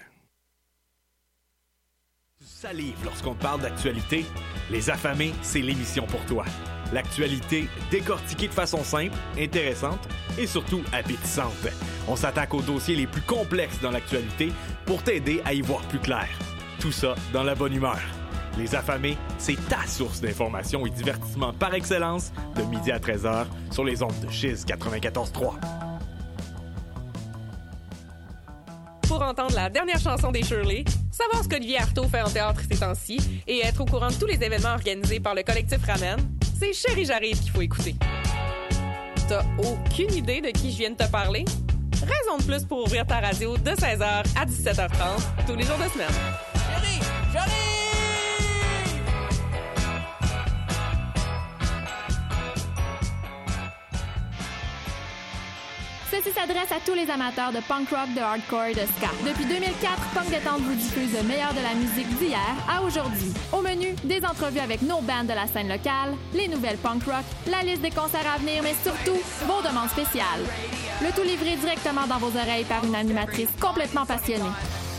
Salive 2.63 2.95
lorsqu'on 3.04 3.36
parle 3.36 3.60
d'actualité. 3.60 4.26
Les 4.71 4.89
affamés, 4.89 5.34
c'est 5.41 5.60
l'émission 5.60 6.06
pour 6.06 6.26
toi. 6.28 6.45
L'actualité 6.93 7.67
décortiquée 7.91 8.47
de 8.47 8.54
façon 8.54 8.86
simple, 8.86 9.17
intéressante 9.38 9.99
et 10.38 10.47
surtout 10.47 10.82
appétissante. 10.93 11.52
On 12.08 12.15
s'attaque 12.15 12.54
aux 12.54 12.62
dossiers 12.62 12.95
les 12.95 13.06
plus 13.06 13.23
complexes 13.23 13.82
dans 13.82 13.91
l'actualité 13.91 14.54
pour 14.86 15.04
t'aider 15.04 15.41
à 15.43 15.54
y 15.54 15.60
voir 15.60 15.82
plus 15.89 15.99
clair. 15.99 16.30
Tout 16.80 16.93
ça 16.93 17.15
dans 17.34 17.43
la 17.43 17.54
bonne 17.54 17.73
humeur. 17.73 17.99
Les 18.58 18.76
affamés, 18.76 19.17
c'est 19.38 19.58
ta 19.67 19.86
source 19.86 20.21
d'information 20.21 20.86
et 20.86 20.89
divertissement 20.89 21.52
par 21.52 21.73
excellence 21.73 22.32
de 22.56 22.63
midi 22.63 22.93
à 22.93 22.99
13h 22.99 23.45
sur 23.71 23.84
les 23.84 24.02
ondes 24.02 24.21
de 24.26 24.32
Chiz 24.32 24.63
94.3. 24.65 25.56
pour 29.13 29.21
entendre 29.21 29.54
la 29.54 29.69
dernière 29.69 29.99
chanson 29.99 30.32
des 30.32 30.41
Shirley, 30.41 30.86
savoir 31.13 31.43
ce 31.43 31.49
qu'Olivier 31.49 31.78
Artaud 31.78 32.08
fait 32.08 32.21
en 32.21 32.30
théâtre 32.30 32.62
ces 32.69 32.80
temps-ci 32.80 33.19
et 33.47 33.60
être 33.60 33.82
au 33.82 33.86
courant 33.86 34.10
de 34.10 34.15
tous 34.15 34.26
les 34.26 34.41
événements 34.43 34.73
organisés 34.73 35.19
par 35.19 35.36
le 35.36 35.43
collectif 35.43 35.86
Ramen, 35.86 36.17
c'est 36.60 36.73
Chérie 36.73 37.06
J'arrive 37.06 37.39
qu'il 37.39 37.52
faut 37.52 37.62
écouter. 37.62 37.95
T'as 39.30 39.43
aucune 39.60 40.13
idée 40.13 40.41
de 40.41 40.49
qui 40.49 40.71
je 40.71 40.78
viens 40.78 40.91
de 40.91 40.95
te 40.95 41.10
parler? 41.10 41.45
Raison 42.02 42.38
de 42.38 42.43
plus 42.43 42.65
pour 42.65 42.84
ouvrir 42.84 43.06
ta 43.06 43.19
radio 43.19 43.56
de 43.58 43.71
16h 43.71 44.04
à 44.04 44.45
17h30 44.45 45.45
tous 45.47 45.56
les 45.56 45.63
jours 45.63 45.78
de 45.78 45.89
semaine. 45.89 46.32
S'adresse 56.31 56.71
à 56.71 56.79
tous 56.86 56.93
les 56.93 57.09
amateurs 57.09 57.51
de 57.51 57.59
punk 57.59 57.89
rock, 57.89 58.13
de 58.15 58.21
hardcore 58.21 58.65
et 58.65 58.73
de 58.73 58.81
ska. 58.97 59.09
Depuis 59.25 59.45
2004, 59.45 60.01
Punk 60.13 60.29
Détente 60.29 60.62
vous 60.62 60.73
diffuse 60.73 61.13
le 61.15 61.23
meilleur 61.23 61.53
de 61.53 61.62
la 61.62 61.73
musique 61.73 62.07
d'hier 62.17 62.39
à 62.67 62.81
aujourd'hui. 62.81 63.31
Au 63.51 63.62
menu, 63.62 63.93
des 64.03 64.25
entrevues 64.25 64.59
avec 64.59 64.81
nos 64.81 64.99
bands 65.01 65.23
de 65.23 65.33
la 65.33 65.47
scène 65.47 65.67
locale, 65.69 66.15
les 66.33 66.47
nouvelles 66.47 66.77
punk 66.77 67.03
rock, 67.05 67.23
la 67.49 67.62
liste 67.62 67.81
des 67.81 67.91
concerts 67.91 68.25
à 68.33 68.39
venir, 68.39 68.63
mais 68.63 68.73
surtout, 68.83 69.19
vos 69.45 69.62
demandes 69.62 69.89
spéciales. 69.89 70.43
Le 71.01 71.12
tout 71.15 71.23
livré 71.23 71.55
directement 71.55 72.07
dans 72.07 72.17
vos 72.17 72.36
oreilles 72.38 72.65
par 72.65 72.83
une 72.83 72.95
animatrice 72.95 73.49
complètement 73.62 74.05
passionnée. 74.05 74.43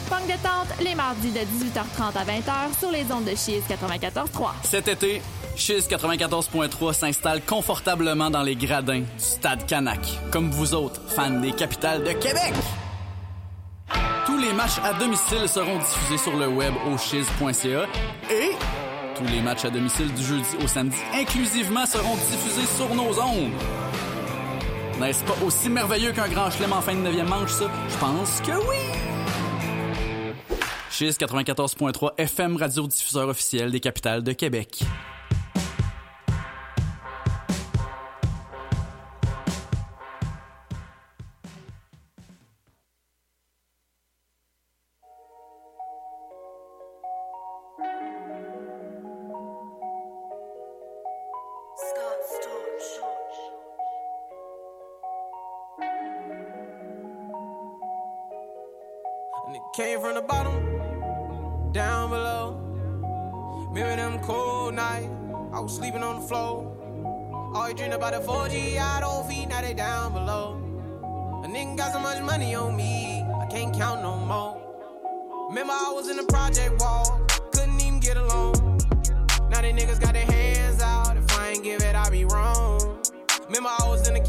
Punk 0.08 0.26
Détente, 0.26 0.68
les 0.82 0.94
mardis 0.94 1.32
de 1.32 1.40
18h30 1.40 2.16
à 2.16 2.24
20h 2.24 2.78
sur 2.78 2.90
les 2.90 3.04
ondes 3.10 3.24
de 3.24 3.34
Chiz 3.36 3.62
94.3. 3.68 4.50
Cet 4.62 4.88
été, 4.88 5.22
Chiz 5.56 5.86
94.3 5.88 6.92
s'installe 6.92 7.40
confortablement 7.42 8.28
dans 8.28 8.42
les 8.42 8.56
gradins 8.56 9.00
du 9.00 9.06
Stade 9.18 9.66
Canac. 9.66 10.00
Comme 10.30 10.50
vous 10.50 10.74
autres, 10.74 11.00
fans 11.08 11.40
des 11.40 11.52
capitales 11.52 12.02
de 12.02 12.10
Québec! 12.12 12.52
Tous 14.26 14.36
les 14.36 14.52
matchs 14.52 14.78
à 14.82 14.92
domicile 14.94 15.48
seront 15.48 15.78
diffusés 15.78 16.18
sur 16.18 16.36
le 16.36 16.48
web 16.48 16.74
au 16.92 16.98
chiz.ca 16.98 17.86
et 18.30 18.50
tous 19.16 19.24
les 19.32 19.40
matchs 19.40 19.64
à 19.64 19.70
domicile 19.70 20.12
du 20.12 20.24
jeudi 20.24 20.56
au 20.62 20.66
samedi 20.66 20.96
inclusivement 21.14 21.86
seront 21.86 22.16
diffusés 22.16 22.66
sur 22.76 22.92
nos 22.94 23.18
ondes. 23.20 23.52
N'est-ce 25.00 25.24
pas 25.24 25.36
aussi 25.46 25.68
merveilleux 25.68 26.12
qu'un 26.12 26.28
grand 26.28 26.50
chelem 26.50 26.72
en 26.72 26.80
fin 26.80 26.94
de 26.94 27.08
9e 27.08 27.28
manche, 27.28 27.50
ça? 27.50 27.70
Je 27.88 27.96
pense 27.98 28.40
que 28.40 28.52
oui! 28.68 28.98
Chiz 30.90 31.16
94.3 31.18 32.14
FM, 32.18 32.56
radiodiffuseur 32.56 33.28
officiel 33.28 33.70
des 33.70 33.80
capitales 33.80 34.22
de 34.22 34.32
Québec. 34.32 34.84
Came 59.76 60.00
from 60.00 60.14
the 60.14 60.20
bottom, 60.20 61.72
down 61.72 62.08
below. 62.08 62.60
Remember 63.72 63.96
them 63.96 64.20
cold 64.20 64.74
nights, 64.74 65.08
I 65.52 65.58
was 65.58 65.74
sleeping 65.74 66.00
on 66.00 66.20
the 66.20 66.28
floor. 66.28 66.70
Always 67.56 67.74
dream 67.74 67.90
about 67.90 68.12
the 68.12 68.20
4G, 68.20 68.78
I 68.78 69.00
don't 69.00 69.28
feet, 69.28 69.48
now 69.48 69.62
they 69.62 69.74
down 69.74 70.12
below. 70.12 70.60
A 71.42 71.48
nigga 71.48 71.76
got 71.76 71.92
so 71.92 71.98
much 71.98 72.22
money 72.22 72.54
on 72.54 72.76
me, 72.76 73.22
I 73.22 73.46
can't 73.46 73.74
count 73.74 74.00
no 74.00 74.16
more. 74.16 75.48
Remember 75.48 75.72
I 75.72 75.90
was 75.92 76.08
in 76.08 76.18
the 76.18 76.24
project 76.24 76.80
wall, 76.80 77.26
couldn't 77.52 77.80
even 77.80 77.98
get 77.98 78.16
along. 78.16 78.80
Now 79.50 79.60
they 79.60 79.72
niggas 79.72 80.00
got 80.00 80.12
their 80.12 80.24
hands 80.24 80.80
out, 80.82 81.16
if 81.16 81.36
I 81.36 81.48
ain't 81.50 81.64
give 81.64 81.82
it, 81.82 81.96
I 81.96 82.10
be 82.10 82.24
wrong. 82.26 83.02
Remember 83.46 83.70
I 83.70 83.88
was 83.88 84.06
in 84.06 84.14
the 84.14 84.20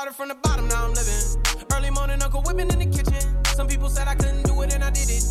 started 0.00 0.16
from 0.16 0.28
the 0.28 0.34
bottom, 0.36 0.66
now 0.68 0.86
I'm 0.86 0.94
living. 0.94 1.66
Early 1.74 1.90
morning, 1.90 2.22
Uncle 2.22 2.40
whipping 2.40 2.70
in 2.70 2.78
the 2.78 2.86
kitchen. 2.86 3.44
Some 3.54 3.68
people 3.68 3.90
said 3.90 4.08
I 4.08 4.14
couldn't 4.14 4.44
do 4.44 4.62
it 4.62 4.72
and 4.72 4.82
I 4.82 4.88
did 4.88 5.10
it. 5.10 5.29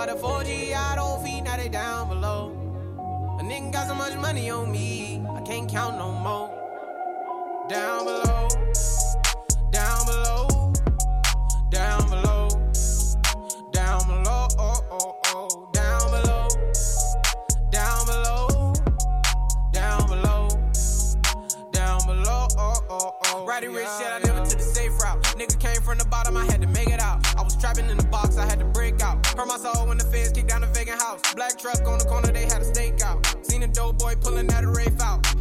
Dream 0.00 0.16
the 0.16 0.26
4G, 0.26 0.74
I 0.74 0.94
don't 0.94 1.22
feet, 1.22 1.42
now 1.42 1.58
they 1.58 1.68
down 1.68 2.08
below. 2.08 2.56
A 3.38 3.42
nigga 3.42 3.70
got 3.70 3.86
so 3.86 3.94
much 3.94 4.16
money 4.16 4.48
on 4.48 4.72
me, 4.72 5.22
I 5.36 5.42
can't 5.42 5.70
count 5.70 5.98
no 5.98 6.10
more. 6.10 6.39
House. 31.10 31.34
Black 31.34 31.58
truck 31.58 31.80
on 31.86 31.98
the 31.98 32.04
corner, 32.04 32.32
they 32.32 32.44
had 32.44 32.62
a 32.62 32.64
stakeout. 32.64 33.18
Seen 33.44 33.62
a 33.62 33.68
dope 33.68 33.98
boy 33.98 34.14
pulling 34.20 34.46
that 34.48 34.64
a 34.64 34.70
rafe 34.70 35.00
out. 35.00 35.39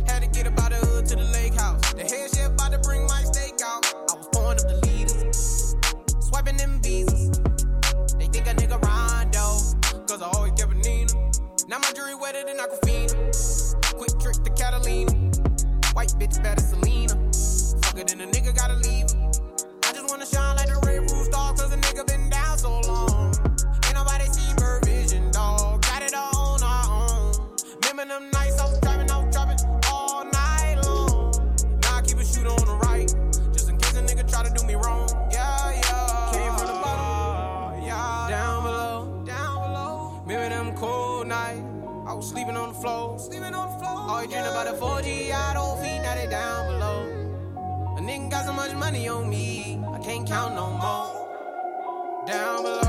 Count 50.30 50.54
no 50.54 50.70
more. 50.70 52.28
Down 52.28 52.62
below, 52.62 52.89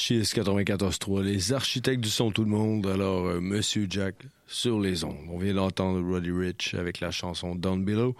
Chiz 0.00 0.32
94.3, 0.32 1.22
les 1.22 1.52
architectes 1.52 2.00
du 2.00 2.08
son 2.08 2.30
tout 2.30 2.44
le 2.44 2.50
monde. 2.50 2.86
Alors, 2.86 3.26
euh, 3.26 3.38
Monsieur 3.38 3.86
Jack 3.90 4.14
sur 4.46 4.80
les 4.80 5.04
ondes. 5.04 5.26
On 5.28 5.36
vient 5.36 5.52
d'entendre 5.52 6.00
Roddy 6.00 6.30
Rich 6.30 6.72
avec 6.72 7.00
la 7.00 7.10
chanson 7.10 7.54
Down 7.54 7.84
Below. 7.84 8.16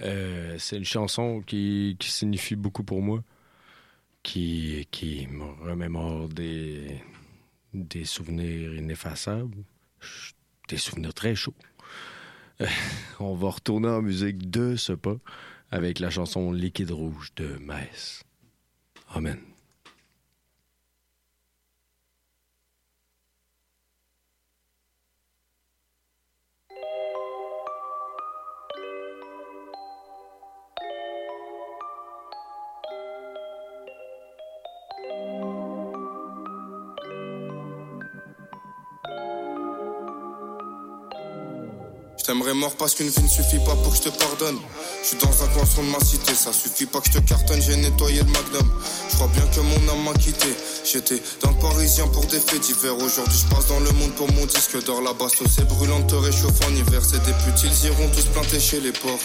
Euh, 0.00 0.56
c'est 0.58 0.78
une 0.78 0.86
chanson 0.86 1.42
qui, 1.46 1.98
signifie 2.00 2.56
beaucoup 2.56 2.82
pour 2.82 3.02
moi, 3.02 3.22
qui, 4.22 4.88
me 5.30 5.68
remémore 5.68 6.30
des, 6.30 7.02
souvenirs 8.04 8.74
ineffaçables, 8.74 9.64
des 10.70 10.78
souvenirs 10.78 11.12
très 11.12 11.34
chauds. 11.34 11.54
Euh, 12.62 12.66
on 13.20 13.34
va 13.34 13.50
retourner 13.50 13.88
en 13.88 14.00
musique 14.00 14.48
de 14.50 14.76
ce 14.76 14.94
pas 14.94 15.18
avec 15.70 15.98
la 15.98 16.08
chanson 16.08 16.52
Liquide 16.52 16.90
Rouge 16.90 17.32
de 17.36 17.58
Metz. 17.58 18.22
Amen. 19.10 19.51
Je 42.24 42.52
mort 42.52 42.76
parce 42.76 42.94
qu'une 42.94 43.08
vie 43.08 43.22
ne 43.22 43.28
suffit 43.28 43.58
pas 43.58 43.74
pour 43.74 43.90
que 43.90 43.96
je 43.96 44.02
te 44.02 44.08
pardonne. 44.10 44.58
Je 45.02 45.08
suis 45.08 45.16
dans 45.16 45.42
un 45.42 45.46
coin 45.48 45.64
de 45.64 45.90
ma 45.90 45.98
cité, 45.98 46.32
ça 46.34 46.52
suffit 46.52 46.86
pas 46.86 47.00
que 47.00 47.08
je 47.08 47.18
te 47.18 47.28
cartonne, 47.28 47.60
j'ai 47.60 47.76
nettoyé 47.76 48.20
le 48.20 48.26
magnum. 48.26 48.72
Je 49.10 49.16
crois 49.16 49.26
bien 49.28 49.44
que 49.46 49.60
mon 49.60 49.92
âme 49.92 50.04
m'a 50.04 50.12
quitté. 50.14 50.46
J'étais 50.84 51.20
dans 51.42 51.50
le 51.50 51.56
parisien 51.56 52.06
pour 52.08 52.24
des 52.26 52.38
faits 52.38 52.60
divers. 52.60 52.96
Aujourd'hui, 52.96 53.38
je 53.38 53.54
passe 53.54 53.66
dans 53.66 53.80
le 53.80 53.90
monde 53.92 54.12
pour 54.12 54.30
mon 54.34 54.46
disque 54.46 54.82
d'or. 54.84 55.02
La 55.02 55.12
bastos 55.14 55.48
c'est 55.54 55.66
brûlant, 55.66 56.02
te 56.02 56.14
réchauffe 56.14 56.60
en 56.68 56.74
hiver. 56.74 57.02
C'est 57.02 57.22
des 57.24 57.32
putes, 57.32 57.64
ils 57.64 57.86
iront 57.86 58.08
tous 58.14 58.26
planter 58.26 58.60
chez 58.60 58.80
les 58.80 58.92
porcs. 58.92 59.18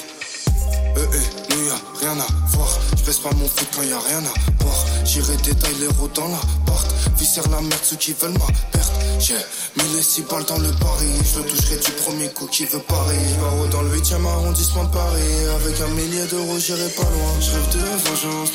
Euh, 0.98 1.06
eh, 1.14 1.54
nous 1.54 1.66
y 1.66 1.70
a 1.70 1.82
rien 2.02 2.20
à 2.20 2.28
voir. 2.48 2.80
Baisse 3.08 3.20
pas 3.20 3.32
mon 3.36 3.48
foot 3.48 3.70
quand 3.74 3.84
y 3.84 3.94
a 3.94 4.00
rien 4.00 4.18
à 4.20 4.64
boire. 4.64 4.86
J'irai 5.06 5.38
détailler 5.38 5.80
les 5.80 5.88
routes 5.88 6.14
dans 6.18 6.28
la 6.28 6.42
porte. 6.66 6.94
Viscère 7.18 7.48
la 7.50 7.62
merde, 7.62 7.80
ceux 7.82 7.96
qui 7.96 8.12
veulent 8.12 8.34
ma 8.34 8.48
perte. 8.74 8.92
J'ai 9.18 9.36
mis 9.78 9.96
les 9.96 10.02
six 10.02 10.24
balles 10.24 10.44
dans 10.44 10.58
le 10.58 10.70
pari. 10.74 11.08
Je 11.24 11.40
le 11.40 11.46
toucherai 11.46 11.78
du 11.78 11.92
premier 12.04 12.28
coup 12.34 12.48
qui 12.48 12.66
veut 12.66 12.80
parier. 12.80 13.18
Barreau 13.40 13.66
dans 13.68 13.82
le 13.84 13.94
8 13.94 14.12
e 14.12 14.26
arrondissement 14.28 14.84
de 14.84 14.90
Paris. 14.90 15.46
Avec 15.56 15.80
un 15.80 15.88
millier 15.96 16.26
d'euros, 16.26 16.60
j'irai 16.60 16.90
pas 16.90 17.04
loin. 17.04 17.34
Je 17.40 17.52
rêve 17.52 17.70
de 17.72 18.10
vengeance. 18.10 18.52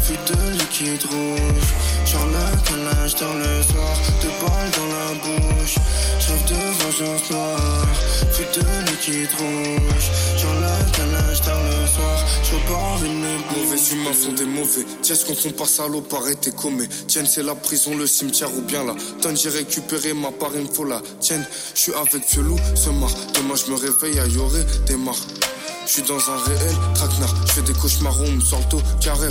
Fuite 0.00 0.26
de 0.28 0.52
liquide 0.52 1.04
rouge. 1.10 1.68
Genre 2.06 2.26
le 2.26 2.68
canage 2.68 3.14
dans 3.16 3.34
le 3.34 3.62
soir, 3.62 3.96
deux 4.22 4.28
balles 4.40 4.70
dans 4.78 4.90
la 4.96 5.08
bouche. 5.22 5.76
J'rêve 6.20 6.44
de 6.48 6.82
vengeance 6.82 7.30
noire, 7.30 7.86
fuite 8.32 8.54
de 8.58 8.90
liquide 8.90 9.34
rouge. 9.38 10.06
Genre 10.36 10.54
le 10.54 10.90
canage 10.96 11.40
dans 11.42 11.62
le 11.62 11.86
soir, 11.86 12.24
j'repars 12.44 13.04
une 13.04 13.24
Mauvais 13.56 13.92
humains 13.92 14.12
font 14.12 14.32
des 14.32 14.44
mauvais. 14.46 14.84
Tiens, 15.02 15.14
ce 15.14 15.24
qu'on 15.26 15.34
font 15.34 15.50
pas 15.50 15.66
salaud, 15.66 16.00
paraît 16.00 16.34
t'es 16.34 16.50
commet. 16.50 16.88
Tiens, 17.06 17.24
c'est 17.24 17.42
la 17.42 17.54
prison, 17.54 17.96
le 17.96 18.06
cimetière 18.06 18.50
ou 18.56 18.62
bien 18.62 18.84
là. 18.84 18.94
Tant 19.20 19.34
j'ai 19.34 19.48
récupéré 19.48 20.12
ma 20.12 20.30
part, 20.32 20.50
il 20.54 20.62
me 20.62 20.66
faut 20.72 20.84
la 20.84 21.00
tienne. 21.20 21.46
Je 21.74 21.80
suis 21.80 21.94
avec 21.94 22.24
Fiolou, 22.24 22.56
ce 22.74 22.90
mar. 22.90 23.10
Demain, 23.34 23.54
je 23.54 23.70
me 23.70 23.76
réveille 23.76 24.18
à 24.18 24.26
Yoré, 24.26 24.64
des 24.86 24.96
marres. 24.96 25.26
Je 25.86 25.92
suis 25.92 26.02
dans 26.02 26.30
un 26.30 26.36
réel 26.44 26.76
traquenard. 26.94 27.34
Je 27.46 27.52
fais 27.52 27.62
des 27.62 27.72
cauchemars, 27.74 28.20
on 28.20 28.30
me 28.32 28.40
sort 28.40 28.60
le 28.72 29.04
carré. 29.04 29.28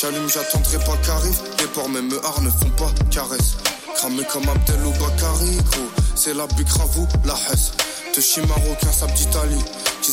J'allume, 0.00 0.28
j'attendrai 0.28 0.78
pas 0.78 0.96
qu'arrive. 1.04 1.38
Les 1.58 1.66
porcs, 1.66 1.88
même 1.88 2.08
me 2.08 2.24
har 2.24 2.40
ne 2.42 2.50
font 2.50 2.70
pas 2.76 2.90
caresse. 3.10 3.56
Cramé 3.96 4.22
comme 4.32 4.48
Abdel 4.48 4.84
ou 4.84 4.90
Bakary, 4.92 5.56
gros. 5.70 5.90
C'est 6.14 6.34
la 6.34 6.46
Bicravou, 6.48 7.08
la 7.24 7.34
Hesse. 7.34 7.72
De 8.14 8.20
chi 8.20 8.40
marocain, 8.40 8.92
sable 8.92 9.14
d'Italie. 9.14 9.64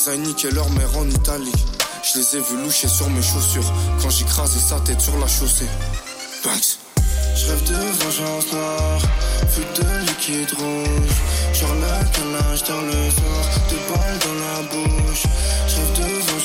Aillent 0.07 0.19
niquer 0.19 0.51
leur 0.51 0.69
mère 0.69 0.97
en 0.97 1.09
Italie. 1.09 1.51
Je 2.03 2.19
les 2.19 2.37
ai 2.37 2.39
vus 2.39 2.63
loucher 2.63 2.87
sur 2.87 3.09
mes 3.09 3.21
chaussures. 3.21 3.73
Quand 4.01 4.09
j'écrasais 4.09 4.59
sa 4.59 4.79
tête 4.81 5.01
sur 5.01 5.17
la 5.17 5.27
chaussée. 5.27 5.67
Banks. 6.45 6.77
J'rêve 7.35 7.63
de 7.65 7.73
vengeance 7.73 8.51
noire, 8.51 9.01
fuite 9.49 9.75
de 9.75 9.99
liquide 10.07 10.51
rouge. 10.57 11.17
Genre 11.53 11.75
le 11.75 12.05
canage 12.15 12.63
dans 12.63 12.81
le 12.81 13.11
soir, 13.11 13.45
deux 13.69 13.93
balles 13.93 14.19
dans 14.25 14.37
la 14.43 14.61
bouche. 14.71 15.23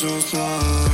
De 0.02 0.08
vengeance 0.08 0.32
noire, 0.32 0.90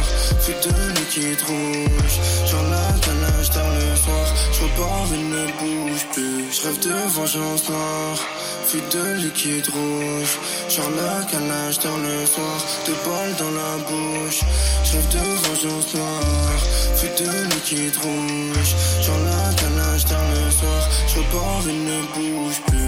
de 0.47 1.01
liquide 1.01 1.43
rouge. 1.47 2.17
Genre 2.47 2.63
le 2.63 3.01
canage 3.01 3.51
dans 3.51 3.71
le 3.71 3.97
soir, 3.97 4.27
j'repars 4.53 5.13
une 5.15 5.31
ne 5.31 5.47
bouge 5.59 6.07
plus. 6.13 6.53
J'rêve 6.53 6.79
de 6.81 7.09
vengeance 7.09 7.69
noire, 7.71 8.19
fuite 8.67 8.93
de 8.93 9.15
liquide 9.23 9.69
rouge. 9.69 10.39
Genre 10.69 10.91
le 10.91 11.31
canage 11.31 11.79
dans 11.79 11.97
le 11.97 12.27
soir, 12.27 12.59
deux 12.85 12.97
balles 13.07 13.35
dans 13.39 13.51
la 13.51 13.73
bouche. 13.89 14.41
J'rêve 14.85 15.09
de 15.09 15.25
vengeance 15.47 15.95
noire, 15.95 16.61
fuite 16.97 17.23
de 17.23 17.55
liquide 17.55 17.97
rouge. 18.03 18.71
Genre 19.01 19.23
le 19.25 19.55
canage 19.55 20.05
dans 20.05 20.27
le 20.35 20.51
soir, 20.51 20.89
j'repars 21.07 21.67
une 21.67 21.85
ne 21.85 22.01
bouge 22.15 22.61
plus. 22.67 22.88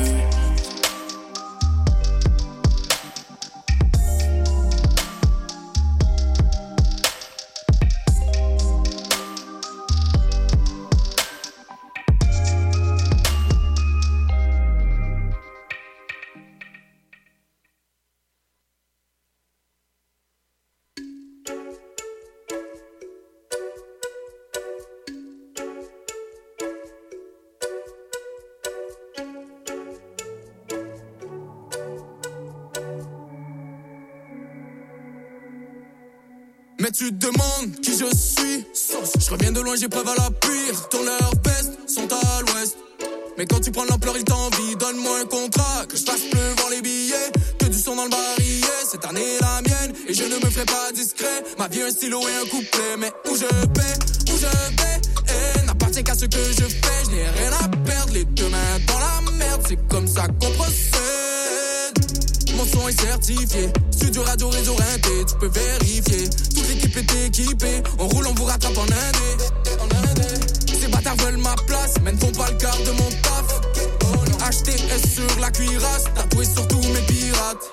Tu 37.00 37.10
demandes 37.12 37.80
qui 37.82 37.92
je 37.92 38.14
suis. 38.14 38.66
Je 39.18 39.30
reviens 39.30 39.52
de 39.52 39.60
loin, 39.60 39.74
j'ai 39.74 39.88
preuve 39.88 40.06
à 40.06 40.14
la 40.16 40.28
pire. 40.30 41.02
Leurs 41.02 41.32
vestes 41.46 41.72
sont 41.88 42.06
à 42.12 42.40
l'ouest. 42.42 42.76
Mais 43.38 43.46
quand 43.46 43.58
tu 43.60 43.70
prends 43.70 43.86
l'ampleur, 43.88 44.14
il 44.18 44.24
t'envie. 44.24 44.76
Donne-moi 44.76 45.20
un 45.22 45.24
contrat, 45.24 45.86
que 45.88 45.96
je 45.96 46.04
fasse 46.04 46.20
pleuvoir 46.30 46.68
les 46.70 46.82
billets. 46.82 47.32
Que 47.58 47.66
du 47.66 47.78
son 47.78 47.96
dans 47.96 48.04
le 48.04 48.10
barillet. 48.10 48.84
Cette 48.90 49.06
année 49.06 49.22
est 49.22 49.40
la 49.40 49.62
mienne, 49.62 49.94
et 50.08 50.12
je 50.12 50.24
ne 50.24 50.44
me 50.44 50.50
ferai 50.50 50.66
pas 50.66 50.92
discret. 50.92 51.42
Ma 51.58 51.68
vie, 51.68 51.80
un 51.80 51.90
stylo 51.90 52.20
et 52.20 52.36
un 52.42 52.46
couplet. 52.50 52.96
Mais 52.98 53.10
où 53.30 53.34
je 53.34 53.46
vais, 53.46 54.32
où 54.32 54.36
je 54.36 54.46
vais, 54.76 55.00
eh, 55.56 55.64
n'appartient 55.64 56.04
qu'à 56.04 56.14
ce 56.14 56.26
que 56.26 56.36
je 56.36 56.64
fais. 56.64 57.04
Je 57.06 57.10
n'ai 57.12 57.28
rien 57.30 57.52
à 57.64 57.68
perdre, 57.86 58.12
les 58.12 58.26
deux 58.26 58.48
mains 58.50 58.78
dans 58.86 58.98
la 58.98 59.30
merde. 59.38 59.62
C'est 59.66 59.88
comme 59.88 60.06
ça 60.06 60.26
qu'on 60.38 60.50
procède. 60.50 60.89
Est 62.90 63.00
certifié. 63.02 63.68
Studio 63.92 64.22
radio 64.24 64.48
réseau 64.48 64.74
rinté, 64.74 65.24
tu 65.24 65.36
peux 65.36 65.46
vérifier. 65.46 66.28
Toute 66.28 66.68
l'équipe 66.68 66.96
est 66.96 67.26
équipée. 67.26 67.82
On 68.00 68.08
roule, 68.08 68.26
on 68.26 68.34
vous 68.34 68.46
rattrape 68.46 68.76
en 68.76 68.82
indé. 68.82 69.44
Ces 70.66 70.88
bâtards 70.88 71.14
veulent 71.18 71.36
ma 71.36 71.54
place, 71.68 71.94
mais 72.02 72.10
ne 72.10 72.18
font 72.18 72.32
pas 72.32 72.50
le 72.50 72.56
quart 72.56 72.78
de 72.78 72.90
mon 72.90 73.08
taf. 73.22 73.60
HTS 74.40 75.08
sur 75.08 75.40
la 75.40 75.52
cuirasse, 75.52 76.04
tatoué 76.16 76.44
sur 76.44 76.66
tous 76.66 76.82
mes 76.82 77.02
pirates. 77.02 77.70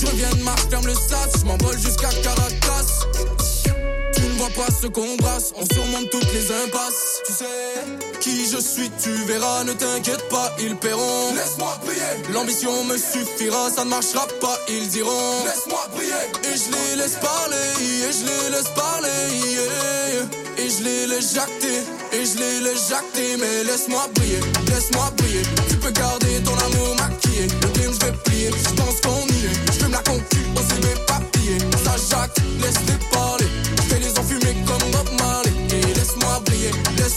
Je 0.00 0.06
reviens 0.06 0.30
de 0.30 0.42
Mars, 0.42 0.66
ferme 0.70 0.86
le 0.86 0.94
sas, 0.94 1.40
je 1.40 1.44
m'envole 1.44 1.78
jusqu'à 1.78 2.08
Caracas. 2.22 3.04
Tu 4.48 4.52
ne 4.52 4.56
vois 4.56 4.66
pas 4.66 4.72
ce 4.80 4.86
qu'on 4.86 5.16
brasse, 5.16 5.52
on 5.56 5.66
surmonte 5.74 6.08
toutes 6.10 6.32
les 6.32 6.50
impasses. 6.50 7.20
Tu 7.26 7.32
sais 7.34 8.08
qui 8.20 8.48
je 8.50 8.58
suis, 8.58 8.90
tu 9.02 9.10
verras, 9.26 9.64
ne 9.64 9.72
t'inquiète 9.74 10.26
pas, 10.30 10.54
ils 10.58 10.74
paieront. 10.76 11.34
Laisse-moi 11.34 11.78
briller. 11.84 12.32
L'ambition 12.32 12.84
me 12.84 12.96
suffira, 12.96 13.68
ça 13.70 13.84
ne 13.84 13.90
marchera 13.90 14.26
pas, 14.40 14.58
ils 14.68 14.88
diront. 14.88 15.44
Laisse-moi 15.44 15.86
briller. 15.94 16.14
Et 16.44 16.56
je 16.56 16.72
les 16.72 16.96
laisse 16.96 17.16
parler, 17.16 17.56
et 17.78 18.12
je 18.12 18.24
les 18.24 18.50
laisse 18.50 18.70
parler, 18.74 19.08
yeah. 19.52 20.64
Et 20.64 20.70
je 20.70 20.82
les 20.82 21.06
laisse 21.08 21.34
jacter, 21.34 21.82
et 22.12 22.24
je 22.24 22.38
les 22.38 22.60
laisse 22.60 22.88
jacter, 22.88 23.36
mais 23.38 23.64
laisse-moi 23.64 24.08
briller, 24.14 24.40
laisse-moi 24.68 25.12
briller. 25.18 25.42
Tu 25.68 25.76
peux 25.76 25.90
garder 25.90 26.40
ton 26.42 26.56
amour 26.56 26.96
maquillé, 26.96 27.48
le 27.48 27.68
game 27.78 27.92
je 27.92 28.06
vais 28.06 28.12
plier, 28.24 28.50
je 28.50 28.74
pense 28.80 29.00
qu'on 29.02 29.26
y 29.26 29.44
est. 29.44 29.72
Je 29.72 29.78
fume 29.78 29.92
la 29.92 29.98
concu 29.98 30.40
au 30.56 30.60
CV 30.60 30.94
papier, 31.06 31.58
ça 31.84 31.94
jacte, 32.10 32.38
laisse-les 32.60 32.98
parler. 33.10 33.17
Je 33.17 33.17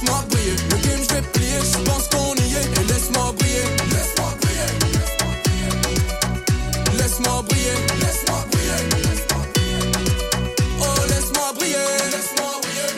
laisse-moi 0.01 0.23
briller. 0.29 0.55
Le 0.69 0.77
game 0.77 1.03
je 1.07 1.13
vais 1.15 1.21
plier, 1.21 1.59
je 1.61 1.77
pense 1.89 2.07
qu'on 2.09 2.35
y 2.35 2.53
est, 2.55 2.79
et 2.79 2.83
laisse-moi 2.91 3.31
briller, 3.37 3.65
laisse-moi 3.91 4.33
briller. 4.41 4.71
Laisse-moi 6.97 7.43
briller, 7.47 7.77
laisse-moi 7.99 8.39
briller. 8.51 8.81
Oh, 10.79 10.85
laisse-moi 11.09 11.53
briller, 11.55 11.87
laisse-moi 12.11 12.51
briller. 12.61 12.91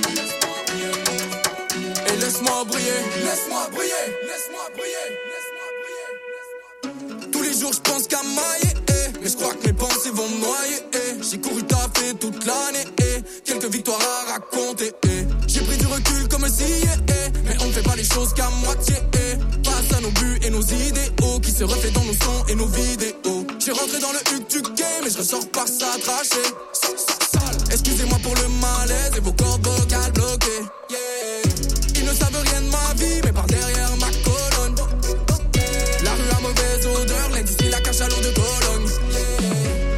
Et 2.07 2.15
laisse-moi 2.17 2.63
briller, 2.65 3.01
laisse-moi 3.25 3.63
briller, 3.71 4.05
laisse-moi 4.23 4.65
briller. 4.75 5.01
Tous 7.31 7.41
les 7.41 7.53
jours, 7.59 7.73
je 7.73 7.79
pense 7.81 8.07
qu'à 8.07 8.21
mailler, 8.23 8.73
eh. 8.89 9.11
mais 9.21 9.29
je 9.29 9.35
crois 9.35 9.53
que 9.53 9.67
mes 9.67 9.73
pensées 9.73 10.11
vont 10.11 10.27
me 10.29 10.39
noyer. 10.39 10.79
eh. 10.93 11.21
J'ai 11.21 11.39
couru 11.39 11.63
taffer 11.63 12.13
toute 12.19 12.45
l'année, 12.45 12.85
eh. 12.99 13.21
quelques 13.43 13.69
victoires 13.71 13.99
à 14.01 14.33
raconter. 14.33 14.93
Qu'à 18.35 18.49
moitié. 18.63 18.95
eh. 19.13 19.67
Face 19.67 19.97
à 19.97 20.01
nos 20.01 20.11
buts 20.11 20.39
et 20.43 20.49
nos 20.49 20.61
idéaux 20.61 21.39
qui 21.41 21.51
se 21.51 21.63
reflètent 21.63 21.93
dans 21.93 22.03
nos 22.05 22.13
sons 22.13 22.45
et 22.47 22.55
nos 22.55 22.67
vidéos. 22.67 23.45
J'ai 23.59 23.71
rentré 23.71 23.99
dans 23.99 24.11
le 24.11 24.19
huc 24.35 24.49
du 24.49 24.61
game 24.61 25.05
et 25.05 25.09
je 25.09 25.17
ressors 25.17 25.47
par 25.51 25.67
ça 25.67 25.87
traché. 26.03 26.43
Sale. 26.73 27.57
Excusez-moi 27.71 28.17
pour 28.21 28.35
le 28.35 28.47
malaise 28.61 29.11
et 29.17 29.19
vos 29.19 29.33
cordes 29.33 29.65
vocales 29.65 30.11
bloquées. 30.13 30.63
Yeah. 30.89 30.99
Ils 31.95 32.05
ne 32.05 32.13
savent 32.13 32.37
rien 32.43 32.61
de 32.61 32.67
ma 32.67 32.93
vie, 32.97 33.21
mais 33.23 33.31
par 33.31 33.47
derrière 33.47 33.89
ma 33.99 34.07
colonne. 34.23 34.75
La 36.03 36.11
rue 36.11 36.29
a 36.37 36.41
mauvaise 36.41 36.85
odeur, 36.85 37.29
l'industrie 37.33 37.69
la 37.69 37.79
cache 37.81 38.01
à 38.01 38.07
l'eau 38.09 38.17
de 38.21 38.31
Cologne. 38.31 38.89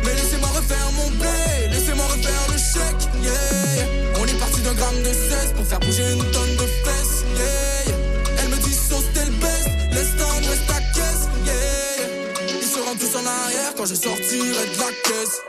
Mais 0.05 0.13
laissez-moi 0.13 0.49
refaire 0.55 0.89
mon 0.95 1.09
blé, 1.19 1.67
laissez-moi 1.69 2.05
refaire 2.05 2.45
le 2.51 2.57
chèque. 2.57 3.09
Yeah. 3.21 3.87
On 4.21 4.25
est 4.25 4.39
parti 4.39 4.61
d'un 4.61 4.73
gramme 4.73 5.01
de 5.03 5.11
16 5.11 5.53
pour 5.55 5.65
faire 5.65 5.79
bouger 5.79 6.13
une 6.13 6.24
quand 13.77 13.85
je 13.85 13.95
sortirai 13.95 14.65
de 14.73 14.79
la 14.79 14.91
caisse. 15.03 15.41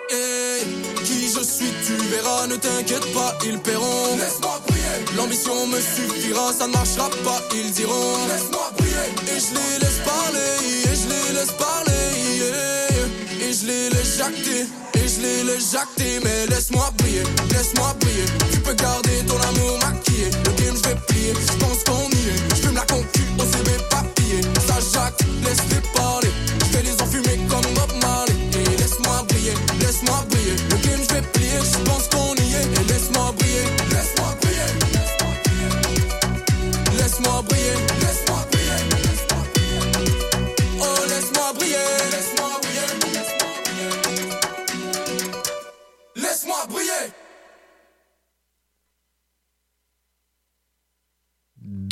Qui 1.05 1.29
je 1.29 1.43
suis, 1.45 1.72
tu 1.87 1.97
verras, 2.11 2.47
ne 2.47 2.57
t'inquiète 2.57 3.12
pas, 3.12 3.37
ils 3.45 3.59
paieront. 3.59 4.16
Laisse-moi 4.18 4.61
briller. 4.66 5.16
L'ambition 5.16 5.66
me 5.66 5.81
suffira, 5.81 6.53
ça 6.53 6.66
ne 6.66 6.72
marchera 6.72 7.09
pas, 7.24 7.41
ils 7.55 7.70
diront. 7.72 8.27
Laisse-moi 8.29 8.72
briller. 8.79 9.11
Et 9.29 9.41
je 9.41 9.55
les 9.55 9.79
laisse 9.79 10.01
parler, 10.05 10.53
et 10.85 10.97
je 10.97 11.09
les 11.09 11.33
laisse 11.39 11.53
parler, 11.53 12.07
yeah. 12.39 13.49
Et 13.49 13.53
je 13.53 13.66
les 13.66 13.91
laisse 13.91 14.16
jacter, 14.18 14.66
et 14.95 15.09
je 15.09 15.20
les 15.20 15.45
laisse 15.45 15.72
jacter, 15.72 16.20
mais 16.24 16.47
laisse-moi 16.47 16.91
briller, 16.99 17.22
laisse-moi 17.51 17.95
briller. 18.01 18.27
Tu 18.51 18.59
peux 18.61 18.74
garder 18.74 19.24
ton 19.27 19.39
amour 19.41 19.79
maquillé, 19.85 20.31
le 20.45 20.53
game 20.62 20.77
je 20.77 20.89
vais 20.89 20.97
plier, 21.07 21.35
je 21.35 21.64
pense 21.64 21.85
qu'on 21.85 22.09
y 22.11 22.29
est. 22.31 22.57
Je 22.57 22.62
fume 22.62 22.74
la 22.74 22.87
concu 22.87 23.22
au 23.39 23.43
CV 23.43 23.70
papier, 23.91 24.41
ça 24.66 24.79
jacte, 24.93 25.20
laisse-les 25.45 25.83
parler. 25.95 26.31
Je 26.61 26.64
fais 26.77 26.83
les 26.83 26.97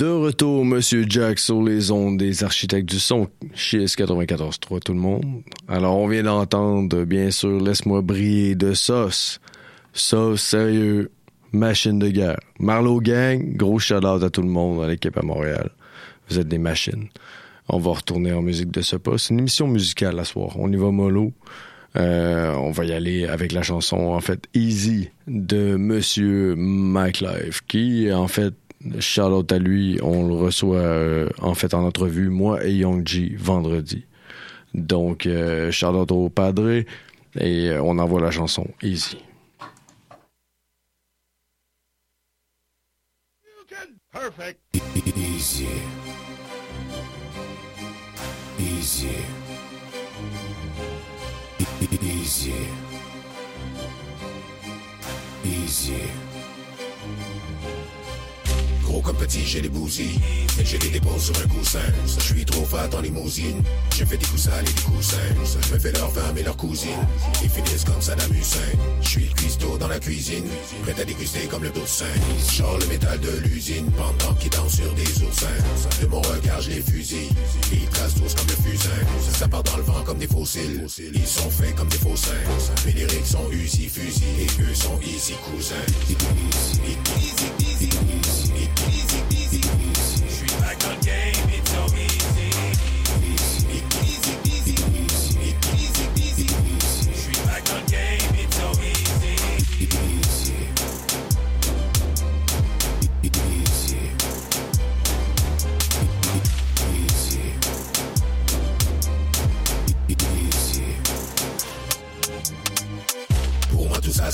De 0.04 0.10
retour, 0.10 0.66
Monsieur 0.66 1.06
Jack, 1.08 1.38
sur 1.38 1.62
les 1.62 1.90
ondes 1.90 2.18
des 2.18 2.44
architectes 2.44 2.86
du 2.86 3.00
son, 3.00 3.26
chez 3.54 3.86
94.3 3.86 4.80
tout 4.80 4.92
le 4.92 4.98
monde. 4.98 5.24
Alors, 5.66 5.96
on 5.96 6.06
vient 6.08 6.24
d'entendre, 6.24 7.04
bien 7.04 7.30
sûr, 7.30 7.58
Laisse-moi 7.58 8.02
briller 8.02 8.54
de 8.54 8.74
sauce. 8.74 9.40
Sauce, 9.94 10.42
sérieux, 10.42 11.10
machine 11.52 11.98
de 11.98 12.10
guerre. 12.10 12.38
Marlowe 12.58 13.00
Gang, 13.00 13.56
gros 13.56 13.78
shout-out 13.78 14.22
à 14.22 14.28
tout 14.28 14.42
le 14.42 14.48
monde 14.48 14.84
à 14.84 14.88
l'équipe 14.88 15.16
à 15.16 15.22
Montréal. 15.22 15.70
Vous 16.28 16.38
êtes 16.38 16.48
des 16.48 16.58
machines. 16.58 17.08
On 17.70 17.78
va 17.78 17.92
retourner 17.92 18.34
en 18.34 18.42
musique 18.42 18.70
de 18.70 18.82
ce 18.82 18.96
pas. 18.96 19.16
C'est 19.16 19.32
une 19.32 19.40
émission 19.40 19.68
musicale 19.68 20.18
à 20.18 20.24
soir. 20.24 20.50
On 20.58 20.70
y 20.70 20.76
va 20.76 20.90
mollo. 20.90 21.32
Euh, 21.96 22.52
on 22.56 22.72
va 22.72 22.84
y 22.84 22.92
aller 22.92 23.24
avec 23.24 23.52
la 23.52 23.62
chanson, 23.62 23.96
en 23.96 24.20
fait, 24.20 24.48
Easy 24.52 25.08
de 25.28 25.76
Monsieur 25.76 26.56
Mike 26.56 27.24
qui, 27.68 28.12
en 28.12 28.28
fait, 28.28 28.52
shout 29.00 29.46
à 29.50 29.58
lui, 29.58 29.98
on 30.02 30.26
le 30.26 30.34
reçoit, 30.34 30.78
euh, 30.78 31.28
en 31.40 31.54
fait, 31.54 31.74
en 31.74 31.84
entrevue, 31.84 32.28
moi 32.28 32.64
et 32.64 32.72
Young 32.72 33.06
G, 33.06 33.34
vendredi. 33.38 34.06
Donc, 34.74 35.26
euh, 35.26 35.70
shout 35.70 35.86
au 35.86 36.28
padre, 36.28 36.70
et 36.70 37.70
euh, 37.70 37.82
on 37.82 37.98
envoie 37.98 38.20
la 38.20 38.30
chanson 38.30 38.66
Easy. 38.82 39.18
Easy. 45.16 45.66
Easy. 48.58 49.08
Easy. 52.00 52.54
Easy. 55.44 56.33
Gros 58.84 59.00
comme 59.00 59.16
petit, 59.16 59.44
j'ai 59.44 59.60
des 59.60 59.68
bousilles. 59.68 60.20
Et 60.60 60.64
j'ai 60.64 60.78
des 60.78 60.90
dépose 60.90 61.24
sur 61.24 61.34
un 61.36 61.48
coussin. 61.48 61.78
Je 62.06 62.20
suis 62.20 62.44
trop 62.44 62.64
fat 62.64 62.88
dans 62.88 63.00
limousine. 63.00 63.62
Je 63.96 64.04
fais 64.04 64.16
des 64.16 64.26
coups 64.26 64.42
sales 64.42 64.64
et 64.64 64.72
des 64.72 64.82
coussins. 64.82 65.16
Je 65.68 65.74
me 65.74 65.78
fais 65.78 65.92
leur 65.92 66.12
femme 66.12 66.36
et 66.38 66.42
leur 66.42 66.56
cousine. 66.56 66.90
Ils 67.42 67.50
finissent 67.50 67.84
comme 67.84 68.00
Saddam 68.00 68.30
Hussein. 68.32 68.58
Je 69.02 69.08
suis 69.08 69.24
le 69.26 69.34
cuistot 69.34 69.78
dans 69.78 69.88
la 69.88 69.98
cuisine. 69.98 70.44
Prêt 70.82 71.00
à 71.00 71.04
déguster 71.04 71.46
comme 71.50 71.62
le 71.62 71.70
dauphin. 71.70 72.04
Genre 72.52 72.78
le 72.78 72.86
métal 72.86 73.18
de 73.20 73.30
l'usine. 73.48 73.90
Pendant 73.92 74.34
qu'ils 74.34 74.50
dansent 74.50 74.76
sur 74.76 74.92
des 74.94 75.24
oursins. 75.24 75.46
De 76.00 76.06
mon 76.06 76.20
regard, 76.20 76.60
je 76.60 76.70
les 76.70 76.82
fusille. 76.82 77.30
Ils 77.72 77.88
tracent 77.88 78.14
tous 78.14 78.34
comme 78.34 78.46
le 78.48 78.70
fusain. 78.70 78.90
Ça 79.38 79.48
part 79.48 79.62
dans 79.62 79.76
le 79.76 79.82
vent 79.82 80.02
comme 80.04 80.18
des 80.18 80.28
fossiles. 80.28 80.86
Ils 80.98 81.26
sont 81.26 81.50
faits 81.50 81.74
comme 81.74 81.88
des 81.88 81.98
faux 81.98 82.16
seins. 82.16 82.32
Mes 82.86 82.92
lyriques 82.92 83.26
sont 83.26 83.50
usés, 83.50 83.88
fusils. 83.88 84.22
Et 84.38 84.62
eux 84.62 84.74
sont 84.74 85.00
ici 85.00 85.34
cousins. 85.50 85.74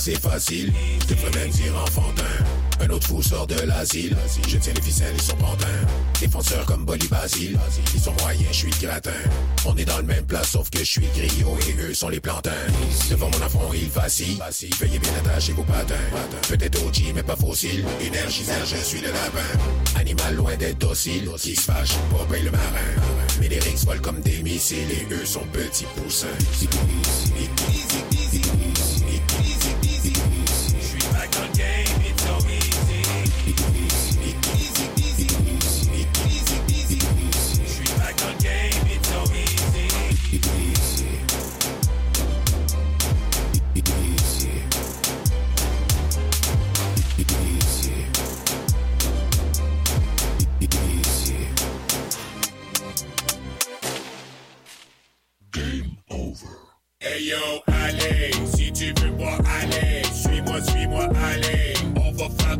Pour 0.01 0.13
c'est 0.13 0.19
facile, 0.19 0.73
je 1.01 1.13
devrais 1.13 1.39
même 1.39 1.49
dire 1.51 1.77
enfantin. 1.77 2.23
Un 2.79 2.89
autre 2.89 3.05
fou 3.05 3.21
sort 3.21 3.45
de 3.45 3.53
l'asile, 3.67 4.17
je 4.47 4.57
tiens 4.57 4.73
les 4.73 4.81
ficelles, 4.81 5.13
ils 5.13 5.21
sont 5.21 5.35
pantins. 5.35 5.67
Défenseurs 6.19 6.65
comme 6.65 6.85
Bolly 6.85 7.07
Basile, 7.07 7.59
ils 7.93 7.99
sont 7.99 8.13
moyens, 8.19 8.47
je 8.51 8.57
suis 8.57 8.71
gratin. 8.81 9.11
On 9.63 9.75
est 9.77 9.85
dans 9.85 9.97
le 9.97 10.03
même 10.03 10.25
plat 10.25 10.43
sauf 10.43 10.71
que 10.71 10.79
je 10.79 10.85
suis 10.85 11.05
griot 11.15 11.55
et 11.69 11.81
eux 11.83 11.93
sont 11.93 12.09
les 12.09 12.19
plantins. 12.19 12.49
Devant 13.11 13.29
mon 13.29 13.45
affront 13.45 13.71
ils 13.75 13.89
vacillent, 13.89 14.39
veuillez 14.79 14.97
bien 14.97 15.11
attacher 15.19 15.53
vos 15.53 15.63
patins. 15.63 15.93
Peut-être 16.49 16.83
OG 16.83 17.13
mais 17.13 17.21
pas 17.21 17.35
fossile, 17.35 17.85
énergisant 18.03 18.53
je 18.65 18.77
suis 18.77 19.01
le 19.01 19.09
lapin. 19.09 19.99
Animal 19.99 20.35
loin 20.35 20.55
d'être 20.57 20.79
docile, 20.79 21.29
qui 21.37 21.55
se 21.55 21.61
fâche, 21.61 21.93
pas 22.09 22.25
paye 22.27 22.43
le 22.43 22.49
marin. 22.49 22.63
Mais 23.39 23.49
les 23.49 23.59
rings 23.59 23.85
volent 23.85 24.01
comme 24.01 24.21
des 24.21 24.41
missiles 24.41 24.89
et 24.89 25.13
eux 25.13 25.25
sont 25.25 25.45
petits 25.53 25.85
poussins. 25.95 26.27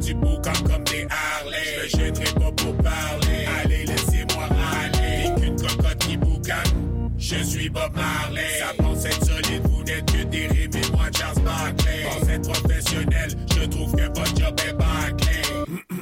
Du 0.02 0.14
boucan 0.16 0.54
comme 0.66 0.84
des 0.86 1.08
Harley. 1.10 1.90
Je 1.90 1.98
me 1.98 2.04
gênerai 2.04 2.34
pas 2.34 2.52
pour 2.52 2.78
parler. 2.78 3.46
Allez, 3.64 3.86
laissez-moi 3.86 4.46
râler. 4.48 5.30
T'es 5.36 5.42
qu'une 5.42 5.56
cocotte 5.56 5.98
qui 6.00 6.18
boucane. 6.18 7.12
Je 7.18 7.44
suis 7.44 7.70
Bob 7.70 7.96
Marley. 7.96 8.60
Ça 8.60 8.74
pense 8.78 9.06
être 9.06 9.26
solide, 9.26 9.62
vous 9.70 9.84
n'êtes 9.84 10.12
que 10.12 10.24
des 10.24 10.48
rimes 10.48 10.72
et 10.74 10.92
moi 10.92 11.06
Charles 11.16 11.42
Barkley. 11.44 12.04
Pense 12.04 12.30
être 12.30 12.52
professionnel, 12.52 13.30
je 13.56 13.66
trouve 13.66 13.96
que 13.96 14.08
votre 14.08 14.36
job 14.36 14.60
est 14.68 14.74
bâclé. 14.74 15.76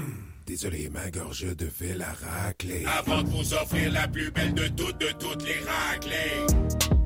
Désolé, 0.48 0.90
ma 0.90 1.12
gorge 1.12 1.46
devait 1.56 1.96
la 1.96 2.08
racler. 2.08 2.86
Avant 2.98 3.22
de 3.22 3.30
vous 3.30 3.54
offrir 3.54 3.92
la 3.92 4.08
plus 4.08 4.32
belle 4.32 4.54
de 4.54 4.68
toutes, 4.70 5.00
de 5.00 5.12
toutes 5.20 5.46
les 5.46 5.60
raclées. 5.60 6.99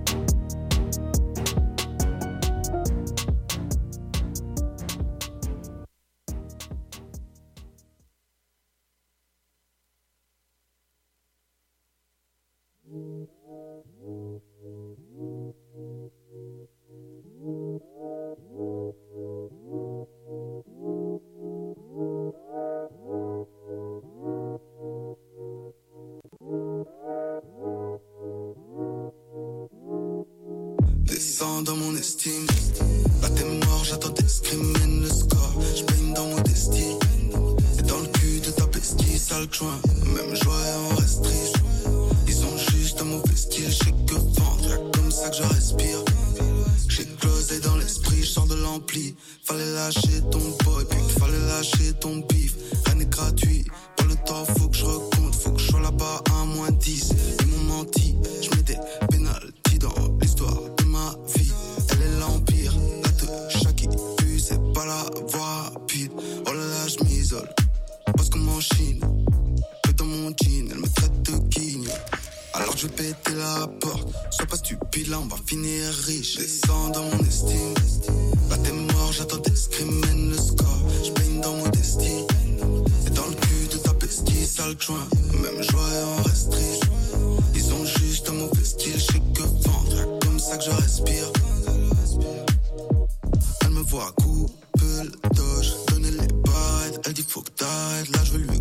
Voit 93.94 94.12
couper 94.24 95.04
le 95.04 95.36
doge, 95.36 95.74
donner 95.90 96.10
les 96.10 96.34
barrettes. 96.42 97.00
Elle 97.06 97.14
dit 97.14 97.22
faut 97.22 97.42
que 97.42 97.52
t'arrêtes, 97.52 98.10
là 98.10 98.24
je 98.24 98.32
vais 98.32 98.38
lui 98.40 98.53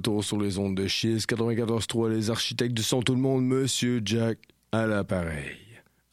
retour 0.00 0.24
sur 0.24 0.40
les 0.40 0.56
ondes 0.56 0.74
de 0.74 0.86
Chiz 0.86 1.26
94.3, 1.26 2.08
les 2.08 2.30
architectes 2.30 2.72
du 2.72 2.82
son 2.82 3.02
tout 3.02 3.14
le 3.14 3.20
monde, 3.20 3.44
Monsieur 3.44 4.00
Jack 4.02 4.38
à 4.72 4.86
l'appareil. 4.86 5.58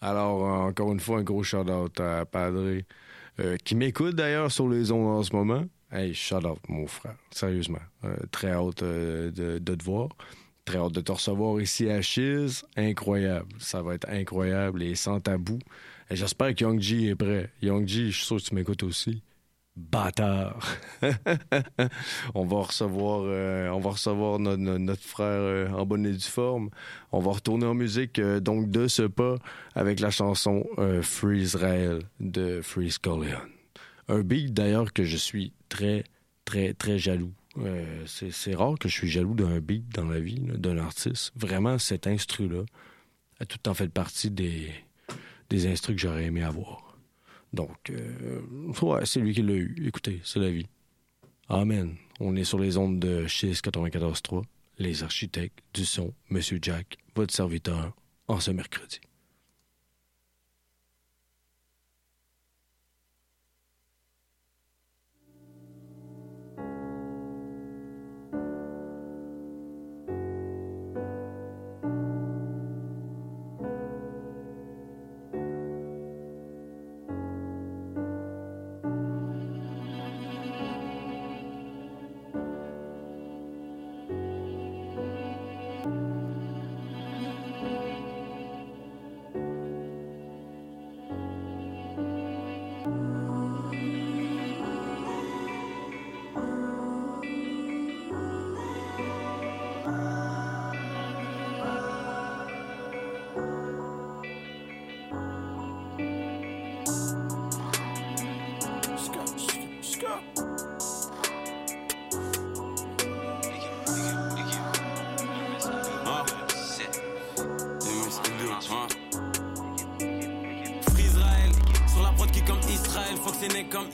Alors, 0.01 0.43
encore 0.43 0.91
une 0.91 0.99
fois, 0.99 1.19
un 1.19 1.23
gros 1.23 1.41
shout-out 1.41 1.97
à 2.01 2.25
Padre, 2.25 2.81
euh, 3.39 3.55
qui 3.63 3.75
m'écoute 3.75 4.13
d'ailleurs 4.13 4.51
sur 4.51 4.67
les 4.67 4.91
ondes 4.91 5.07
en 5.07 5.23
ce 5.23 5.33
moment. 5.33 5.63
Hey, 5.89 6.13
shout-out, 6.13 6.59
mon 6.67 6.85
frère, 6.85 7.15
sérieusement. 7.31 7.79
Euh, 8.03 8.17
très 8.29 8.51
hâte 8.51 8.83
euh, 8.83 9.31
de, 9.31 9.57
de, 9.57 9.75
te 9.75 9.83
voir. 9.85 10.09
Très 10.65 10.79
hâte 10.79 10.91
de 10.91 10.99
te 10.99 11.13
recevoir 11.13 11.61
ici 11.61 11.89
à 11.89 12.01
Chiz. 12.01 12.65
Incroyable. 12.75 13.47
Ça 13.57 13.81
va 13.81 13.95
être 13.95 14.09
incroyable 14.09 14.83
et 14.83 14.95
sans 14.95 15.21
tabou. 15.21 15.59
J'espère 16.11 16.53
que 16.53 16.65
Young 16.65 16.83
est 16.91 17.15
prêt. 17.15 17.51
Young 17.61 17.87
je 17.87 18.09
suis 18.09 18.25
sûr 18.25 18.35
que 18.35 18.41
tu 18.41 18.53
m'écoutes 18.53 18.83
aussi 18.83 19.23
bâtard. 19.77 20.59
on 22.33 22.45
va 22.45 22.57
recevoir, 22.63 23.21
euh, 23.25 23.69
on 23.69 23.79
va 23.79 23.91
recevoir 23.91 24.39
notre, 24.39 25.03
frère 25.03 25.27
euh, 25.27 25.69
en 25.69 25.85
bonne 25.85 26.05
et 26.05 26.13
due 26.13 26.19
forme. 26.19 26.69
On 27.11 27.19
va 27.19 27.31
retourner 27.31 27.65
en 27.65 27.75
musique 27.75 28.19
euh, 28.19 28.39
donc 28.39 28.69
de 28.69 28.87
ce 28.87 29.03
pas 29.03 29.35
avec 29.75 29.99
la 29.99 30.09
chanson 30.09 30.65
Free 31.01 31.41
Israel 31.41 32.01
de 32.19 32.61
Free 32.61 32.91
Scullion. 32.91 33.39
Un 34.07 34.21
beat 34.21 34.53
d'ailleurs 34.53 34.91
que 34.91 35.03
je 35.03 35.17
suis 35.17 35.53
très 35.69 36.03
très 36.45 36.73
très 36.73 36.97
jaloux. 36.97 37.33
c'est 38.05 38.55
rare 38.55 38.79
que 38.79 38.89
je 38.89 38.93
suis 38.93 39.09
jaloux 39.09 39.35
d'un 39.35 39.59
beat 39.59 39.87
dans 39.93 40.05
la 40.05 40.19
vie 40.19 40.39
d'un 40.39 40.77
artiste. 40.77 41.31
Vraiment 41.35 41.77
cet 41.77 42.07
instru 42.07 42.47
là 42.47 42.63
a 43.39 43.45
tout 43.45 43.69
en 43.69 43.73
fait 43.73 43.89
partie 43.89 44.31
des 44.31 44.71
des 45.49 45.67
instrus 45.67 45.95
que 45.95 46.01
j'aurais 46.01 46.25
aimé 46.25 46.43
avoir. 46.43 46.86
Donc, 47.53 47.89
euh, 47.89 48.41
ouais, 48.81 49.05
c'est 49.05 49.19
lui 49.19 49.33
qui 49.33 49.41
l'a 49.41 49.53
eu. 49.53 49.75
Écoutez, 49.85 50.21
c'est 50.23 50.39
la 50.39 50.51
vie. 50.51 50.67
Amen. 51.49 51.95
On 52.19 52.35
est 52.35 52.43
sur 52.43 52.59
les 52.59 52.77
ondes 52.77 52.99
de 52.99 53.25
94 53.27 54.21
94.3, 54.21 54.43
les 54.79 55.03
architectes 55.03 55.59
du 55.73 55.85
son, 55.85 56.13
Monsieur 56.29 56.59
Jack, 56.61 56.97
votre 57.15 57.33
serviteur, 57.33 57.93
en 58.27 58.39
ce 58.39 58.51
mercredi. 58.51 58.99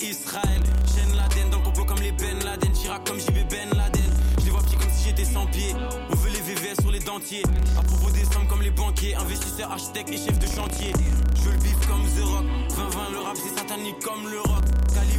Israël. 0.01 0.61
Chaîne 0.95 1.15
Laden 1.15 1.49
dans 1.49 1.57
le 1.57 1.63
complot 1.63 1.85
comme 1.85 2.01
les 2.01 2.11
Ben 2.11 2.37
Laden. 2.43 2.71
Chirac 2.73 3.03
comme 3.05 3.19
JB 3.19 3.47
Ben 3.49 3.69
Laden. 3.75 4.11
Je 4.39 4.45
les 4.45 4.51
vois 4.51 4.61
petits 4.61 4.75
comme 4.75 4.89
si 4.89 5.09
j'étais 5.09 5.25
sans 5.25 5.45
pied. 5.47 5.75
On 6.09 6.15
veut 6.15 6.31
les 6.31 6.41
VVS 6.41 6.81
sur 6.81 6.91
les 6.91 6.99
dentiers. 6.99 7.43
À 7.77 7.81
propos 7.81 8.09
des 8.11 8.25
sommes 8.25 8.47
comme 8.47 8.61
les 8.61 8.71
banquiers. 8.71 9.15
Investisseurs, 9.15 9.71
architectes 9.71 10.09
et 10.09 10.17
chefs 10.17 10.39
de 10.39 10.47
chantier. 10.47 10.93
Je 11.35 11.41
veux 11.41 11.51
le 11.51 11.57
bif 11.59 11.87
comme 11.87 12.03
The 12.03 12.25
Rock. 12.25 12.45
20-20, 12.69 13.11
le 13.11 13.19
rap 13.19 13.37
c'est 13.37 13.59
satanique 13.59 13.99
comme 13.99 14.29
le 14.29 14.39
rock. 14.41 14.63
Cali 14.93 15.17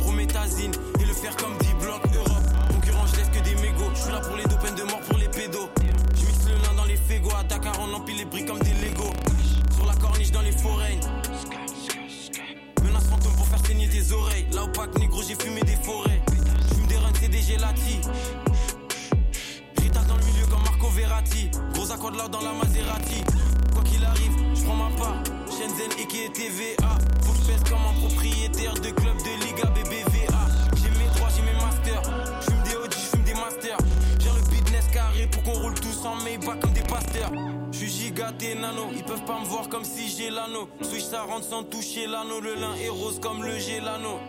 Prométhazine. 0.00 0.72
Et 1.00 1.04
le 1.04 1.12
fer 1.12 1.36
comme 1.36 1.56
10 1.58 1.74
blocs 1.80 2.02
Europe. 2.14 2.44
Concurrent, 2.70 3.06
je 3.06 3.16
laisse 3.16 3.28
que 3.28 3.44
des 3.44 3.54
mégots. 3.56 3.90
Je 3.94 4.00
suis 4.00 4.12
là 4.12 4.20
pour 4.20 4.36
les 4.36 4.44
dos, 4.44 4.56
de 4.76 4.82
mort 4.90 5.00
pour 5.00 5.18
les 5.18 5.28
pédos. 5.28 5.68
Je 6.14 6.26
mixe 6.26 6.46
le 6.46 6.54
lin 6.54 6.74
dans 6.76 6.84
les 6.84 6.96
fégos. 6.96 7.34
À 7.38 7.42
Dakar, 7.44 7.74
on 7.80 7.92
empile 7.94 8.18
les 8.18 8.24
briques 8.24 8.46
comme 8.46 8.60
des 8.60 8.74
Legos. 8.74 9.12
Sur 9.74 9.86
la 9.86 9.94
corniche 9.94 10.30
dans 10.30 10.42
les 10.42 10.52
forêts 13.74 13.88
tes 13.88 14.12
oreilles. 14.12 14.46
Là 14.52 14.66
négro, 14.98 15.22
j'ai 15.22 15.34
fumé 15.34 15.60
des 15.62 15.76
forêts. 15.76 16.20
J'fume 16.70 16.86
des 16.86 16.96
runs, 16.96 17.12
c'est 17.20 17.28
des 17.28 17.42
gélatis. 17.42 18.00
Rital 19.80 20.06
dans 20.06 20.16
le 20.16 20.24
milieu 20.24 20.46
comme 20.46 20.62
Marco 20.62 20.88
Verratti. 20.88 21.50
Gros 21.74 21.90
accord 21.90 22.12
là 22.12 22.28
dans 22.28 22.40
la 22.40 22.52
Maserati. 22.52 23.24
Quoi 23.72 23.82
qu'il 23.84 24.04
arrive, 24.04 24.32
j'prends 24.54 24.76
ma 24.76 24.90
part. 24.96 25.22
Shenzhen 25.50 25.90
et 25.98 26.06
qui 26.06 26.24
est 26.24 26.32
TVA. 26.32 26.98
Faut 27.22 27.34
comme 27.68 27.84
un 27.86 28.08
propriétaire 28.08 28.74
de 28.74 28.90
club 28.90 29.16
de 29.18 29.44
Liga 29.44 29.68
BBVA. 29.70 30.46
J'ai 30.76 30.90
mes 30.90 31.08
droits, 31.14 31.28
j'ai 31.34 31.42
mes 31.42 31.58
masters. 31.60 32.02
J'fume 32.40 32.62
des 32.64 32.76
OG, 32.76 32.92
j'fume 32.92 33.24
des 33.24 33.34
masters. 33.34 33.78
J'ai 34.18 34.28
le 34.28 34.50
business 34.50 34.84
carré 34.92 35.28
pour 35.30 35.42
qu'on 35.42 35.60
roule 35.60 35.74
tous 35.74 36.06
en 36.06 36.16
Maybach 36.22 36.60
comme 36.60 36.72
des 36.72 36.82
pasteurs. 36.82 37.30
Giga 38.14 38.30
nano, 38.54 38.90
ils 38.94 39.02
peuvent 39.02 39.24
pas 39.24 39.40
me 39.40 39.44
voir 39.44 39.68
comme 39.68 39.82
si 39.82 40.08
j'ai 40.08 40.30
l'anneau. 40.30 40.68
Switch 40.82 41.02
ça 41.02 41.22
rentre 41.22 41.46
sans 41.46 41.64
toucher 41.64 42.06
l'anneau, 42.06 42.38
le 42.40 42.54
lin 42.54 42.72
est 42.76 42.88
rose 42.88 43.18
comme 43.20 43.42
le 43.42 43.58
gélano. 43.58 44.20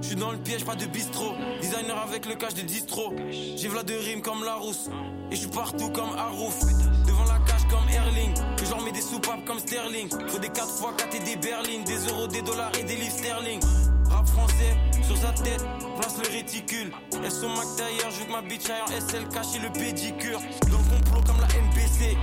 J'suis 0.00 0.16
dans 0.16 0.30
le 0.30 0.38
piège, 0.38 0.64
pas 0.64 0.74
de 0.74 0.86
bistrot. 0.86 1.34
Designer 1.60 1.98
avec 1.98 2.24
le 2.24 2.36
cache 2.36 2.54
de 2.54 2.62
distro. 2.62 3.12
J'ai 3.30 3.68
v'là 3.68 3.82
de 3.82 3.94
rimes 3.94 4.22
comme 4.22 4.44
la 4.44 4.54
rousse. 4.54 4.88
Et 5.30 5.36
j'suis 5.36 5.48
partout 5.48 5.90
comme 5.90 6.16
Harouf. 6.16 6.58
Devant 7.06 7.24
la 7.24 7.38
cage 7.46 7.68
comme 7.68 7.86
Erling. 7.90 8.32
Que 8.56 8.64
j'en 8.64 8.80
mets 8.80 8.92
des 8.92 9.02
soupapes 9.02 9.44
comme 9.44 9.58
Sterling. 9.58 10.08
Faut 10.28 10.38
des 10.38 10.48
4 10.48 10.66
fois 10.66 10.94
4 10.96 11.14
et 11.14 11.18
des 11.18 11.36
berlines. 11.36 11.84
Des 11.84 11.98
euros, 12.06 12.26
des 12.26 12.40
dollars 12.40 12.72
et 12.78 12.84
des 12.84 12.96
livres 12.96 13.12
sterling. 13.12 13.60
Rap 14.08 14.26
français, 14.26 14.76
sur 15.06 15.18
sa 15.18 15.32
tête, 15.32 15.64
place 15.98 16.16
le 16.16 16.32
réticule. 16.32 16.92
Elle 17.22 17.30
sont 17.30 17.48
Mac 17.48 17.66
d'ailleurs, 17.76 18.10
je 18.10 18.24
que 18.24 18.32
ma 18.32 18.40
bitch 18.40 18.70
aille 18.70 18.82
en 18.82 18.86
SL 18.86 19.24
le 19.62 19.72
pédicure. 19.72 20.40
Dans 20.70 20.78
le 20.78 20.96
complot 20.96 21.20
comme 21.26 21.40
la 21.40 21.48
MPC. 21.48 22.16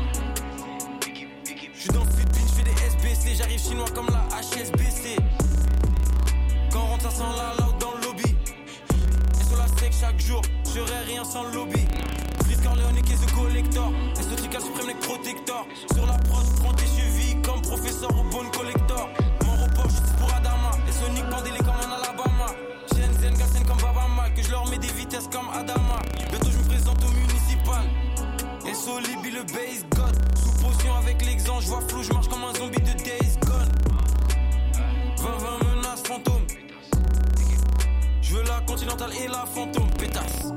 J'suis 1.82 1.94
dans 1.94 2.04
le 2.04 2.12
fut 2.12 2.28
je 2.36 2.54
fais 2.54 2.64
des 2.64 3.10
SBC, 3.10 3.36
j'arrive 3.38 3.60
chinois 3.60 3.90
comme 3.96 4.06
la 4.12 4.22
HSBC. 4.38 5.16
Quand 6.72 6.80
on 6.80 6.86
rentre, 6.86 7.10
ça 7.10 7.10
sent 7.10 7.24
la 7.36 7.66
loud 7.66 7.76
dans 7.80 7.94
le 7.96 8.06
lobby. 8.06 8.36
Et 9.40 9.44
sur 9.44 9.58
la 9.58 9.68
sec 9.68 9.92
chaque 10.00 10.20
jour, 10.20 10.44
j'aurais 10.76 11.02
rien 11.08 11.24
sans 11.24 11.42
le 11.46 11.56
lobby. 11.56 11.84
Fritz 12.44 12.62
Corleone 12.62 13.02
qui 13.02 13.14
est 13.14 13.26
the 13.26 13.34
collector. 13.34 13.92
Estotica 14.20 14.60
suprême 14.60 14.88
neck 14.88 15.00
protector. 15.00 15.66
Sur 15.92 16.06
la 16.06 16.20
prod, 16.20 16.46
prends 16.60 16.74
tes 16.74 16.86
chevilles 16.86 17.42
comme 17.42 17.64
professeur 17.64 18.12
au 18.12 18.30
bon 18.30 18.48
collector. 18.56 19.10
Mon 19.44 19.54
repos, 19.54 19.90
juste 19.90 20.16
pour 20.20 20.32
Adama. 20.36 20.74
Et 20.88 20.92
Sonic 20.92 21.28
pendez 21.32 21.50
comme 21.58 21.70
en 21.70 21.96
Alabama. 21.96 22.46
Shenzhen, 22.94 23.34
Gassen 23.40 23.66
comme 23.66 23.82
Babama. 23.82 24.30
Que 24.36 24.44
je 24.44 24.52
leur 24.52 24.70
mets 24.70 24.78
des 24.78 24.94
vitesses 24.94 25.30
comme 25.34 25.50
Adama. 25.50 26.00
Bientôt 26.30 26.52
je 26.52 26.60
me 26.60 26.64
présente 26.64 27.04
au 27.04 27.12
municipal. 27.12 27.90
Et 28.70 28.76
Solibi 28.76 29.32
le 29.32 29.42
base 29.46 29.84
god 29.96 30.51
avec 30.90 31.24
l'exemple, 31.26 31.64
je 31.64 31.68
vois 31.68 31.82
flou, 31.82 32.04
je 32.04 32.12
marche 32.12 32.28
comme 32.28 32.44
un 32.44 32.54
zombie 32.54 32.82
de 32.82 32.94
Days 33.04 33.38
Gone. 33.46 33.72
20-20 35.18 35.76
menaces 35.76 36.04
fantômes. 36.04 36.48
Je 38.22 38.36
veux 38.36 38.44
la 38.44 38.62
continentale 38.62 39.12
et 39.24 39.28
la 39.28 39.46
fantôme, 39.46 39.90
pétasse. 39.92 40.52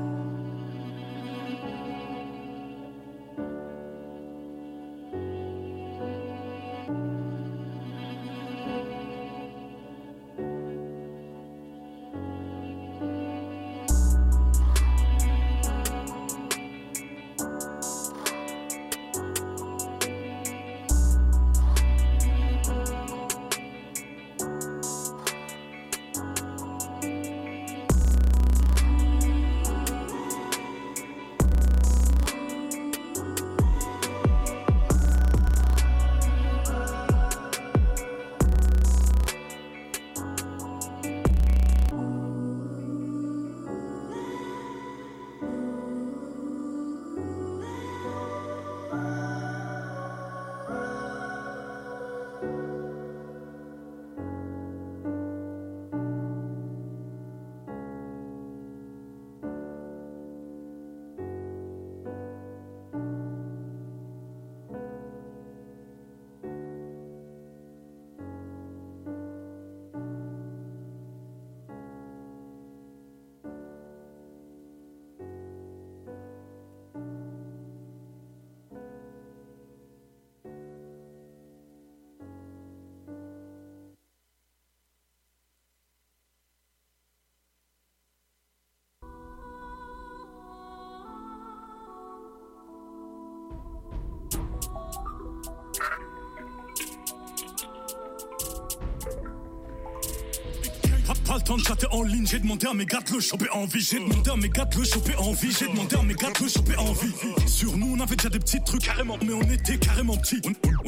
Pas, 101.25 101.37
le 101.37 101.41
temps 101.41 101.57
de 101.57 101.63
chatter 101.63 101.87
en 101.91 102.03
ligne, 102.03 102.27
j'ai 102.27 102.39
demandé 102.39 102.67
à 102.67 102.73
mes 102.73 102.85
gars 102.85 102.99
de 103.01 103.13
le 103.13 103.19
choper 103.19 103.49
en 103.51 103.65
vie. 103.65 103.81
J'ai 103.81 103.99
demandé 103.99 104.29
à 104.29 104.35
mes 104.35 104.49
gars 104.49 104.65
de 104.65 104.77
le 104.77 104.83
choper 104.83 105.15
en 105.15 105.31
vie. 105.33 105.51
J'ai 105.51 105.67
demandé 105.67 105.95
à 105.95 106.03
mes 106.03 106.13
gars 106.13 106.29
de 106.29 106.43
le 106.43 106.49
choper 106.49 106.75
en 106.77 106.93
vie. 106.93 107.13
Sur 107.47 107.77
nous, 107.77 107.95
on 107.95 107.99
avait 107.99 108.15
déjà 108.15 108.29
des 108.29 108.39
petits 108.39 108.63
trucs 108.63 108.83
carrément, 108.83 109.17
mais 109.25 109.33
on 109.33 109.41
était 109.41 109.77
carrément 109.77 110.17
petits. 110.17 110.41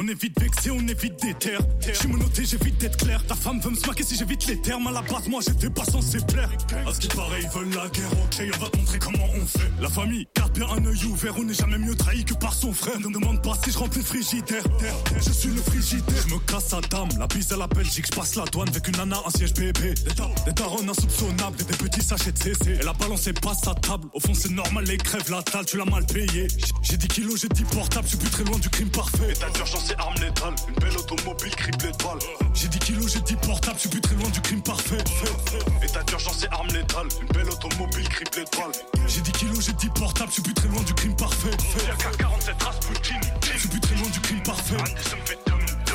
Est 0.08 0.22
vite 0.22 0.40
vexé, 0.40 0.72
on 0.72 0.80
est 0.88 1.00
vite 1.02 1.20
déter. 1.22 1.58
J'suis 1.94 2.08
menotté, 2.08 2.46
j'évite 2.46 2.78
d'être 2.78 2.98
clair. 2.98 3.24
Ta 3.28 3.36
femme 3.36 3.60
veut 3.62 3.72
me 3.72 3.76
smacker 3.76 4.06
si 4.06 4.16
j'évite 4.16 4.46
les 4.48 4.60
termes. 4.62 4.88
À 4.88 4.92
la 4.92 5.02
base, 5.02 5.28
moi 5.28 5.42
j'étais 5.46 5.70
pas 5.70 5.86
censé 5.86 6.20
plaire. 6.28 6.50
À 6.88 6.94
ce 6.94 7.00
qui 7.00 7.08
paraît, 7.08 7.42
ils 7.42 7.50
veulent 7.50 7.74
la 7.74 7.88
guerre, 7.90 8.12
ok, 8.14 8.44
on 8.56 8.64
va 8.64 8.70
te 8.70 8.78
montrer 8.78 9.00
comment 9.00 9.26
on 9.36 9.46
fait. 9.46 9.70
La 9.82 9.90
famille, 9.90 10.26
garde 10.36 10.54
bien 10.54 10.68
un 10.70 10.86
œil 10.86 11.04
ouvert, 11.06 11.34
on 11.38 11.44
n'est 11.44 11.54
jamais 11.54 11.78
mieux 11.78 11.96
trahi 11.96 12.24
que 12.26 12.34
par 12.34 12.54
son 12.54 12.74
frère. 12.74 13.00
Ne 13.00 13.14
demande 13.14 13.42
pas 13.42 13.54
si 13.64 13.72
je 13.72 13.78
remplis 13.78 14.00
le 14.00 14.06
frigidaire. 14.06 14.64
Je 15.20 15.32
suis 15.32 15.50
le 15.50 15.62
frigidaire. 15.62 16.24
Je 16.28 16.34
me 16.34 16.40
casse 16.40 16.74
à 16.74 16.82
dame, 16.82 17.10
la 17.20 17.28
bise 17.28 17.52
à 17.52 17.58
la 17.58 17.68
Belgique, 17.68 18.06
je 18.12 18.16
passe 18.16 18.36
la 18.36 18.46
douane 18.46 18.70
avec 18.70 18.88
une 18.88 18.98
nana, 18.98 19.18
un 19.26 19.30
siège 19.30 19.54
bébé. 19.54 19.94
Des, 19.94 20.14
dar- 20.16 20.30
des 20.46 20.54
darons 20.54 20.88
insoupçonnables, 20.88 21.58
des, 21.58 21.64
petits 21.78 22.04
sachets 22.04 22.32
de 22.32 22.38
CC. 22.38 22.78
Elle 22.80 22.88
a 22.88 22.94
balancé 22.94 23.34
pas 23.34 23.54
sa 23.54 23.74
table. 23.76 24.08
Au 24.14 24.20
fond, 24.20 24.34
c'est 24.34 24.52
normal, 24.52 24.86
les 24.86 24.98
crèves, 24.98 25.30
la 25.32 25.44
tu 25.64 25.78
l'as 25.78 25.86
mal 25.86 26.06
payé. 26.06 26.48
J'ai- 26.58 26.74
J'ai 26.82 26.98
10 26.98 27.08
kilos, 27.08 27.42
j'ai 27.42 27.50
10 27.50 27.64
portables, 27.64 28.06
je 28.06 28.10
suis 28.10 28.18
plus 28.18 28.30
très 28.30 28.44
loin 28.44 28.58
du 28.60 28.70
crime 28.70 28.90
parfait. 28.90 29.34
Et 29.98 30.02
arme 30.02 30.16
létale, 30.16 30.56
une 30.68 30.76
belle 30.76 30.98
automobile 30.98 31.56
criblée 31.56 31.92
de 31.92 32.04
balles. 32.04 32.20
J'ai 32.54 32.68
10 32.68 32.80
kilos, 32.80 33.14
j'ai 33.14 33.20
10 33.22 33.36
portables, 33.38 33.76
je 33.76 33.82
suis 33.82 33.90
plus 33.90 34.02
très 34.02 34.16
loin 34.16 34.30
du 34.30 34.42
crime 34.42 34.62
parfait. 34.62 34.98
État 35.84 36.04
d'urgence 36.04 36.44
et 36.44 36.48
arme 36.52 36.68
létale, 36.68 37.08
une 37.22 37.28
belle 37.28 37.50
automobile 37.50 38.10
criblée 38.10 38.44
de 38.44 38.58
balles. 38.58 38.72
J'ai 39.08 39.22
10 39.22 39.32
kilos, 39.32 39.66
j'ai 39.66 39.74
10 39.74 39.90
portables, 39.90 40.30
je 40.30 40.34
suis 40.34 40.42
plus 40.42 40.54
très 40.54 40.68
loin 40.68 40.82
du 40.82 40.94
crime 40.94 41.16
parfait. 41.16 41.52
Y'a 41.88 41.96
47 42.18 42.64
Rasputin, 42.64 43.22
je 43.42 43.60
suis 43.60 43.70
plus 43.70 43.80
très 43.80 43.96
loin 43.96 44.10
du 44.10 44.20
crime 44.20 44.44
parfait. 44.44 44.78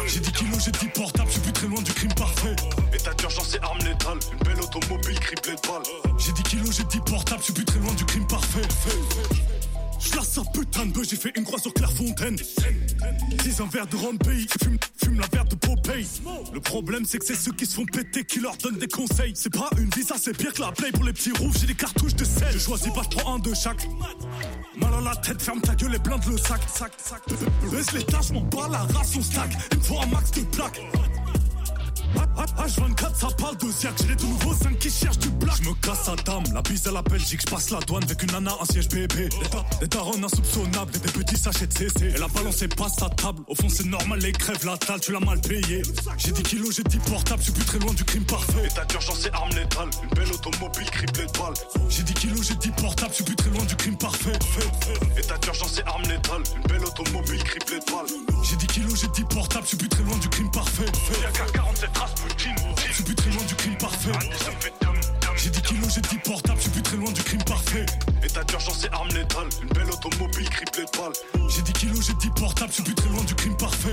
J'ai 0.06 0.20
10 0.20 0.32
kilos, 0.32 0.64
j'ai 0.64 0.72
10 0.72 0.86
portables, 0.88 1.28
je 1.28 1.32
suis 1.32 1.40
plus 1.40 1.52
très 1.52 1.66
loin 1.68 1.82
du 1.82 1.92
crime 1.92 2.14
parfait. 2.14 2.56
État 2.92 3.14
d'urgence 3.14 3.54
et 3.54 3.60
arme 3.62 3.78
létale, 3.78 4.18
une 4.32 4.38
belle 4.38 4.60
automobile 4.60 5.20
criblée 5.20 5.56
de 5.56 5.68
balles. 5.68 5.82
J'ai 6.18 6.32
10 6.32 6.42
kilos, 6.42 6.76
j'ai 6.76 6.84
10 6.84 7.00
portables, 7.00 7.40
je 7.40 7.44
suis 7.44 7.52
plus 7.52 7.64
très 7.64 7.78
loin 7.78 7.94
du 7.94 8.04
crime 8.04 8.26
parfait. 8.26 8.62
J'lasse 10.04 10.32
sa 10.32 10.42
putain 10.42 10.86
de 10.86 10.92
bœuf, 10.92 11.08
j'ai 11.08 11.16
fait 11.16 11.32
une 11.36 11.44
croix 11.44 11.58
sur 11.58 11.72
Clairefontaine. 11.72 12.36
Dis 12.36 13.62
un 13.62 13.66
verre 13.66 13.86
de 13.86 13.96
rhum 13.96 14.18
pays, 14.18 14.46
fume, 14.62 14.76
fume 15.02 15.20
la 15.20 15.26
verre 15.32 15.44
de 15.44 15.54
Popeye. 15.54 16.06
Le 16.52 16.60
problème, 16.60 17.04
c'est 17.04 17.18
que 17.18 17.24
c'est 17.24 17.34
ceux 17.34 17.52
qui 17.52 17.66
se 17.66 17.74
font 17.74 17.84
péter 17.84 18.24
qui 18.24 18.40
leur 18.40 18.56
donnent 18.56 18.78
des 18.78 18.88
conseils. 18.88 19.32
C'est 19.34 19.52
pas 19.52 19.70
une 19.78 19.90
vie, 19.90 20.02
ça 20.02 20.16
c'est 20.18 20.36
pire 20.36 20.52
que 20.52 20.60
la 20.60 20.72
play 20.72 20.90
pour 20.92 21.04
les 21.04 21.12
petits 21.12 21.32
rouges, 21.32 21.54
j'ai 21.60 21.66
des 21.66 21.74
cartouches 21.74 22.14
de 22.14 22.24
sel. 22.24 22.52
Je 22.52 22.58
choisis 22.58 22.92
pas, 22.92 23.02
je 23.04 23.16
prends 23.16 23.34
un 23.36 23.38
de 23.38 23.54
chaque. 23.54 23.86
Mal 24.76 24.94
à 24.94 25.00
la 25.00 25.16
tête, 25.16 25.40
ferme 25.40 25.60
ta 25.60 25.74
gueule 25.74 25.94
et 25.94 25.98
blinde 25.98 26.22
le 26.28 26.36
sac. 26.36 26.60
sac, 26.68 26.92
sac. 26.98 27.22
Baisse 27.70 27.92
les 27.92 28.04
tâches, 28.04 28.30
m'en 28.30 28.40
bats 28.40 28.68
la 28.70 28.78
race, 28.78 29.16
on 29.16 29.22
stack. 29.22 29.50
Il 29.72 29.78
me 29.78 29.82
faut 29.82 30.00
un 30.00 30.06
max 30.06 30.30
de 30.32 30.40
plaques. 30.42 30.80
H24, 32.16 33.14
ça 33.18 33.28
parle 33.38 33.56
de 33.58 33.70
Ziac. 33.70 33.94
J'ai 34.00 34.08
les 34.08 34.16
tout 34.16 34.26
nouveaux 34.26 34.54
5 34.54 34.78
qui 34.78 34.90
cherchent 34.90 35.18
du 35.18 35.28
black. 35.30 35.56
Je 35.62 35.68
me 35.68 35.74
casse 35.74 36.08
à 36.08 36.16
dame, 36.16 36.42
la 36.52 36.62
bise 36.62 36.86
à 36.86 36.92
la 36.92 37.02
Belgique. 37.02 37.40
Je 37.46 37.50
passe 37.50 37.70
la 37.70 37.78
douane 37.80 38.04
avec 38.04 38.22
une 38.22 38.30
nana, 38.32 38.52
un 38.60 38.64
siège 38.64 38.88
bébé. 38.88 39.28
Des, 39.28 39.48
da- 39.48 39.64
des 39.80 39.86
darons 39.88 40.22
insoupçonnables, 40.22 40.92
des, 40.92 40.98
petits 41.12 41.36
sachets 41.36 41.66
de 41.66 41.72
CC. 41.72 42.12
Elle 42.14 42.22
a 42.22 42.28
balancé 42.28 42.68
pas 42.68 42.88
sa 42.88 43.08
table. 43.10 43.42
Au 43.48 43.54
fond, 43.54 43.68
c'est 43.68 43.86
normal, 43.86 44.18
les 44.20 44.32
crèves, 44.32 44.64
la 44.64 44.76
dalle, 44.76 45.00
tu 45.00 45.12
l'as 45.12 45.20
mal 45.20 45.40
payé. 45.40 45.82
J'ai 46.18 46.32
10 46.32 46.42
kilos, 46.42 46.76
j'ai 46.76 46.84
10 46.84 46.98
portables, 46.98 47.40
je 47.40 47.44
suis 47.44 47.52
plus 47.52 47.64
très 47.64 47.78
loin 47.78 47.92
du 47.94 48.04
crime 48.04 48.24
parfait. 48.24 48.66
État 48.66 48.84
d'urgence 48.84 49.26
et 49.26 49.30
arme 49.32 49.50
létale, 49.50 49.90
une 50.02 50.10
belle 50.10 50.32
automobile 50.32 50.90
criblée 50.90 51.26
de 51.26 51.38
balles. 51.38 51.54
J'ai 51.88 52.02
10 52.02 52.14
kilos, 52.14 52.46
j'ai 52.48 52.54
10 52.54 52.70
portables, 52.72 53.10
je 53.10 53.16
suis 53.16 53.24
plus 53.24 53.36
très 53.36 53.50
loin 53.50 53.64
du 53.64 53.76
crime 53.76 53.96
parfait. 53.96 54.32
État 55.18 55.38
d'urgence 55.38 55.78
et 55.78 55.82
arme 55.86 56.02
létale, 56.02 56.42
une 56.56 56.62
belle 56.68 56.84
automobile 56.84 57.42
criblée 57.44 57.78
de 57.80 57.84
balles. 57.92 58.06
J'ai 58.48 58.56
10 58.56 58.66
kilos, 58.66 59.00
j'ai 59.00 59.08
10 59.08 59.24
portables, 59.24 59.64
je 59.64 59.68
suis 59.68 59.76
plus 59.76 59.88
très 59.88 60.02
loin 60.02 60.16
du 60.18 60.28
crime 60.28 60.50
parfait. 60.50 60.86
Y'a 61.22 61.30
qu'à 61.30 61.44
47 61.52 61.90
Rasputin, 61.96 62.01
je 62.88 62.92
suis 62.92 63.04
plus 63.04 63.14
très 63.14 63.30
loin 63.30 63.44
du 63.44 63.54
crime 63.54 63.76
parfait. 63.76 64.12
J'ai 65.36 65.50
10 65.50 65.62
kilos, 65.62 65.94
j'ai 65.94 66.00
10 66.00 66.18
portables, 66.18 66.58
je 66.58 66.62
suis 66.62 66.70
plus 66.70 66.82
très 66.82 66.96
loin 66.96 67.12
du 67.12 67.22
crime 67.22 67.42
parfait. 67.44 67.86
État 68.22 68.44
d'urgence 68.44 68.84
et 68.84 68.88
arme 68.92 69.08
létale, 69.08 69.48
une 69.62 69.68
belle 69.68 69.90
automobile 69.90 70.48
criblée 70.48 70.84
de 70.84 70.98
balles. 70.98 71.48
J'ai 71.48 71.62
10 71.62 71.72
kilos, 71.72 72.06
j'ai 72.06 72.14
10 72.14 72.30
portables, 72.30 72.70
je 72.70 72.74
suis 72.74 72.82
plus 72.84 72.94
très 72.94 73.08
loin 73.08 73.24
du 73.24 73.34
crime 73.34 73.56
parfait. 73.56 73.92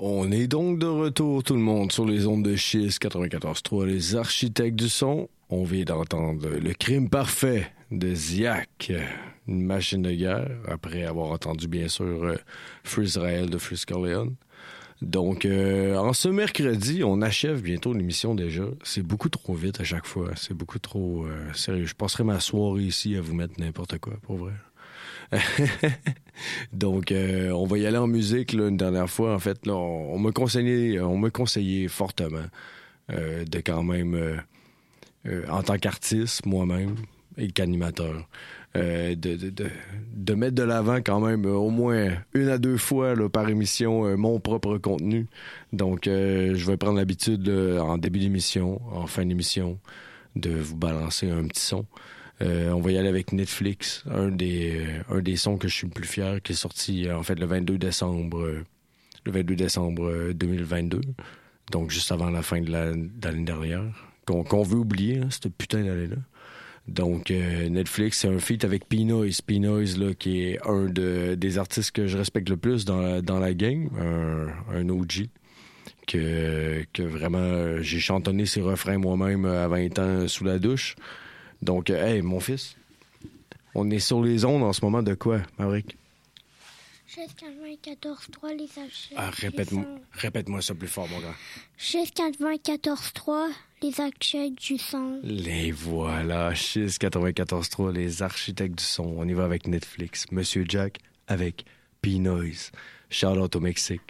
On 0.00 0.30
est 0.30 0.46
donc 0.46 0.78
de 0.78 0.86
retour, 0.86 1.42
tout 1.42 1.54
le 1.54 1.60
monde, 1.60 1.90
sur 1.90 2.04
les 2.04 2.28
ondes 2.28 2.44
de 2.44 2.54
Chiz 2.54 2.98
94.3, 3.00 3.84
les 3.84 4.14
architectes 4.14 4.76
du 4.76 4.88
son. 4.88 5.28
On 5.50 5.64
vient 5.64 5.82
d'entendre 5.82 6.48
Le 6.50 6.72
crime 6.72 7.10
parfait 7.10 7.72
de 7.90 8.14
Ziak, 8.14 8.92
une 9.48 9.62
machine 9.62 10.02
de 10.02 10.12
guerre, 10.12 10.48
après 10.68 11.02
avoir 11.02 11.32
entendu, 11.32 11.66
bien 11.66 11.88
sûr, 11.88 12.04
euh, 12.04 12.36
Free 12.84 13.06
Israel 13.06 13.50
de 13.50 13.58
Free. 13.58 13.82
Donc, 15.02 15.44
euh, 15.44 15.96
en 15.96 16.12
ce 16.12 16.28
mercredi, 16.28 17.02
on 17.02 17.20
achève 17.20 17.60
bientôt 17.60 17.92
l'émission 17.92 18.36
déjà. 18.36 18.66
C'est 18.84 19.02
beaucoup 19.02 19.30
trop 19.30 19.54
vite 19.54 19.80
à 19.80 19.84
chaque 19.84 20.06
fois. 20.06 20.30
C'est 20.36 20.54
beaucoup 20.54 20.78
trop 20.78 21.24
euh, 21.24 21.52
sérieux. 21.54 21.86
Je 21.86 21.96
passerai 21.96 22.22
ma 22.22 22.38
soirée 22.38 22.84
ici 22.84 23.16
à 23.16 23.20
vous 23.20 23.34
mettre 23.34 23.54
n'importe 23.58 23.98
quoi, 23.98 24.14
pour 24.22 24.36
vrai. 24.36 24.52
Donc, 26.72 27.12
euh, 27.12 27.50
on 27.50 27.66
va 27.66 27.78
y 27.78 27.86
aller 27.86 27.98
en 27.98 28.06
musique 28.06 28.52
une 28.52 28.76
dernière 28.76 29.10
fois. 29.10 29.34
En 29.34 29.38
fait, 29.38 29.66
là, 29.66 29.74
on, 29.74 30.18
m'a 30.18 30.30
conseillé, 30.32 31.88
fortement 31.88 32.38
euh, 33.10 33.44
de 33.44 33.58
quand 33.60 33.82
même, 33.82 34.14
euh, 34.14 34.36
euh, 35.26 35.46
en 35.48 35.62
tant 35.62 35.78
qu'artiste, 35.78 36.46
moi-même, 36.46 36.96
et 37.36 37.50
qu'animateur. 37.50 38.28
Euh, 38.76 39.14
de, 39.16 40.34
mettre 40.34 40.54
de 40.54 40.62
l'avant 40.62 40.96
quand 40.96 41.20
même 41.20 41.46
euh, 41.46 41.54
au 41.54 41.70
moins 41.70 42.10
une 42.34 42.48
à 42.48 42.58
deux 42.58 42.76
fois 42.76 43.14
par 43.30 43.48
émission 43.48 44.04
euh, 44.04 44.16
mon 44.16 44.38
propre 44.40 44.76
contenu. 44.76 45.26
Donc, 45.72 46.06
euh, 46.06 46.54
je 46.54 46.66
vais 46.66 46.76
prendre 46.76 46.98
l'habitude 46.98 47.48
en 47.48 47.96
début 47.96 48.18
d'émission, 48.18 48.80
en 48.92 49.06
fin 49.06 49.24
d'émission, 49.24 49.78
de 50.36 50.50
vous 50.50 50.76
balancer 50.76 51.30
un 51.30 51.46
petit 51.46 51.62
son. 51.62 51.86
Euh, 52.40 52.70
on 52.70 52.80
va 52.80 52.92
y 52.92 52.98
aller 52.98 53.08
avec 53.08 53.32
Netflix, 53.32 54.04
un 54.10 54.28
des, 54.28 54.86
euh, 55.10 55.16
un 55.16 55.20
des 55.20 55.36
sons 55.36 55.56
que 55.58 55.66
je 55.68 55.74
suis 55.74 55.86
le 55.88 55.92
plus 55.92 56.06
fier, 56.06 56.40
qui 56.42 56.52
est 56.52 56.54
sorti 56.56 57.08
euh, 57.08 57.16
en 57.18 57.22
fait 57.24 57.34
le 57.38 57.46
22 57.46 57.78
décembre, 57.78 58.46
le 59.24 59.32
22 59.32 59.56
décembre 59.56 60.04
euh, 60.08 60.32
2022, 60.34 61.00
donc 61.72 61.90
juste 61.90 62.12
avant 62.12 62.30
la 62.30 62.42
fin 62.42 62.60
de 62.60 62.70
la- 62.70 62.92
l'année 62.92 63.44
dernière, 63.44 63.82
qu'on 64.24 64.62
veut 64.62 64.76
oublier, 64.78 65.18
hein, 65.18 65.28
cette 65.30 65.52
putain 65.54 65.82
d'année-là. 65.82 66.16
Donc, 66.86 67.28
Netflix, 67.28 68.20
c'est 68.20 68.28
un 68.28 68.38
feat 68.38 68.64
avec 68.64 68.88
P-Noise. 68.88 69.42
P-Noise, 69.42 69.98
là, 69.98 70.14
qui 70.14 70.40
est 70.40 70.58
un 70.66 70.86
de, 70.86 71.34
des 71.34 71.58
artistes 71.58 71.90
que 71.90 72.06
je 72.06 72.16
respecte 72.16 72.48
le 72.48 72.56
plus 72.56 72.86
dans 72.86 73.02
la, 73.02 73.20
dans 73.20 73.38
la 73.38 73.52
game, 73.52 73.90
un, 74.00 74.46
un 74.74 74.88
OG, 74.88 75.26
que, 76.06 76.82
que 76.94 77.02
vraiment, 77.02 77.82
j'ai 77.82 78.00
chantonné 78.00 78.46
ses 78.46 78.62
refrains 78.62 78.96
moi-même 78.96 79.44
à 79.44 79.68
20 79.68 79.98
ans 79.98 80.28
sous 80.28 80.44
la 80.44 80.58
douche. 80.58 80.96
Donc, 81.62 81.90
euh, 81.90 82.06
hey, 82.06 82.22
mon 82.22 82.40
fils, 82.40 82.76
on 83.74 83.90
est 83.90 83.98
sur 83.98 84.22
les 84.22 84.44
ondes 84.44 84.62
en 84.62 84.72
ce 84.72 84.84
moment 84.84 85.02
de 85.02 85.14
quoi, 85.14 85.40
Maverick? 85.58 85.96
94.3 87.08 88.56
les 88.56 88.64
achats. 88.64 89.14
Ah, 89.16 89.30
répète-moi 89.30 89.84
répète-moi 90.12 90.60
ça 90.62 90.74
plus 90.74 90.88
fort, 90.88 91.08
mon 91.08 91.18
grand. 91.20 91.34
94.3 91.78 93.48
les 93.82 94.00
achats 94.00 94.50
du 94.50 94.78
son. 94.78 95.20
Les 95.22 95.72
voilà, 95.72 96.52
694.3, 96.52 97.92
les 97.92 98.22
architectes 98.22 98.78
du 98.78 98.84
son. 98.84 99.14
On 99.16 99.26
y 99.26 99.32
va 99.32 99.44
avec 99.44 99.66
Netflix. 99.66 100.26
Monsieur 100.32 100.64
Jack 100.68 100.98
avec 101.26 101.64
P-Noise. 102.02 102.72
Charlotte 103.10 103.56
au 103.56 103.60
Mexique. 103.60 104.02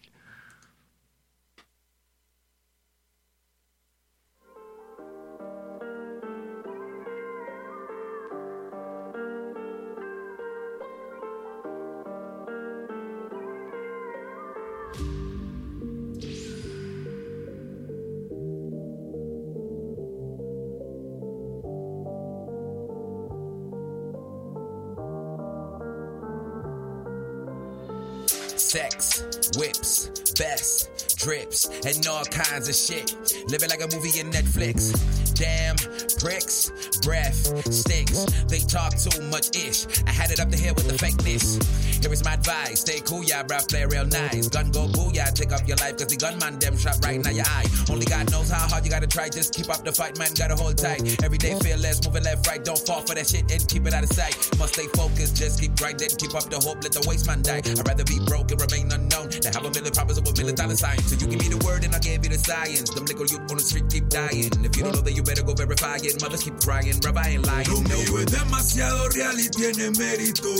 Sex, 28.69 29.23
whips, 29.57 30.11
best, 30.33 31.17
drips, 31.17 31.71
and 31.87 32.07
all 32.07 32.23
kinds 32.27 32.69
of 32.69 32.75
shit. 32.75 33.17
Living 33.49 33.71
like 33.71 33.81
a 33.81 33.89
movie 33.97 34.21
in 34.21 34.31
Netflix. 34.31 35.28
Damn, 35.39 35.77
bricks, 36.19 36.73
breath, 37.03 37.39
stinks. 37.73 38.25
They 38.49 38.59
talk 38.59 38.97
too 38.97 39.23
much 39.31 39.55
ish. 39.57 39.87
I 40.05 40.11
had 40.11 40.33
it 40.33 40.41
up 40.41 40.51
the 40.51 40.57
hill 40.57 40.75
with 40.75 40.89
the 40.89 40.99
fakeness. 40.99 41.63
Here 42.03 42.13
is 42.13 42.25
my 42.25 42.35
advice. 42.35 42.81
Stay 42.81 43.01
cool, 43.01 43.23
yeah, 43.23 43.45
bruh, 43.45 43.67
play 43.69 43.85
real 43.87 44.05
nice. 44.07 44.49
Gun 44.49 44.73
go 44.73 44.89
booyah, 44.89 45.33
take 45.33 45.53
off 45.53 45.67
your 45.69 45.77
life, 45.77 45.97
cause 45.97 46.09
the 46.09 46.17
gunman 46.17 46.59
them 46.59 46.77
shot 46.77 46.99
right 47.05 47.23
now 47.23 47.31
your 47.31 47.45
eye. 47.47 47.67
Only 47.89 48.07
God 48.07 48.31
knows 48.33 48.51
how 48.51 48.67
hard 48.67 48.85
you 48.85 48.91
gotta 48.91 49.07
try. 49.07 49.29
Just 49.29 49.55
keep 49.55 49.71
up 49.71 49.85
the 49.85 49.93
fight, 49.93 50.19
man, 50.19 50.35
gotta 50.35 50.57
hold 50.57 50.77
tight. 50.77 51.23
Every 51.23 51.39
day 51.39 51.55
feel 51.61 51.79
less, 51.79 52.05
moving 52.05 52.25
left, 52.25 52.47
right. 52.49 52.65
Don't 52.65 52.79
fall 52.79 53.03
for 53.03 53.15
that 53.15 53.29
shit 53.29 53.51
and 53.51 53.67
keep 53.69 53.87
it 53.87 53.95
out 53.95 54.03
of 54.03 54.11
sight. 54.11 54.35
Must 54.59 54.75
stay 54.75 54.89
focused, 54.89 55.37
just 55.37 55.61
keep 55.61 55.77
grinding, 55.77 56.11
keep 56.19 56.35
up 56.35 56.51
the 56.51 56.59
hope, 56.59 56.83
let 56.83 56.93
the 56.93 57.07
waste 57.07 57.29
man 57.29 57.43
die. 57.43 57.63
I'd 57.63 57.87
rather 57.87 58.05
be 58.05 58.19
broke 58.27 58.51
and 58.51 58.61
remain 58.61 58.91
unknown 58.91 59.28
than 59.43 59.53
have 59.53 59.65
a 59.65 59.71
million 59.71 59.93
problems 59.93 60.21
with 60.21 60.29
a 60.31 60.35
million 60.39 60.55
dollar 60.55 60.77
signs. 60.77 61.05
So 61.09 61.17
you 61.17 61.27
give 61.27 61.41
me 61.41 61.49
the 61.49 61.59
word 61.65 61.85
and 61.85 61.95
I 61.95 61.99
give 61.99 62.25
you 62.25 62.31
the 62.31 62.39
science. 62.39 62.91
Them 62.91 63.05
little 63.05 63.27
youth 63.27 63.51
on 63.51 63.57
the 63.57 63.63
street 63.63 63.89
keep 63.91 64.09
dying. 64.09 64.51
If 64.65 64.77
you 64.77 64.83
don't 64.85 64.95
know, 64.95 65.01
then 65.03 65.15
you 65.15 65.23
better 65.23 65.43
go 65.43 65.55
verify 65.55 65.97
it. 66.03 66.21
Mothers 66.21 66.43
keep 66.43 66.59
crying, 66.61 66.95
bruh, 67.01 67.17
I 67.17 67.29
ain't 67.39 67.47
lying. 67.47 67.69
Lo 67.69 67.81
No. 67.81 67.89
mío 67.89 68.19
es 68.21 68.27
demasiado 68.33 69.09
real 69.11 69.39
y 69.39 69.49
tiene 69.51 69.91
mérito. 69.99 70.51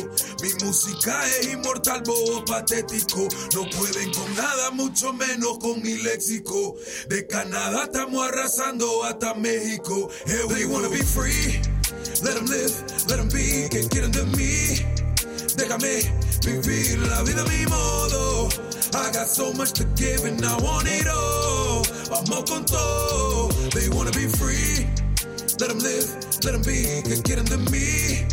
Mi 0.43 0.51
música 0.65 1.27
es 1.27 1.47
inmortal, 1.53 2.03
bobo 2.05 2.45
patético. 2.45 3.29
No 3.55 3.69
pueden 3.71 4.13
con 4.13 4.35
nada, 4.37 4.71
mucho 4.71 5.13
menos 5.13 5.59
con 5.59 5.83
mi 5.83 5.99
léxico. 6.03 6.77
De 7.09 7.27
Canadá 7.27 7.85
estamos 7.85 8.27
arrasando 8.29 9.05
hasta 9.05 9.35
México. 9.35 10.09
Here 10.27 10.47
we 10.49 10.67
wanna 10.67 10.89
be 10.89 11.03
free. 11.03 11.61
Let 12.23 12.35
them 12.35 12.47
live, 12.47 12.73
let 13.09 13.17
them 13.17 13.29
be. 13.29 13.69
Que 13.71 13.87
quieren 13.89 14.11
de 14.13 14.25
mí. 14.37 14.85
Déjame 15.57 16.03
vivir 16.45 16.99
la 17.09 17.23
vida 17.23 17.43
a 17.43 17.47
mi 17.49 17.67
modo. 17.67 18.49
I 18.95 19.13
got 19.13 19.29
so 19.29 19.53
much 19.53 19.73
to 19.73 19.85
give 19.97 20.25
and 20.25 20.43
I 20.45 20.57
want 20.63 20.89
it 20.89 21.07
all. 21.09 21.83
Vamos 22.09 22.51
con 22.51 22.65
todo. 22.65 23.49
They 23.71 23.89
wanna 23.89 24.13
be 24.13 24.27
free. 24.29 24.87
Let 25.61 25.69
them 25.69 25.79
live, 25.79 26.09
let 26.45 26.53
them 26.53 26.63
be. 26.63 27.03
Que 27.03 27.21
quieren 27.23 27.45
de 27.45 27.59
mí. 27.71 28.27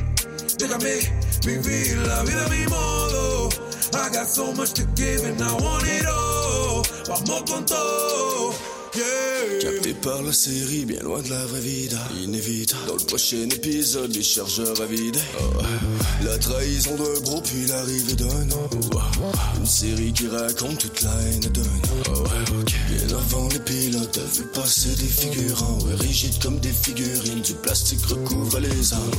Déjame 0.58 0.96
vivir 1.44 1.98
la 2.08 2.24
vida 2.24 2.46
a 2.46 2.50
mi 2.50 2.66
modo. 2.68 3.50
I 3.94 4.10
got 4.14 4.28
so 4.28 4.54
much 4.54 4.74
to 4.74 4.86
give 4.96 5.24
and 5.26 5.42
I 5.42 5.54
want 5.54 5.86
it 5.88 6.06
all. 6.06 6.84
Vamos 7.08 7.44
con 7.50 7.66
todo. 7.66 8.75
Yeah. 8.96 9.60
Capté 9.60 9.94
par 9.94 10.22
la 10.22 10.32
série, 10.32 10.86
bien 10.86 11.00
loin 11.02 11.22
de 11.22 11.30
la 11.30 11.46
vraie 11.46 11.60
vie, 11.60 11.90
inévitable. 12.24 12.88
Dans 12.88 12.96
le 12.96 13.06
prochain 13.06 13.50
épisode, 13.50 14.16
les 14.16 14.24
chargeurs 14.24 14.80
à 14.82 14.86
vider. 14.86 15.20
Oh. 15.40 15.44
La 16.24 16.38
trahison 16.38 16.96
d'un 16.96 17.20
bro, 17.22 17.42
puis 17.42 17.66
l'arrivée 17.66 18.16
d'un 18.16 18.52
homme. 18.52 19.02
Une 19.58 19.66
série 19.66 20.14
qui 20.14 20.28
raconte 20.28 20.80
toute 20.80 21.02
la 21.02 21.12
haine 21.12 21.40
d'un 21.40 21.62
homme. 21.62 22.66
Bien 22.88 23.18
avant 23.18 23.48
les 23.50 23.60
pilotes, 23.60 24.20
vu 24.36 24.44
passer 24.54 24.90
des 24.96 25.08
figurants, 25.08 25.80
ouais, 25.86 25.96
rigides 25.96 26.42
comme 26.42 26.60
des 26.60 26.72
figurines. 26.72 27.42
Du 27.42 27.54
plastique 27.54 28.06
recouvre 28.06 28.60
les 28.60 28.94
armes. 28.94 29.12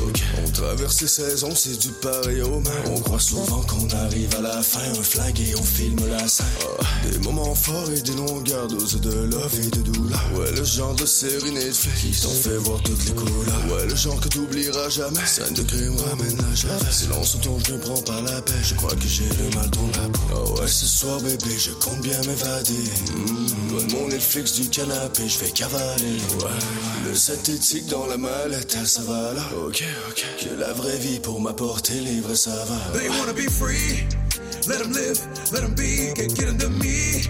On 0.44 0.50
traverse 0.50 1.00
les 1.00 1.08
saisons, 1.08 1.54
c'est 1.54 1.78
du 1.78 1.88
pareil 1.88 2.42
au 2.42 2.60
même. 2.60 2.72
On 2.90 3.00
croit 3.00 3.20
souvent 3.20 3.62
qu'on 3.62 3.88
arrive 3.90 4.34
à 4.38 4.42
la 4.42 4.62
fin, 4.62 4.80
un 4.98 5.02
flag 5.02 5.40
et 5.40 5.54
on 5.56 5.62
filme 5.62 6.06
la 6.08 6.26
scène. 6.28 6.46
Oh. 6.64 6.82
Des 7.10 7.18
moments 7.18 7.54
forts 7.54 7.90
et 7.90 8.00
des 8.00 8.14
longueurs 8.14 8.68
doses 8.68 9.00
de 9.00 9.10
love 9.10 9.60
et 9.60 9.70
de 9.70 9.82
douleur. 9.82 10.20
Ouais, 10.36 10.52
le 10.52 10.64
genre 10.64 10.94
de 10.94 11.06
série 11.06 11.52
Netflix 11.52 12.00
qui 12.00 12.20
t'ont 12.22 12.30
fait 12.30 12.56
voir 12.58 12.80
toutes 12.82 13.04
les 13.06 13.14
couleurs. 13.14 13.66
Ouais, 13.72 13.86
le 13.86 13.96
genre 13.96 14.20
que 14.20 14.28
t'oublieras 14.28 14.90
jamais. 14.90 15.26
Scène 15.26 15.54
de 15.54 15.62
crime 15.62 15.96
ramène 16.08 16.36
la 16.36 16.54
javel. 16.54 16.92
Silence 16.92 17.34
autour, 17.34 17.58
je 17.66 17.72
me 17.72 17.78
prends 17.78 18.02
par 18.02 18.22
la 18.22 18.40
paix. 18.42 18.52
Je 18.62 18.74
crois 18.74 18.94
que 18.94 19.06
j'ai 19.08 19.24
le 19.24 19.56
mal 19.56 19.68
dans 19.70 20.02
la 20.02 20.08
peau. 20.08 20.20
Oh 20.34 20.60
ouais, 20.60 20.68
ce 20.68 20.86
soir, 20.86 21.20
bébé, 21.20 21.56
je 21.58 21.70
compte 21.72 22.00
bien 22.00 22.18
m'évader. 22.22 22.72
Mmh, 22.72 23.55
loin 23.70 23.84
de 23.84 23.92
mon 23.92 24.08
Netflix 24.08 24.52
du 24.54 24.68
canapé, 24.68 25.28
je 25.28 25.38
vais 25.38 25.50
cavaler. 25.50 26.18
Ouais, 26.40 27.08
le 27.08 27.14
synthétique 27.14 27.86
dans 27.86 28.06
la 28.06 28.16
mallette, 28.16 28.76
ça 28.84 29.02
va 29.02 29.32
là. 29.32 29.42
Ok, 29.66 29.82
ok. 30.10 30.24
Que 30.38 30.54
la 30.60 30.72
vraie 30.72 30.98
vie 30.98 31.20
pour 31.20 31.40
m'apporter 31.40 32.00
les 32.00 32.20
vrais 32.20 32.36
savages. 32.36 32.92
They 32.94 33.08
wanna 33.08 33.32
be 33.32 33.48
free. 33.50 34.06
Let 34.68 34.78
them 34.78 34.92
live, 34.92 35.20
let 35.52 35.60
them 35.60 35.74
be. 35.74 36.12
Que 36.14 36.26
quieren 36.26 36.56
de 36.58 36.66
mí. 36.66 37.28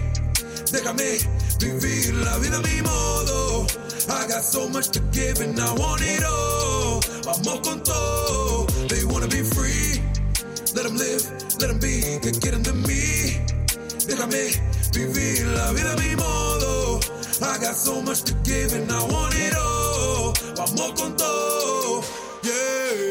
Déjame 0.71 1.19
vivir 1.59 2.13
la 2.25 2.37
vida 2.39 2.57
a 2.57 2.61
mi 2.61 2.81
modo. 2.81 3.65
I 4.09 4.27
got 4.27 4.43
so 4.43 4.67
much 4.69 4.89
to 4.89 4.99
give 5.11 5.41
and 5.41 5.59
I 5.59 5.71
want 5.73 6.01
it 6.01 6.23
all. 6.23 6.99
Vamos 7.23 7.59
con 7.61 7.83
todo. 7.83 8.65
They 8.87 9.03
wanna 9.05 9.27
be 9.27 9.43
free. 9.43 10.01
Let 10.75 10.83
them 10.83 10.97
live, 10.97 11.23
let 11.59 11.67
them 11.67 11.79
be. 11.79 12.19
Que 12.21 12.31
quieren 12.31 12.63
de 12.63 12.73
mí. 12.73 13.37
Déjame 14.07 14.51
vivir 14.97 15.45
la 15.47 15.71
vida 15.71 15.95
mi 15.97 16.15
modo. 16.15 16.99
I 17.41 17.57
got 17.59 17.75
so 17.75 18.01
much 18.01 18.23
to 18.23 18.33
give 18.43 18.73
and 18.73 18.91
I 18.91 19.03
want 19.03 19.35
it 19.35 19.55
all. 19.55 20.33
Vamos 20.55 20.91
con 20.99 21.15
todo. 21.15 22.01
Yeah. 22.43 23.06